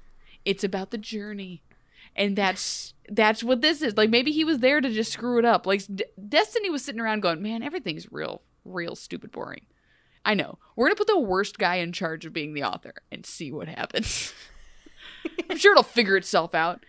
[0.44, 1.62] it's about the journey,
[2.14, 3.96] and that's that's what this is.
[3.96, 5.66] Like maybe he was there to just screw it up.
[5.66, 9.62] Like D- Destiny was sitting around going, "Man, everything's real, real stupid boring."
[10.24, 10.58] I know.
[10.76, 13.68] We're gonna put the worst guy in charge of being the author and see what
[13.68, 14.34] happens.
[15.50, 16.84] I'm sure it'll figure itself out.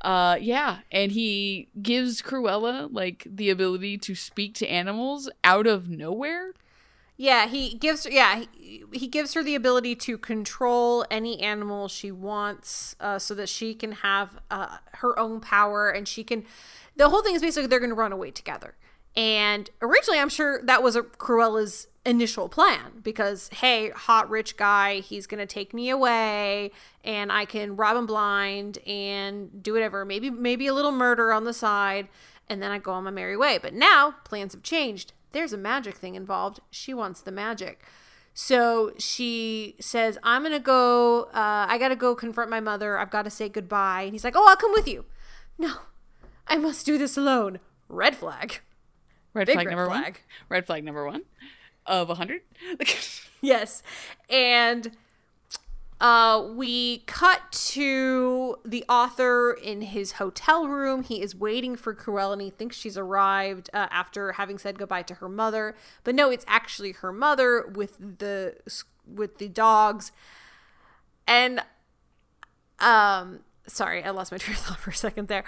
[0.00, 5.88] Uh, yeah, and he gives Cruella like the ability to speak to animals out of
[5.88, 6.54] nowhere.
[7.18, 8.06] Yeah, he gives.
[8.06, 13.34] Yeah, he, he gives her the ability to control any animal she wants, uh, so
[13.34, 16.44] that she can have uh, her own power, and she can.
[16.96, 18.74] The whole thing is basically they're going to run away together.
[19.14, 25.00] And originally, I'm sure that was a Cruella's initial plan because hey, hot rich guy,
[25.00, 26.70] he's to take me away,
[27.04, 30.04] and I can rob him blind and do whatever.
[30.04, 32.08] Maybe maybe a little murder on the side,
[32.48, 33.58] and then I go on my merry way.
[33.58, 36.60] But now plans have changed there's a magic thing involved.
[36.70, 37.82] She wants the magic.
[38.32, 42.96] So she says, I'm to go, uh, I got to go confront my mother.
[42.98, 44.02] I've got to say goodbye.
[44.02, 45.04] And he's like, Oh, I'll come with you.
[45.58, 45.74] No,
[46.46, 47.60] I must do this alone.
[47.88, 48.60] Red flag.
[49.34, 50.02] Red Big flag red number one.
[50.02, 50.20] flag.
[50.48, 51.22] Red flag number one
[51.90, 52.42] of a hundred.
[53.42, 53.82] Yes.
[54.28, 54.92] And
[55.98, 61.02] uh, we cut to the author in his hotel room.
[61.02, 65.02] He is waiting for Cruella and he thinks she's arrived uh, after having said goodbye
[65.04, 65.74] to her mother.
[66.04, 68.56] But no, it's actually her mother with the
[69.06, 70.12] with the dogs.
[71.26, 71.62] And
[72.78, 75.44] um sorry, I lost my train of thought for a second there.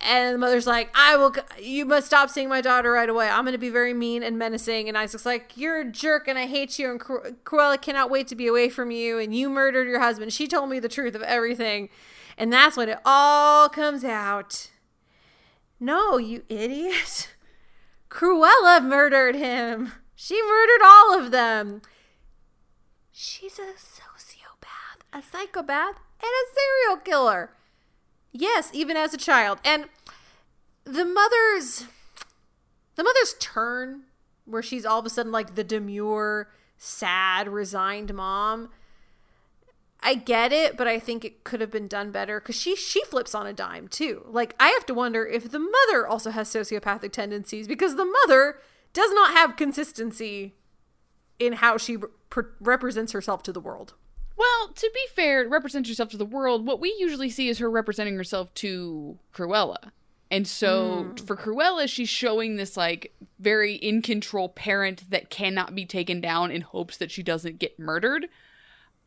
[0.00, 3.28] And the mother's like, I will, you must stop seeing my daughter right away.
[3.28, 4.88] I'm going to be very mean and menacing.
[4.88, 6.90] And Isaac's like, You're a jerk and I hate you.
[6.90, 9.18] And Cru- Cruella cannot wait to be away from you.
[9.18, 10.32] And you murdered your husband.
[10.32, 11.88] She told me the truth of everything.
[12.36, 14.70] And that's when it all comes out.
[15.78, 17.34] No, you idiot.
[18.10, 19.92] Cruella murdered him.
[20.14, 21.82] She murdered all of them.
[23.10, 27.50] She's a sociopath, a psychopath, and a serial killer.
[28.32, 29.58] Yes, even as a child.
[29.64, 29.86] And
[30.84, 31.86] the mother's
[32.96, 34.02] the mother's turn
[34.44, 38.70] where she's all of a sudden like the demure, sad, resigned mom.
[40.00, 43.04] I get it, but I think it could have been done better cuz she she
[43.04, 44.26] flips on a dime too.
[44.26, 48.58] Like I have to wonder if the mother also has sociopathic tendencies because the mother
[48.92, 50.54] does not have consistency
[51.38, 52.08] in how she re-
[52.60, 53.94] represents herself to the world.
[54.36, 56.66] Well, to be fair, represent yourself to the world.
[56.66, 59.90] What we usually see is her representing herself to Cruella.
[60.30, 61.26] And so Mm.
[61.26, 66.50] for Cruella, she's showing this like very in control parent that cannot be taken down
[66.50, 68.28] in hopes that she doesn't get murdered.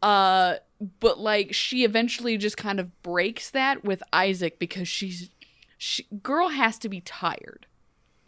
[0.01, 0.57] Uh
[0.99, 5.31] but like she eventually just kind of breaks that with Isaac because she's
[5.77, 7.65] she, girl has to be tired.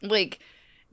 [0.01, 0.39] Like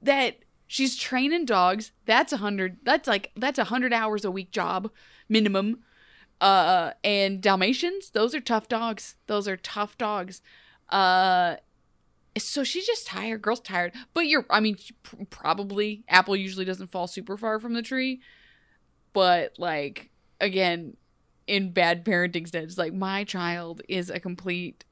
[0.03, 0.37] that
[0.67, 1.93] she's training dogs.
[2.05, 4.91] That's a hundred that's like that's a hundred hours a week job
[5.31, 5.79] minimum
[6.41, 9.17] uh and dalmatians those are tough dogs.
[9.27, 10.43] Those are tough dogs.
[10.89, 11.57] Uh
[12.39, 13.41] so she's just tired.
[13.41, 13.95] Girl's tired.
[14.13, 14.77] But you're i mean
[15.31, 18.21] probably apple usually doesn't fall super far from the tree.
[19.13, 20.11] But like
[20.41, 20.97] again
[21.47, 24.85] in bad parenting stead like my child is a complete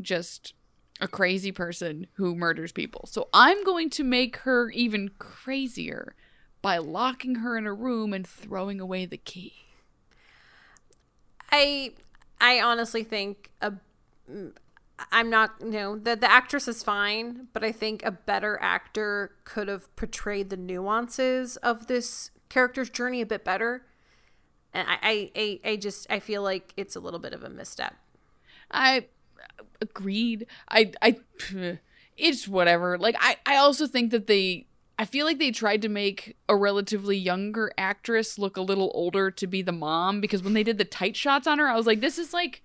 [0.00, 0.52] just
[1.00, 3.06] a crazy person who murders people.
[3.06, 6.14] So i'm going to make her even crazier
[6.60, 9.71] by locking her in a room and throwing away the key
[11.52, 11.92] I
[12.40, 13.74] I honestly think a
[15.10, 19.32] I'm not you know the the actress is fine, but I think a better actor
[19.44, 23.84] could have portrayed the nuances of this character's journey a bit better.
[24.74, 27.94] And I I, I, just I feel like it's a little bit of a misstep.
[28.70, 29.06] I
[29.80, 30.46] agreed.
[30.68, 31.16] I I
[32.16, 32.96] it's whatever.
[32.96, 34.66] Like I I also think that they
[34.98, 39.30] I feel like they tried to make a relatively younger actress look a little older
[39.30, 41.86] to be the mom because when they did the tight shots on her, I was
[41.86, 42.62] like this is like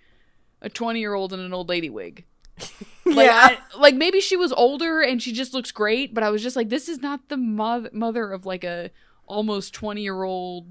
[0.62, 2.26] a 20-year-old in an old lady wig.
[3.06, 6.44] Like, I, like maybe she was older and she just looks great, but I was
[6.44, 8.91] just like this is not the mo- mother of like a
[9.26, 10.68] almost 20-year-old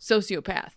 [0.00, 0.72] sociopath.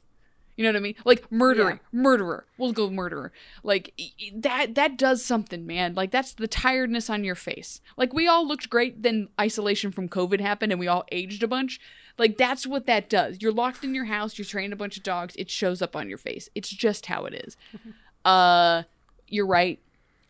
[0.55, 0.95] You know what I mean?
[1.03, 2.45] Like murderer, murderer.
[2.57, 3.31] We'll go murderer.
[3.63, 3.99] Like
[4.35, 5.95] that that does something, man.
[5.95, 7.81] Like that's the tiredness on your face.
[7.97, 11.47] Like we all looked great then isolation from COVID happened and we all aged a
[11.47, 11.79] bunch.
[12.19, 13.37] Like that's what that does.
[13.41, 16.07] You're locked in your house, you're training a bunch of dogs, it shows up on
[16.07, 16.49] your face.
[16.53, 17.57] It's just how it is.
[18.25, 18.83] uh
[19.27, 19.79] you're right.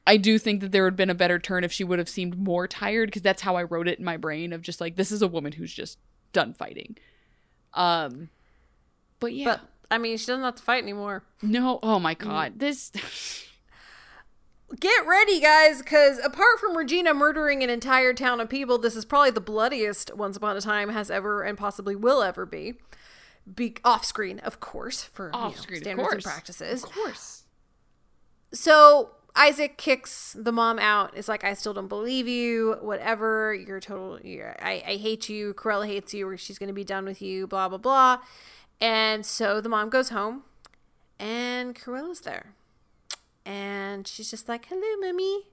[0.07, 2.09] I do think that there would have been a better turn if she would have
[2.09, 4.95] seemed more tired because that's how I wrote it in my brain of just like
[4.95, 5.99] this is a woman who's just
[6.31, 6.95] done fighting.
[7.73, 8.29] Um
[9.19, 9.45] but yeah.
[9.45, 9.61] But
[9.93, 11.23] I mean, she doesn't have to fight anymore.
[11.43, 12.19] No, oh my mm.
[12.19, 12.59] god.
[12.59, 12.91] This
[14.79, 19.05] Get ready, guys, because apart from Regina murdering an entire town of people, this is
[19.05, 22.73] probably the bloodiest Once Upon a Time has ever and possibly will ever be.
[23.53, 26.13] Be off screen, of course, for you know, off screen, of standards course.
[26.15, 26.83] and practices.
[26.83, 27.43] Of course.
[28.51, 31.11] So Isaac kicks the mom out.
[31.15, 32.77] It's like, I still don't believe you.
[32.81, 33.53] Whatever.
[33.53, 34.19] You're total.
[34.21, 35.53] You're, I, I hate you.
[35.53, 36.27] Cruella hates you.
[36.27, 37.45] Or she's gonna be done with you.
[37.45, 38.19] Blah blah blah.
[38.83, 40.43] And so the mom goes home,
[41.17, 42.53] and Cruella's there.
[43.45, 45.43] and she's just like, "Hello, mommy.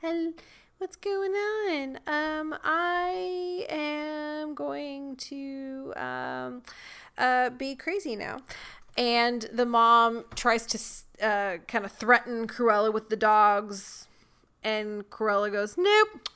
[0.00, 0.32] Hello,
[0.78, 1.98] what's going on?
[2.06, 6.62] Um, I am going to um,
[7.16, 8.38] uh, be crazy now."
[8.96, 10.78] And the mom tries to
[11.24, 14.08] uh, kind of threaten Cruella with the dogs,
[14.64, 16.28] and Cruella goes, "Nope,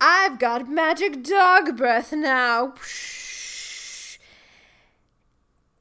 [0.00, 2.74] I've got magic dog breath now."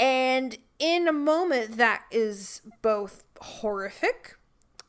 [0.01, 4.35] And in a moment that is both horrific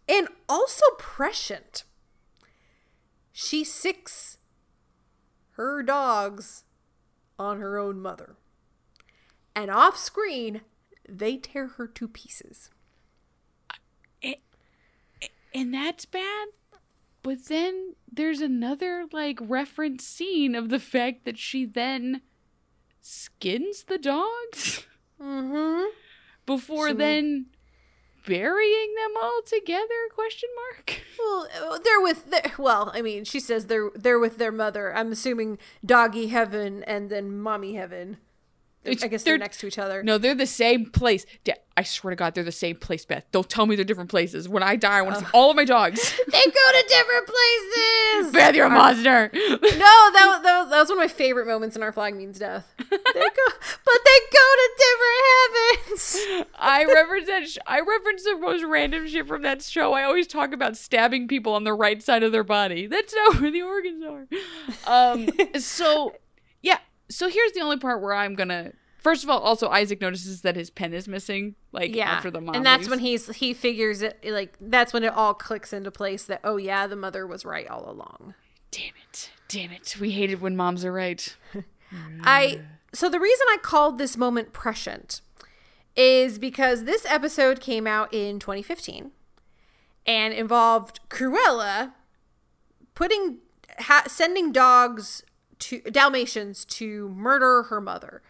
[0.08, 1.84] and also prescient,
[3.30, 4.38] she sicks
[5.52, 6.64] her dogs
[7.38, 8.36] on her own mother.
[9.54, 10.62] And off screen,
[11.06, 12.70] they tear her to pieces.
[15.54, 16.48] and that's bad.
[17.22, 22.22] But then there's another like reference scene of the fact that she then
[23.02, 24.86] skins the dogs
[25.22, 25.84] Mm-hmm.
[26.46, 27.46] before So- then
[28.26, 33.40] burying them all together question mark Well, uh, they're with their, well, I mean, she
[33.40, 34.94] says they're they're with their mother.
[34.94, 38.18] I'm assuming doggy heaven and then mommy heaven.
[38.84, 40.02] I guess they're, they're- next to each other.
[40.02, 41.24] no they're the same place
[41.76, 44.48] i swear to god they're the same place beth don't tell me they're different places
[44.48, 47.26] when i die i want to see all of my dogs they go to different
[47.26, 48.32] places.
[48.32, 51.82] beth you're a monster no, that, that, that was one of my favorite moments in
[51.82, 52.72] Our Flag Means Death.
[52.78, 53.46] They go,
[53.84, 55.22] but they go to different
[55.86, 56.48] heavens.
[56.58, 57.48] I reference that.
[57.48, 59.92] Sh- I reference the most random shit from that show.
[59.92, 62.86] I always talk about stabbing people on the right side of their body.
[62.86, 64.26] That's not where the organs are.
[64.86, 65.28] Um.
[65.58, 66.14] so.
[67.12, 68.72] So here's the only part where I'm gonna.
[68.98, 71.56] First of all, also Isaac notices that his pen is missing.
[71.72, 72.54] Like Yeah, after the mom.
[72.54, 72.90] and that's leaves.
[72.90, 76.56] when he's he figures it like that's when it all clicks into place that oh
[76.56, 78.34] yeah the mother was right all along.
[78.70, 79.30] Damn it!
[79.48, 79.96] Damn it!
[80.00, 81.36] We hate it when moms are right.
[82.24, 82.60] I
[82.94, 85.20] so the reason I called this moment prescient
[85.96, 89.10] is because this episode came out in 2015
[90.06, 91.92] and involved Cruella
[92.94, 93.38] putting
[93.78, 95.22] ha- sending dogs
[95.62, 98.22] to Dalmatians to murder her mother.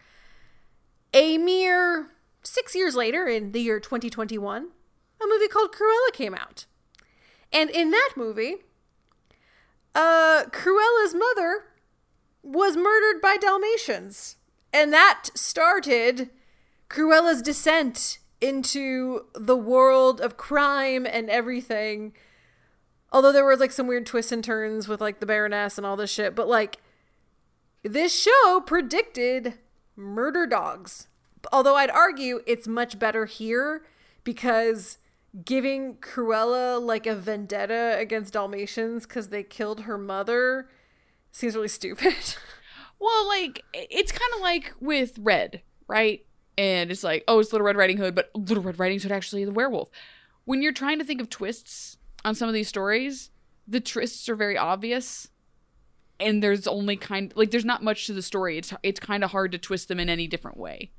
[1.13, 2.11] A mere
[2.43, 4.69] 6 years later in the year 2021,
[5.21, 6.65] a movie called Cruella came out.
[7.51, 8.57] And in that movie,
[9.95, 11.65] uh Cruella's mother
[12.41, 14.37] was murdered by Dalmatians.
[14.71, 16.29] And that started
[16.89, 22.13] Cruella's descent into the world of crime and everything.
[23.11, 25.95] Although there was like some weird twists and turns with like the Baroness and all
[25.95, 26.77] this shit, but like
[27.83, 29.55] this show predicted
[29.95, 31.07] murder dogs.
[31.51, 33.83] Although I'd argue it's much better here
[34.23, 34.97] because
[35.43, 40.69] giving Cruella like a vendetta against Dalmatians because they killed her mother
[41.31, 42.15] seems really stupid.
[43.03, 46.25] Well, like it's kind of like with Red, right?
[46.57, 49.43] And it's like, oh, it's Little Red Riding Hood, but Little Red Riding Hood actually
[49.43, 49.89] the werewolf.
[50.45, 53.29] When you're trying to think of twists on some of these stories,
[53.67, 55.27] the twists are very obvious,
[56.23, 58.57] and there's only kind like there's not much to the story.
[58.57, 60.91] It's it's kind of hard to twist them in any different way.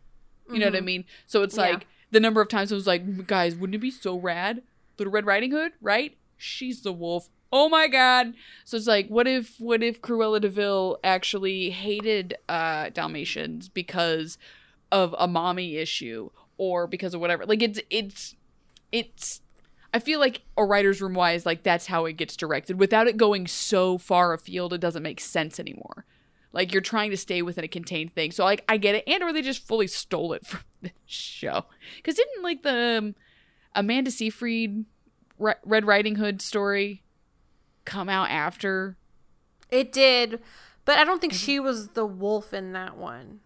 [0.53, 1.05] You know what I mean?
[1.27, 1.63] So it's Yeah.
[1.63, 4.63] like the number of times I was like, guys, wouldn't it be so rad?
[4.99, 6.17] Little Red Riding Hood, right?
[6.37, 7.29] She's the wolf.
[7.53, 8.35] Oh my god.
[8.65, 14.39] So it's like, what if what if Cruella De Vil actually hated uh Dalmatians because
[14.93, 17.47] of a mommy issue or because of whatever?
[17.47, 18.35] Like it's it's
[18.93, 19.41] it's
[19.95, 22.81] I feel like a writer's room wise, like that's how it gets directed.
[22.81, 26.05] Without it going so far afield, it doesn't make sense anymore.
[26.53, 28.33] Like you're trying to stay within a contained thing.
[28.33, 31.67] So like I get it, and or they just fully stole it from the show.
[31.97, 33.15] Because didn't like the um,
[33.73, 34.85] Amanda Seyfried
[35.39, 37.05] Re- Red Riding Hood story
[37.85, 38.97] come out after?
[39.71, 40.41] It did,
[40.85, 43.41] but I don't think she was the wolf in that one,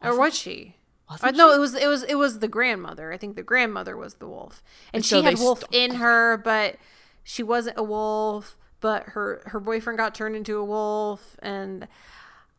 [0.00, 0.76] or was she?
[1.10, 1.56] Wasn't no, she?
[1.56, 3.12] it was it was it was the grandmother.
[3.12, 4.62] I think the grandmother was the wolf,
[4.92, 6.76] and, And she so had wolf in her, but
[7.24, 8.56] she wasn't a wolf.
[8.80, 11.88] But her her boyfriend got turned into a wolf, and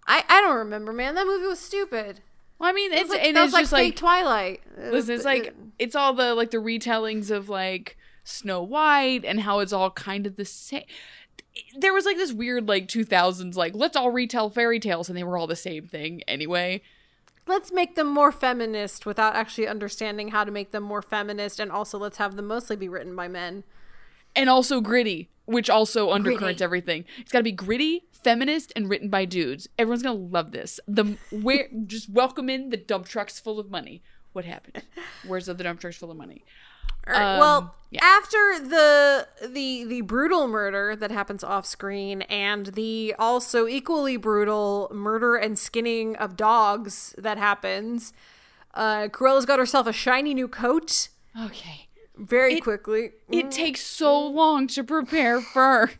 [0.06, 1.16] I I don't remember, man.
[1.16, 2.22] That movie was stupid.
[2.60, 4.62] Well, I mean, It it's like, that it's just like, like Twilight.
[4.78, 9.40] It Listen, it's like it's all the like the retellings of like Snow White and
[9.40, 10.84] how it's all kind of the same.
[11.76, 15.24] There was like this weird like 2000s like let's all retell fairy tales and they
[15.24, 16.82] were all the same thing anyway.
[17.48, 21.72] Let's make them more feminist without actually understanding how to make them more feminist, and
[21.72, 23.64] also let's have them mostly be written by men.
[24.36, 27.06] And also gritty, which also undercurrents everything.
[27.18, 29.68] It's got to be gritty, feminist and written by dudes.
[29.78, 30.80] Everyone's going to love this.
[30.88, 34.02] The where just welcome in the dump trucks full of money.
[34.34, 34.84] What happened?
[35.28, 36.46] Where's the dump trucks full of money?
[37.08, 37.34] Right.
[37.36, 38.00] Um, well, yeah.
[38.04, 44.90] after the the the brutal murder that happens off screen and the also equally brutal
[44.94, 48.14] murder and skinning of dogs that happens,
[48.76, 51.10] uh, Cruella's got herself a shiny new coat,
[51.40, 51.88] Okay.
[52.16, 53.12] very It- quickly.
[53.30, 55.92] It takes so long to prepare fur.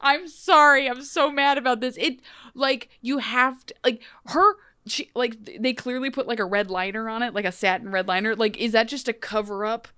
[0.00, 0.88] I'm sorry.
[0.88, 1.96] I'm so mad about this.
[1.98, 2.20] It
[2.54, 4.54] like you have to like her
[4.86, 8.08] she like they clearly put like a red liner on it, like a satin red
[8.08, 8.34] liner.
[8.34, 9.88] Like is that just a cover up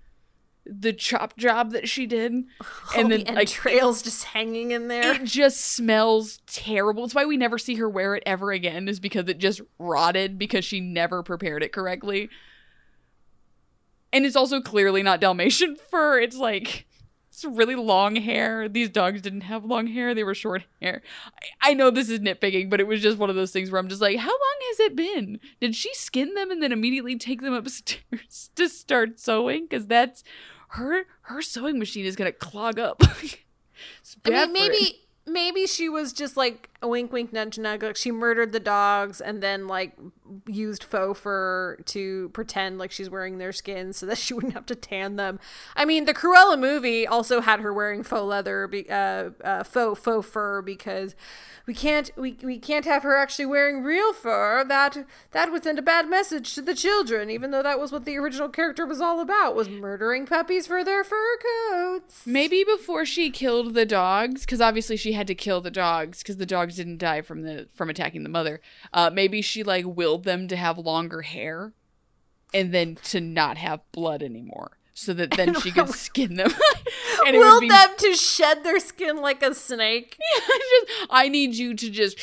[0.65, 2.33] the chop job that she did?
[2.33, 2.47] and
[2.95, 5.15] oh, then the like entrails just hanging in there.
[5.15, 7.05] it just smells terrible.
[7.05, 10.39] It's why we never see her wear it ever again is because it just rotted
[10.39, 12.29] because she never prepared it correctly.
[14.13, 16.19] And it's also clearly not Dalmatian fur.
[16.19, 16.87] It's like
[17.31, 18.69] it's really long hair.
[18.69, 21.03] These dogs didn't have long hair; they were short hair.
[21.63, 23.79] I, I know this is nitpicking, but it was just one of those things where
[23.79, 25.39] I'm just like, how long has it been?
[25.61, 29.67] Did she skin them and then immediately take them upstairs to start sewing?
[29.69, 30.25] Because that's
[30.71, 31.05] her.
[31.23, 33.03] Her sewing machine is gonna clog up.
[34.25, 34.53] I mean, it.
[34.53, 37.83] maybe maybe she was just like a wink, wink, nudge, nudge.
[37.83, 39.97] Like she murdered the dogs and then like
[40.47, 44.67] used faux fur to pretend like she's wearing their skin so that she wouldn't have
[44.67, 45.39] to tan them.
[45.77, 50.01] I mean, the Cruella movie also had her wearing faux leather, be, uh, uh, faux
[50.01, 51.15] faux fur because
[51.67, 54.65] we can't we, we can't have her actually wearing real fur.
[54.65, 57.31] That that would send a bad message to the children.
[57.31, 60.83] Even though that was what the original character was all about was murdering puppies for
[60.83, 62.27] their fur coats.
[62.27, 66.39] Maybe before she killed the dogs, because obviously she had to kill the dogs because
[66.39, 68.61] the dogs didn't die from the from attacking the mother.
[68.93, 69.85] Uh, maybe she like
[70.21, 71.73] willed them to have longer hair,
[72.53, 76.51] and then to not have blood anymore, so that then she could skin them.
[77.27, 80.19] and Will be them to shed their skin like a snake.
[80.47, 82.19] just, I need you to just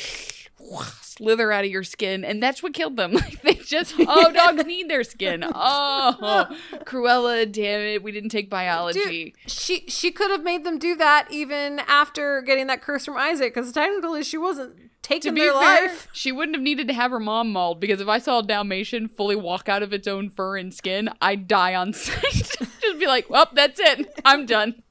[1.18, 3.14] slither out of your skin, and that's what killed them.
[3.18, 5.44] Like they just, oh, dogs need their skin.
[5.44, 6.48] Oh,
[6.86, 9.34] Cruella, damn it, we didn't take biology.
[9.36, 13.18] Dude, she she could have made them do that even after getting that curse from
[13.18, 16.08] Isaac, because technically she wasn't to taking be their fair, life.
[16.14, 19.08] she wouldn't have needed to have her mom mauled because if I saw a Dalmatian
[19.08, 22.56] fully walk out of its own fur and skin, I'd die on sight.
[22.82, 24.14] Just be like, well, that's it.
[24.26, 24.84] I'm done.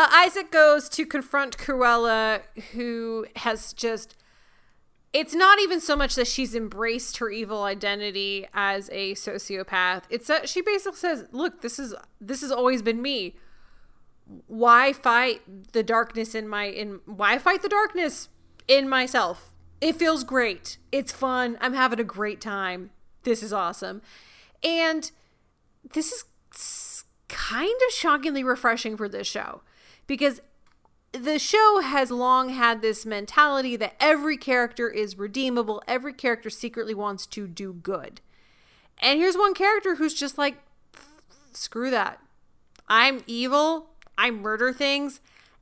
[0.00, 2.40] Uh, Isaac goes to confront Cruella,
[2.72, 4.16] who has just.
[5.12, 10.04] It's not even so much that she's embraced her evil identity as a sociopath.
[10.08, 13.36] It's that she basically says, "Look, this is this has always been me.
[14.46, 18.30] Why fight the darkness in my in why fight the darkness
[18.66, 19.52] in myself?
[19.82, 20.78] It feels great.
[20.90, 21.58] It's fun.
[21.60, 22.88] I'm having a great time.
[23.24, 24.00] This is awesome."
[24.62, 25.10] And
[25.92, 29.60] this is kind of shockingly refreshing for this show
[30.10, 30.40] because
[31.12, 36.94] the show has long had this mentality that every character is redeemable, every character secretly
[36.94, 38.20] wants to do good.
[38.98, 40.56] And here's one character who's just like,
[41.52, 42.18] screw that.
[42.88, 45.20] I'm evil, I murder things,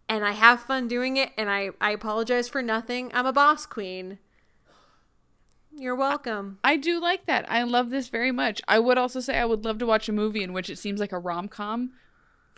[0.09, 3.11] and I have fun doing it, and I, I apologize for nothing.
[3.12, 4.19] I'm a boss queen.
[5.77, 6.59] You're welcome.
[6.65, 7.45] I do like that.
[7.53, 8.62] I love this very much.
[8.66, 11.01] I would also say I would love to watch a movie in which it seems
[11.01, 11.91] like a rom com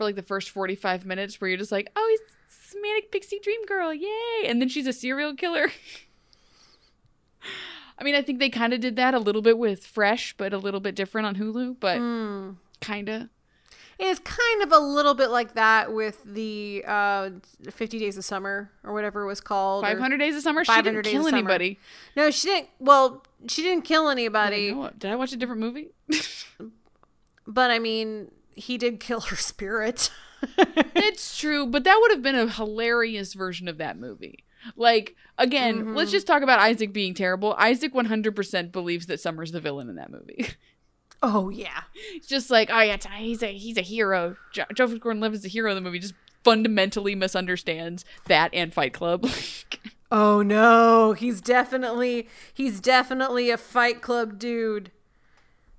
[0.00, 3.62] for like the first 45 minutes where you're just like, oh, he's manic pixie dream
[3.66, 3.92] girl.
[3.92, 4.46] Yay.
[4.46, 5.70] And then she's a serial killer.
[7.98, 10.54] I mean, I think they kind of did that a little bit with Fresh, but
[10.54, 11.98] a little bit different on Hulu, but
[12.80, 13.28] kind of.
[13.98, 17.28] It's kind of a little bit like that with the uh,
[17.70, 19.84] 50 Days of Summer or whatever it was called.
[19.84, 20.64] or- 500 Days of Summer?
[20.64, 21.78] She didn't kill anybody.
[22.16, 22.70] No, she didn't.
[22.78, 24.88] Well, she didn't kill I anybody, know.
[24.96, 25.90] Did I watch a different movie?
[27.46, 30.10] but I mean, he did kill her spirit.
[30.96, 34.44] It's true, but that would have been a hilarious version of that movie.
[34.76, 35.94] Like, again, mm-hmm.
[35.94, 37.54] let's just talk about Isaac being terrible.
[37.58, 40.46] Isaac 100% believes that Summer's the villain in that movie.
[41.22, 41.82] oh yeah.
[42.14, 44.36] It's just like, oh yeah, he's a he's a hero.
[44.52, 45.98] Jo- Joseph Gordon-Levitt is the hero in the movie.
[45.98, 49.28] Just fundamentally misunderstands that and Fight Club.
[50.12, 54.90] Oh no, he's definitely he's definitely a Fight Club dude.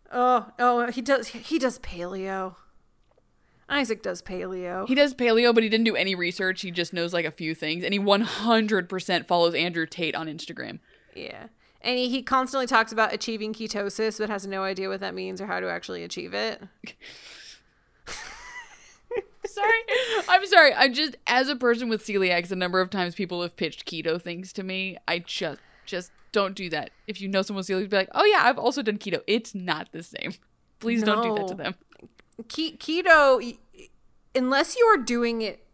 [0.09, 2.55] Oh, oh, he does he does paleo.
[3.71, 4.87] Isaac does paleo.
[4.87, 6.61] he does paleo, but he didn't do any research.
[6.61, 10.79] He just knows like a few things, and he 100% follows Andrew Tate on Instagram.
[11.15, 11.47] yeah.
[11.83, 15.41] And he, he constantly talks about achieving ketosis, but has no idea what that means
[15.41, 16.61] or how to actually achieve it.
[19.47, 19.81] sorry.
[20.29, 20.73] I'm sorry.
[20.73, 24.21] I just, as a person with celiacs, the number of times people have pitched keto
[24.21, 26.91] things to me, I just, just don't do that.
[27.07, 29.21] If you know someone with celiac, be like, oh yeah, I've also done keto.
[29.25, 30.33] It's not the same.
[30.79, 31.75] Please don't do that to them.
[32.47, 33.57] Ke- keto,
[34.35, 35.65] unless you are doing it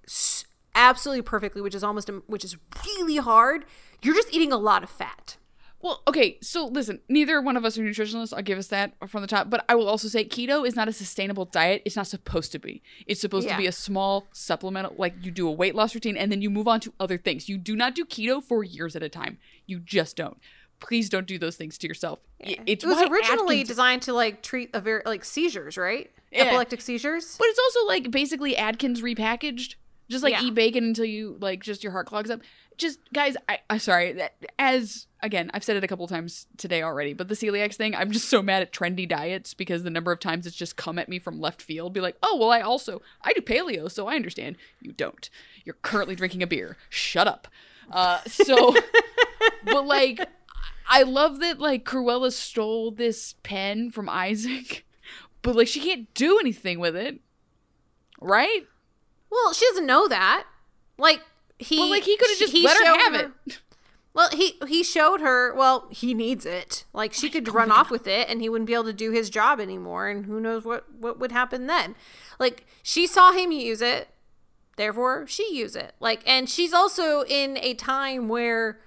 [0.75, 3.65] absolutely perfectly, which is almost which is really hard,
[4.01, 5.37] you're just eating a lot of fat.
[5.79, 8.33] Well, okay, so listen, neither one of us are nutritionists.
[8.35, 9.49] I'll give us that from the top.
[9.51, 11.83] But I will also say keto is not a sustainable diet.
[11.85, 12.81] It's not supposed to be.
[13.05, 13.53] It's supposed Yeah.
[13.55, 16.49] to be a small supplemental, like you do a weight loss routine and then you
[16.49, 17.47] move on to other things.
[17.47, 19.37] You do not do keto for years at a time.
[19.67, 20.39] You just don't.
[20.79, 22.19] Please don't do those things to yourself.
[22.39, 26.09] It's it was originally Atkins- designed to like treat a very like seizures, right?
[26.31, 26.43] Yeah.
[26.43, 27.35] epileptic seizures.
[27.37, 29.75] But it's also like basically Atkins repackaged.
[30.09, 30.43] Just like Yeah.
[30.43, 32.39] eat bacon until you like just your heart clogs up.
[32.77, 34.21] Just guys, I, I'm sorry.
[34.57, 38.11] As again, I've said it a couple times today already, but the celiac thing, I'm
[38.11, 41.09] just so mad at trendy diets because the number of times it's just come at
[41.09, 41.91] me from left field.
[41.93, 44.55] Be like, oh well, I also I do paleo, so I understand.
[44.81, 45.29] You don't.
[45.65, 46.77] You're currently drinking a beer.
[46.89, 47.47] Shut up.
[47.91, 48.75] Uh, so,
[49.65, 50.25] but like,
[50.89, 54.85] I love that like Cruella stole this pen from Isaac,
[55.47, 57.21] but like she can't do anything with it,
[58.19, 58.67] right?
[59.31, 60.45] Well, she doesn't know that.
[60.97, 61.21] Like
[61.57, 63.59] he, Well, like, he coulda just he let her have it.
[64.13, 65.53] Well, he he showed her.
[65.53, 66.85] Well, he needs it.
[66.91, 69.29] Like she could run off with it, and he wouldn't be able to do his
[69.29, 70.07] job anymore.
[70.07, 71.95] And who knows what what would happen then?
[72.39, 74.09] Like she saw him use it,
[74.75, 75.93] therefore she use it.
[75.99, 78.79] Like, and she's also in a time where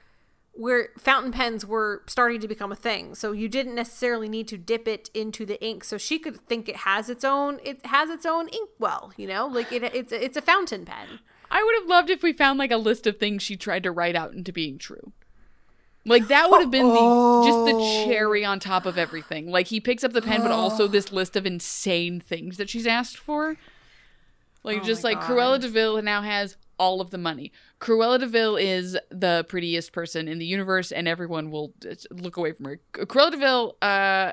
[0.60, 3.14] where fountain pens were starting to become a thing.
[3.14, 5.84] So you didn't necessarily need to dip it into the ink.
[5.84, 9.26] So she could think it has its own it has its own ink well, you
[9.26, 9.46] know?
[9.46, 11.20] Like it it's it's a fountain pen.
[11.50, 13.90] I would have loved if we found like a list of things she tried to
[13.90, 15.12] write out into being true.
[16.04, 18.04] Like that would have been the just the oh.
[18.04, 19.50] cherry on top of everything.
[19.50, 22.86] Like he picks up the pen, but also this list of insane things that she's
[22.86, 23.56] asked for.
[24.62, 27.50] Like oh just like Cruella De Vil now has all of the money.
[27.80, 31.72] Cruella De Vil is the prettiest person in the universe, and everyone will
[32.10, 32.80] look away from her.
[32.92, 34.32] Cruella De Vil uh,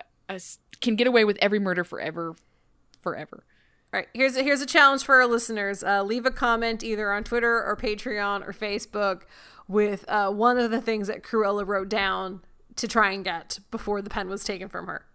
[0.81, 2.35] can get away with every murder forever,
[3.01, 3.45] forever.
[3.93, 5.81] All right, here's a, here's a challenge for our listeners.
[5.81, 9.21] Uh, leave a comment either on Twitter or Patreon or Facebook
[9.67, 12.41] with uh, one of the things that Cruella wrote down
[12.75, 15.05] to try and get before the pen was taken from her.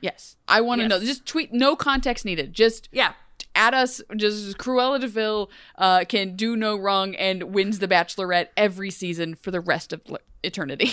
[0.00, 0.90] Yes, I want to Yes.
[0.90, 1.00] know.
[1.00, 2.52] Just tweet, no context needed.
[2.52, 3.14] Just Yeah.
[3.56, 4.02] At us.
[4.14, 9.34] Just Cruella De Vil uh, can do no wrong and wins the Bachelorette every season
[9.34, 10.02] for the rest of
[10.42, 10.92] eternity,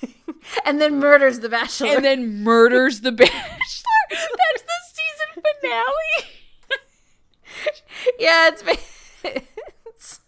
[0.64, 1.88] And then murders the bachelor.
[1.88, 3.34] and then murders the Bachelor.
[4.10, 6.30] That's the season finale.
[8.20, 8.62] yeah, it's,
[9.24, 10.20] it's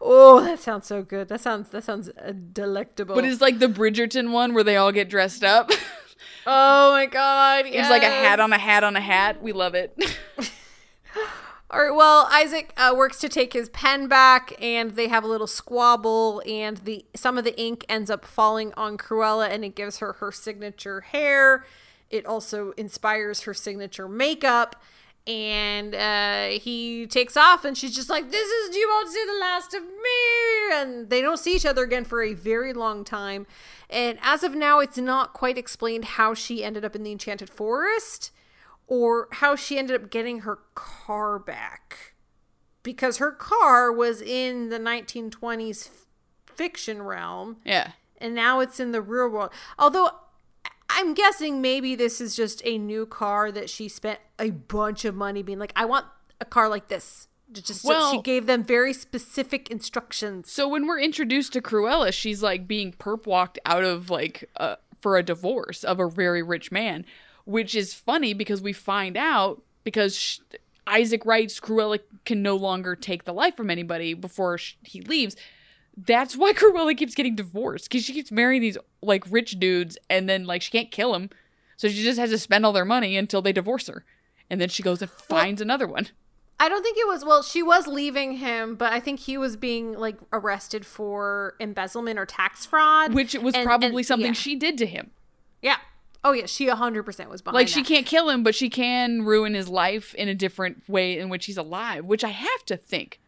[0.00, 1.28] Oh, that sounds so good.
[1.28, 3.14] That sounds that sounds uh, delectable.
[3.14, 5.70] But it's like the Bridgerton one where they all get dressed up.
[6.48, 9.42] oh my god, It's like a hat on a hat on a hat.
[9.42, 9.96] We love it.
[11.70, 11.94] All right.
[11.94, 16.42] Well, Isaac uh, works to take his pen back, and they have a little squabble,
[16.46, 20.14] and the some of the ink ends up falling on Cruella, and it gives her
[20.14, 21.66] her signature hair.
[22.10, 24.82] It also inspires her signature makeup,
[25.28, 29.38] and uh, he takes off, and she's just like, "This is you won't see the
[29.38, 33.46] last of me," and they don't see each other again for a very long time.
[33.90, 37.50] And as of now, it's not quite explained how she ended up in the Enchanted
[37.50, 38.30] Forest
[38.86, 42.14] or how she ended up getting her car back
[42.82, 46.06] because her car was in the 1920s f-
[46.46, 47.92] fiction realm yeah.
[48.16, 50.10] and now it's in the real world although
[50.90, 55.14] i'm guessing maybe this is just a new car that she spent a bunch of
[55.14, 56.06] money being like i want
[56.40, 61.00] a car like this just Well- she gave them very specific instructions So when we're
[61.00, 65.82] introduced to Cruella, she's like being perp walked out of like uh, for a divorce
[65.82, 67.06] of a very rich man,
[67.46, 70.40] which is funny because we find out because sh-
[70.86, 75.34] Isaac writes Cruella can no longer take the life from anybody before sh- he leaves.
[76.06, 80.28] That's why Cruella keeps getting divorced because she keeps marrying these like rich dudes and
[80.28, 81.30] then like she can't kill him,
[81.76, 84.04] so she just has to spend all their money until they divorce her,
[84.50, 86.08] and then she goes and finds another one.
[86.60, 87.24] I don't think it was.
[87.24, 92.18] Well, she was leaving him, but I think he was being like arrested for embezzlement
[92.18, 94.32] or tax fraud, Which was And- probably and- something yeah.
[94.32, 95.12] she did to him.
[95.62, 95.76] Yeah.
[96.24, 97.54] Oh yeah, she hundred percent was behind.
[97.54, 97.86] like she that.
[97.88, 101.46] can't kill him but she can ruin his life in a different way in which
[101.46, 103.20] he's alive which i have to think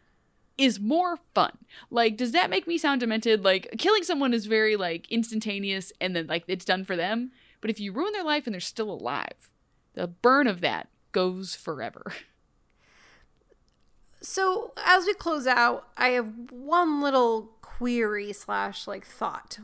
[0.61, 1.57] is more fun.
[1.91, 3.45] Like does that make me sound demented?
[3.45, 7.33] Like killing someone is very like instantaneous and then like it's done for them.
[7.61, 9.51] But if you ruin their life and they're still alive
[9.95, 12.13] the burn of that goes forever.
[14.23, 19.61] So as we close out, I have one little query slash like thought.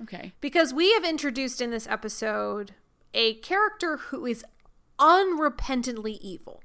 [0.00, 0.32] Okay.
[0.40, 2.74] Because we have introduced in this episode
[3.12, 4.44] a character who is
[5.00, 6.62] unrepentantly evil,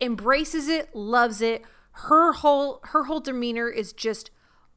[0.00, 1.64] embraces it, loves it.
[1.92, 4.30] Her whole her whole demeanor is just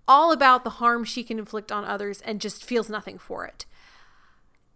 [0.08, 3.66] all about the harm she can inflict on others and just feels nothing for it.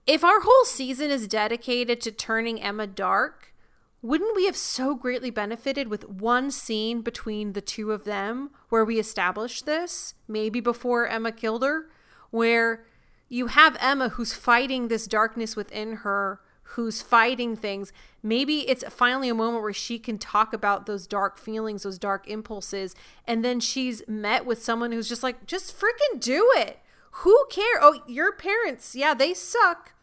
[0.08, 3.54] If our whole season is dedicated to turning Emma dark,
[4.02, 8.86] wouldn't we have so greatly benefited with one scene between the two of them where
[8.86, 11.90] we establish this, maybe before Emma killed her,
[12.30, 12.86] where
[13.30, 16.40] you have Emma who's fighting this darkness within her,
[16.76, 17.94] who's fighting things.
[18.22, 22.28] Maybe it's finally a moment where she can talk about those dark feelings, those dark
[22.28, 22.96] impulses,
[23.26, 26.80] and then she's met with someone who's just like, just freaking do it.
[27.20, 27.80] Who care?
[27.82, 29.94] Oh, your parents, yeah, they suck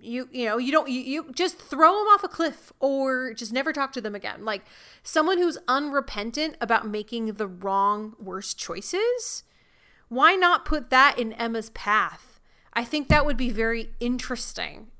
[0.00, 3.52] you you know you don't you, you just throw them off a cliff or just
[3.52, 4.62] never talk to them again like
[5.02, 9.42] someone who's unrepentant about making the wrong worst choices
[10.08, 12.38] why not put that in emma's path
[12.72, 14.92] i think that would be very interesting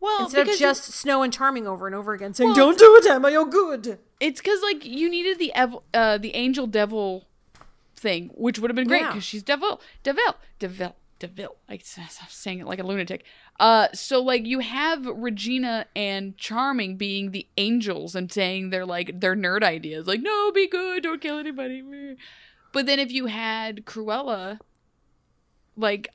[0.00, 2.96] Well, instead of just snow and charming over and over again saying Well, don't do
[2.96, 7.26] it emma you're good it's because like you needed the ev- uh the angel devil
[7.96, 9.08] thing, which would have been great Yeah.
[9.08, 11.56] because she's devil, devil, devil, devil.
[11.68, 13.24] I, I'm saying it like a lunatic.
[13.58, 19.20] Uh, so like you have Regina and Charming being the angels and saying they're like
[19.20, 22.16] their nerd ideas, like no, be good, don't kill anybody.
[22.72, 24.58] But then if you had Cruella,
[25.76, 26.08] like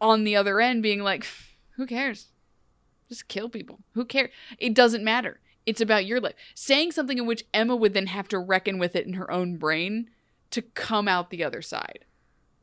[0.00, 1.26] on the other end, being like,
[1.76, 2.28] who cares?
[3.10, 3.80] Just kill people.
[3.94, 4.30] Who cares?
[4.58, 5.40] It doesn't matter.
[5.66, 6.34] It's about your life.
[6.54, 9.56] Saying something in which Emma would then have to reckon with it in her own
[9.56, 10.08] brain
[10.50, 12.04] to come out the other side.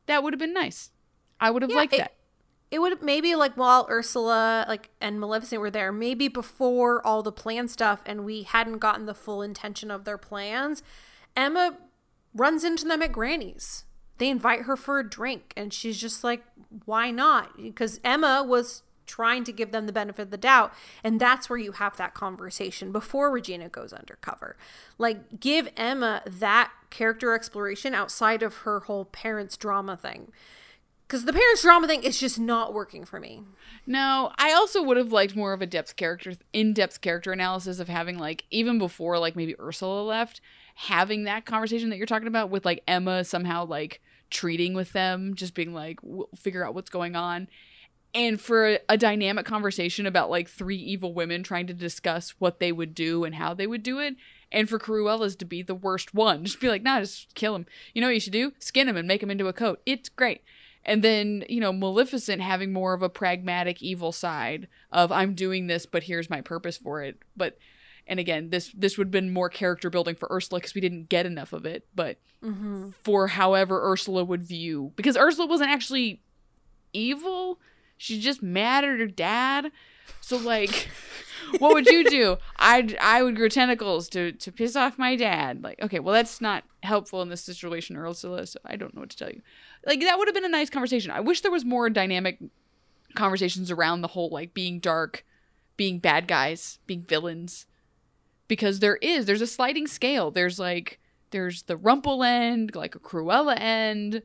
[0.06, 0.90] That would have been nice.
[1.38, 2.14] I would have liked it, that.
[2.70, 7.30] It would maybe like while Ursula like and Maleficent were there, maybe before all the
[7.30, 10.82] plan stuff and we hadn't gotten the full intention of their plans,
[11.36, 11.76] Emma
[12.34, 13.84] runs into them at Granny's.
[14.18, 16.42] They invite her for a drink and she's just like,
[16.84, 17.56] why not?
[17.56, 20.72] Because Emma was trying to give them the benefit of the doubt
[21.02, 24.56] and that's where you have that conversation before Regina goes undercover.
[24.98, 30.30] Like give Emma that character exploration outside of her whole parents drama thing
[31.08, 33.42] because the parents drama thing is just not working for me.
[33.86, 37.80] No, I also would have liked more of a depth character, in depth character analysis
[37.80, 40.42] of having like even before like maybe Ursula left,
[40.74, 45.34] having that conversation that you're talking about with like Emma somehow like treating with them,
[45.34, 45.98] just being like
[46.36, 47.48] figure out what's going on,
[48.14, 52.58] and for a, a dynamic conversation about like three evil women trying to discuss what
[52.58, 54.16] they would do and how they would do it.
[54.50, 57.66] And for Cruella's to be the worst one, just be like, nah, just kill him.
[57.94, 58.52] You know what you should do?
[58.58, 59.80] Skin him and make him into a coat.
[59.84, 60.42] It's great
[60.88, 65.66] and then you know maleficent having more of a pragmatic evil side of i'm doing
[65.66, 67.58] this but here's my purpose for it but
[68.06, 71.08] and again this this would have been more character building for ursula because we didn't
[71.08, 72.90] get enough of it but mm-hmm.
[73.02, 76.22] for however ursula would view because ursula wasn't actually
[76.92, 77.60] evil
[77.98, 79.70] she's just mad at her dad.
[80.20, 80.88] So like
[81.58, 82.38] what would you do?
[82.56, 85.62] I'd i would grow tentacles to to piss off my dad.
[85.62, 89.10] Like okay well that's not helpful in this situation ursula so i don't know what
[89.10, 89.42] to tell you.
[89.84, 91.10] Like that would have been a nice conversation.
[91.10, 92.38] I wish there was more dynamic
[93.14, 95.24] conversations around the whole like being dark
[95.76, 97.66] being bad guys being villains.
[98.46, 100.30] Because there is there's a sliding scale.
[100.30, 100.98] There's like
[101.30, 104.22] there's the rumple end like a cruella end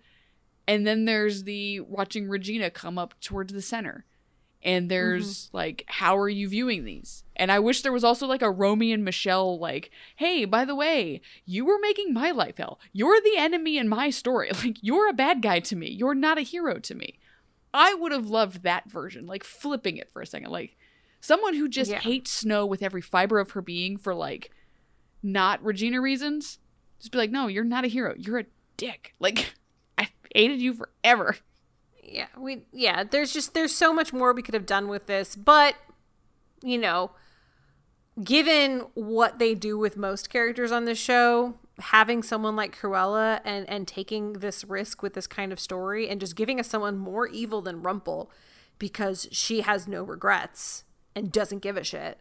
[0.67, 4.05] and then there's the watching regina come up towards the center.
[4.65, 5.57] And there's mm-hmm.
[5.57, 7.25] like how are you viewing these?
[7.35, 10.75] And i wish there was also like a romy and michelle like hey by the
[10.75, 12.79] way you were making my life hell.
[12.93, 14.51] You're the enemy in my story.
[14.63, 15.89] Like you're a bad guy to me.
[15.89, 17.19] You're not a hero to me.
[17.73, 20.49] I would have loved that version like flipping it for a second.
[20.49, 20.77] Like
[21.19, 21.99] someone who just Yeah.
[21.99, 24.51] hates snow with every fiber of her being for like
[25.21, 26.59] not regina reasons
[26.99, 28.13] just be like no you're not a hero.
[28.17, 28.45] You're a
[28.77, 29.13] dick.
[29.19, 29.55] Like
[30.33, 31.37] hated you forever
[32.03, 35.35] Yeah, we yeah, there's just there's so much more we could have done with this,
[35.35, 35.75] but
[36.63, 37.11] you know,
[38.23, 43.67] given what they do with most characters on this show, having someone like Cruella and
[43.69, 47.27] and taking this risk with this kind of story and just giving us someone more
[47.27, 48.31] evil than Rumple
[48.79, 50.83] because she has no regrets
[51.15, 52.17] and doesn't give a shit.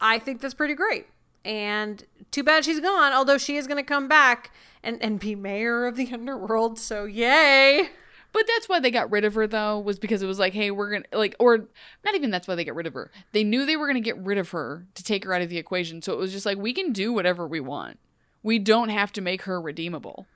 [0.00, 1.06] I think that's pretty great.
[1.44, 4.50] And too bad she's gone, although she is going to come back
[4.86, 6.78] and, and be mayor of the underworld.
[6.78, 7.90] So, yay.
[8.32, 10.70] But that's why they got rid of her though, was because it was like, hey,
[10.70, 11.68] we're gonna like or
[12.04, 13.10] not even that's why they get rid of her.
[13.32, 15.56] They knew they were gonna get rid of her to take her out of the
[15.56, 16.02] equation.
[16.02, 17.98] So it was just like we can do whatever we want.
[18.42, 20.26] We don't have to make her redeemable.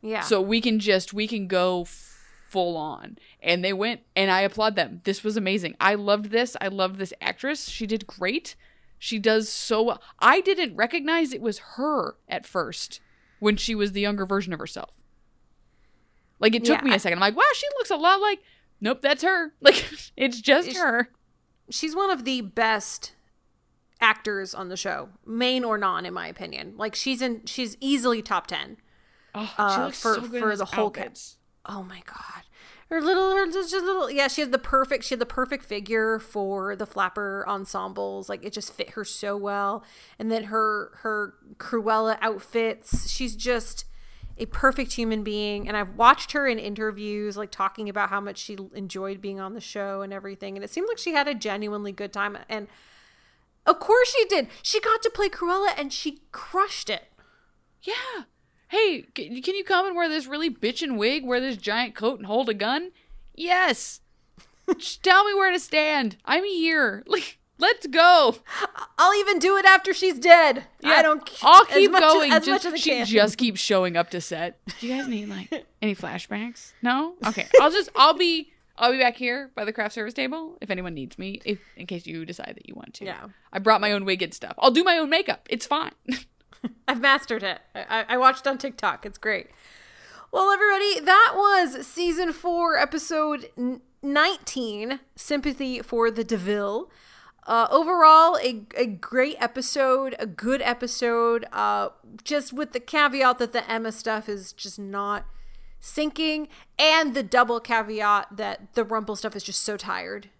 [0.00, 0.20] Yeah.
[0.20, 3.18] So we can just we can go f- full on.
[3.42, 5.00] And they went and I applaud them.
[5.02, 5.74] This was amazing.
[5.80, 6.56] I loved this.
[6.60, 7.68] I loved this actress.
[7.68, 8.54] She did great.
[8.96, 10.02] She does so well.
[10.20, 13.00] I didn't recognize it was her at first
[13.44, 14.94] when she was the younger version of herself.
[16.40, 17.18] Like it took Yeah, me a second.
[17.18, 18.40] I'm like, wow, she looks a lot like
[18.80, 19.52] Nope, that's her.
[19.60, 19.84] Like
[20.16, 21.10] it's just Is- her.
[21.70, 23.14] she's one of the best
[24.00, 26.74] actors on the show, main or non, in my opinion.
[26.76, 28.78] Like she's in, she's easily top ten.
[29.34, 31.08] Oh, she uh, looks for- so good for the whole ca-
[31.66, 32.42] Oh my god,
[32.94, 34.28] her little, her just little, yeah.
[34.28, 38.28] She had the perfect, she had the perfect figure for the flapper ensembles.
[38.28, 39.84] Like it just fit her so well.
[40.18, 43.10] And then her her Cruella outfits.
[43.10, 43.84] She's just
[44.38, 45.66] a perfect human being.
[45.66, 49.54] And I've watched her in interviews, like talking about how much she enjoyed being on
[49.54, 50.56] the show and everything.
[50.56, 52.38] And it seemed like she had a genuinely good time.
[52.48, 52.68] And
[53.66, 54.48] of course she did.
[54.62, 57.04] She got to play Cruella and she crushed it.
[57.82, 58.24] Yeah.
[58.68, 62.26] Hey, can you come and wear this really bitchin' wig, wear this giant coat, and
[62.26, 62.90] hold a gun?
[63.34, 64.00] Yes.
[64.78, 66.16] Just tell me where to stand.
[66.24, 67.04] I'm here.
[67.14, 68.36] Like, let's go.
[68.98, 70.64] I'll even do it after she's dead.
[70.80, 71.30] Yeah, I don't.
[71.42, 72.32] I'll keep as- going.
[72.32, 73.06] as, just, much as she can.
[73.06, 74.58] just keeps showing up to set.
[74.80, 76.72] Do you guys need like any flashbacks?
[76.82, 77.14] No.
[77.26, 77.46] Okay.
[77.60, 77.90] I'll just.
[77.94, 78.50] I'll be.
[78.76, 81.40] I'll be back here by the craft service table if anyone needs me.
[81.44, 83.04] If in case you decide that you want to.
[83.04, 83.28] Yeah.
[83.52, 84.54] I brought my own wig and stuff.
[84.58, 85.46] I'll do my own makeup.
[85.48, 85.92] It's fine.
[86.88, 87.60] I've mastered it.
[87.74, 89.04] I, I- watched on TikTok.
[89.06, 89.48] It's great.
[90.32, 93.50] Well, everybody, that was season four, episode
[94.02, 96.90] 19 Sympathy for the De Vil.
[97.46, 101.90] Uh, overall, a, a great episode, a good episode, uh,
[102.24, 105.26] just with the caveat that the Emma stuff is just not
[105.78, 110.30] sinking, and the double caveat that the Rumple stuff is just so tired.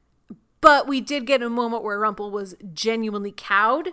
[0.62, 3.90] But we did get a moment where Rumple was genuinely cowed,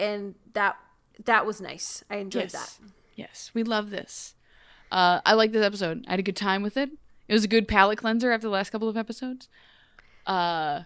[0.00, 0.76] and that
[1.24, 2.04] that was nice.
[2.10, 2.52] I enjoyed yes.
[2.52, 2.78] that.
[3.16, 3.50] Yes.
[3.54, 4.34] We love this.
[4.90, 6.04] Uh, I like this episode.
[6.06, 6.90] I had a good time with it.
[7.26, 9.48] It was a good palate cleanser after the last couple of episodes.
[10.26, 10.82] Uh,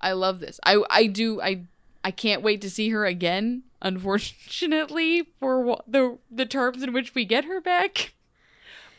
[0.00, 0.60] I love this.
[0.64, 1.62] I I do I
[2.04, 3.62] I can't wait to see her again.
[3.80, 8.14] Unfortunately, for the the terms in which we get her back,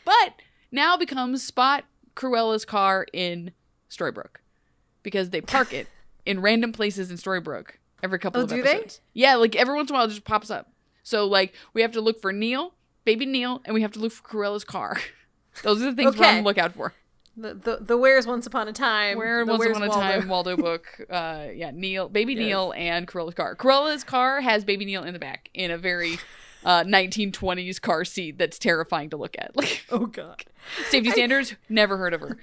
[0.06, 0.36] but
[0.72, 1.84] now becomes Spot
[2.16, 3.52] Cruella's car in
[3.90, 4.38] Storybrooke
[5.04, 5.88] because they park it
[6.26, 8.86] in random places in Storybrooke every couple Oh, of do they?
[9.14, 10.72] Yeah, like every once in a while it just pops up.
[11.04, 12.74] So like we have to look for Neal,
[13.06, 14.98] baby Neal, and we have to look for Cruella's car.
[15.64, 16.40] Those are the things we're on Okay.
[16.42, 16.94] the lookout for.
[17.38, 19.18] The the, the Where's Once Upon a Time.
[19.18, 20.02] Where once upon a Waldo.
[20.02, 20.88] time Waldo book.
[21.10, 23.56] Uh, yeah, Neal, baby Neal, and Cruella's car.
[23.56, 26.20] Cruella's car has baby Neal in the back in a very
[26.66, 29.56] uh, 1920s car seat that's terrifying to look at.
[29.56, 30.44] Like Oh God.
[30.90, 32.38] safety standards, never heard of her.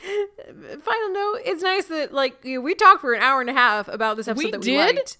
[0.00, 4.16] Final note: It's nice that like we talked for an hour and a half about
[4.16, 4.96] this episode We that we did?
[4.96, 5.16] liked.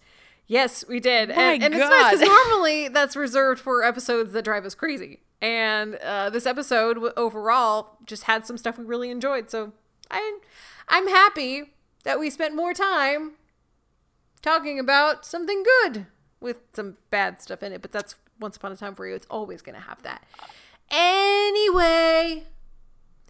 [0.46, 4.44] Yes, we did, My and, and it's nice because normally that's reserved for episodes that
[4.44, 5.20] drive us crazy.
[5.40, 9.50] And uh, this episode overall just had some stuff we really enjoyed.
[9.50, 9.72] So
[10.10, 10.38] I,
[10.88, 11.72] I'm happy
[12.04, 13.32] that we spent more time
[14.42, 16.06] talking about something good
[16.40, 17.80] with some bad stuff in it.
[17.80, 19.14] But that's once upon a time for you.
[19.14, 20.22] It's always going to have that.
[20.90, 22.44] Anyway,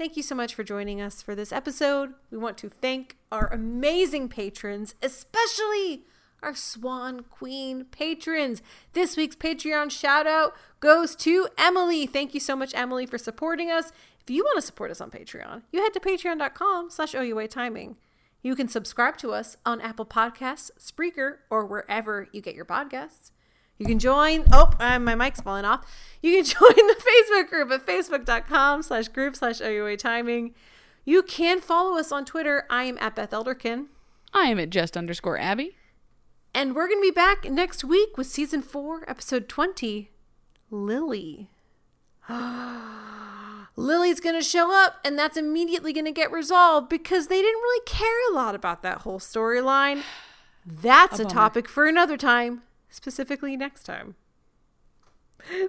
[0.02, 2.14] Thank you so much for joining us for this episode.
[2.32, 6.02] We want to thank our amazing patrons, especially
[6.42, 8.62] our Swan Queen patrons.
[8.94, 12.06] This week's Patreon shout out goes to Emily.
[12.06, 13.92] Thank you so much, Emily, for supporting us.
[14.20, 17.94] If you want to support us on Patreon, you head to patreon.com slash OUA timing.
[18.42, 23.30] You can subscribe to us on Apple Podcasts, Spreaker, or wherever you get your podcasts.
[23.82, 24.44] You can join.
[24.52, 25.84] Oh, uh, my mic's falling off.
[26.22, 30.54] You can join the Facebook group at facebook.com slash group slash OUA timing.
[31.04, 32.64] You can follow us on Twitter.
[32.70, 33.86] I am at Beth Elderkin.
[34.32, 35.76] I am at just underscore Abby.
[36.54, 40.12] And we're going to be back next week with season four, episode 20
[40.70, 41.50] Lily.
[43.74, 47.60] Lily's going to show up, and that's immediately going to get resolved because they didn't
[47.60, 50.02] really care a lot about that whole storyline.
[50.64, 51.34] That's a, bummer.
[51.34, 52.62] topic for another time,
[52.92, 54.14] specifically next time.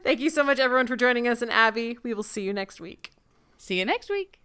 [0.04, 1.42] Thank you so much, everyone, for joining us.
[1.42, 3.12] And Abby, we will see you next week.
[3.58, 4.40] See you next week.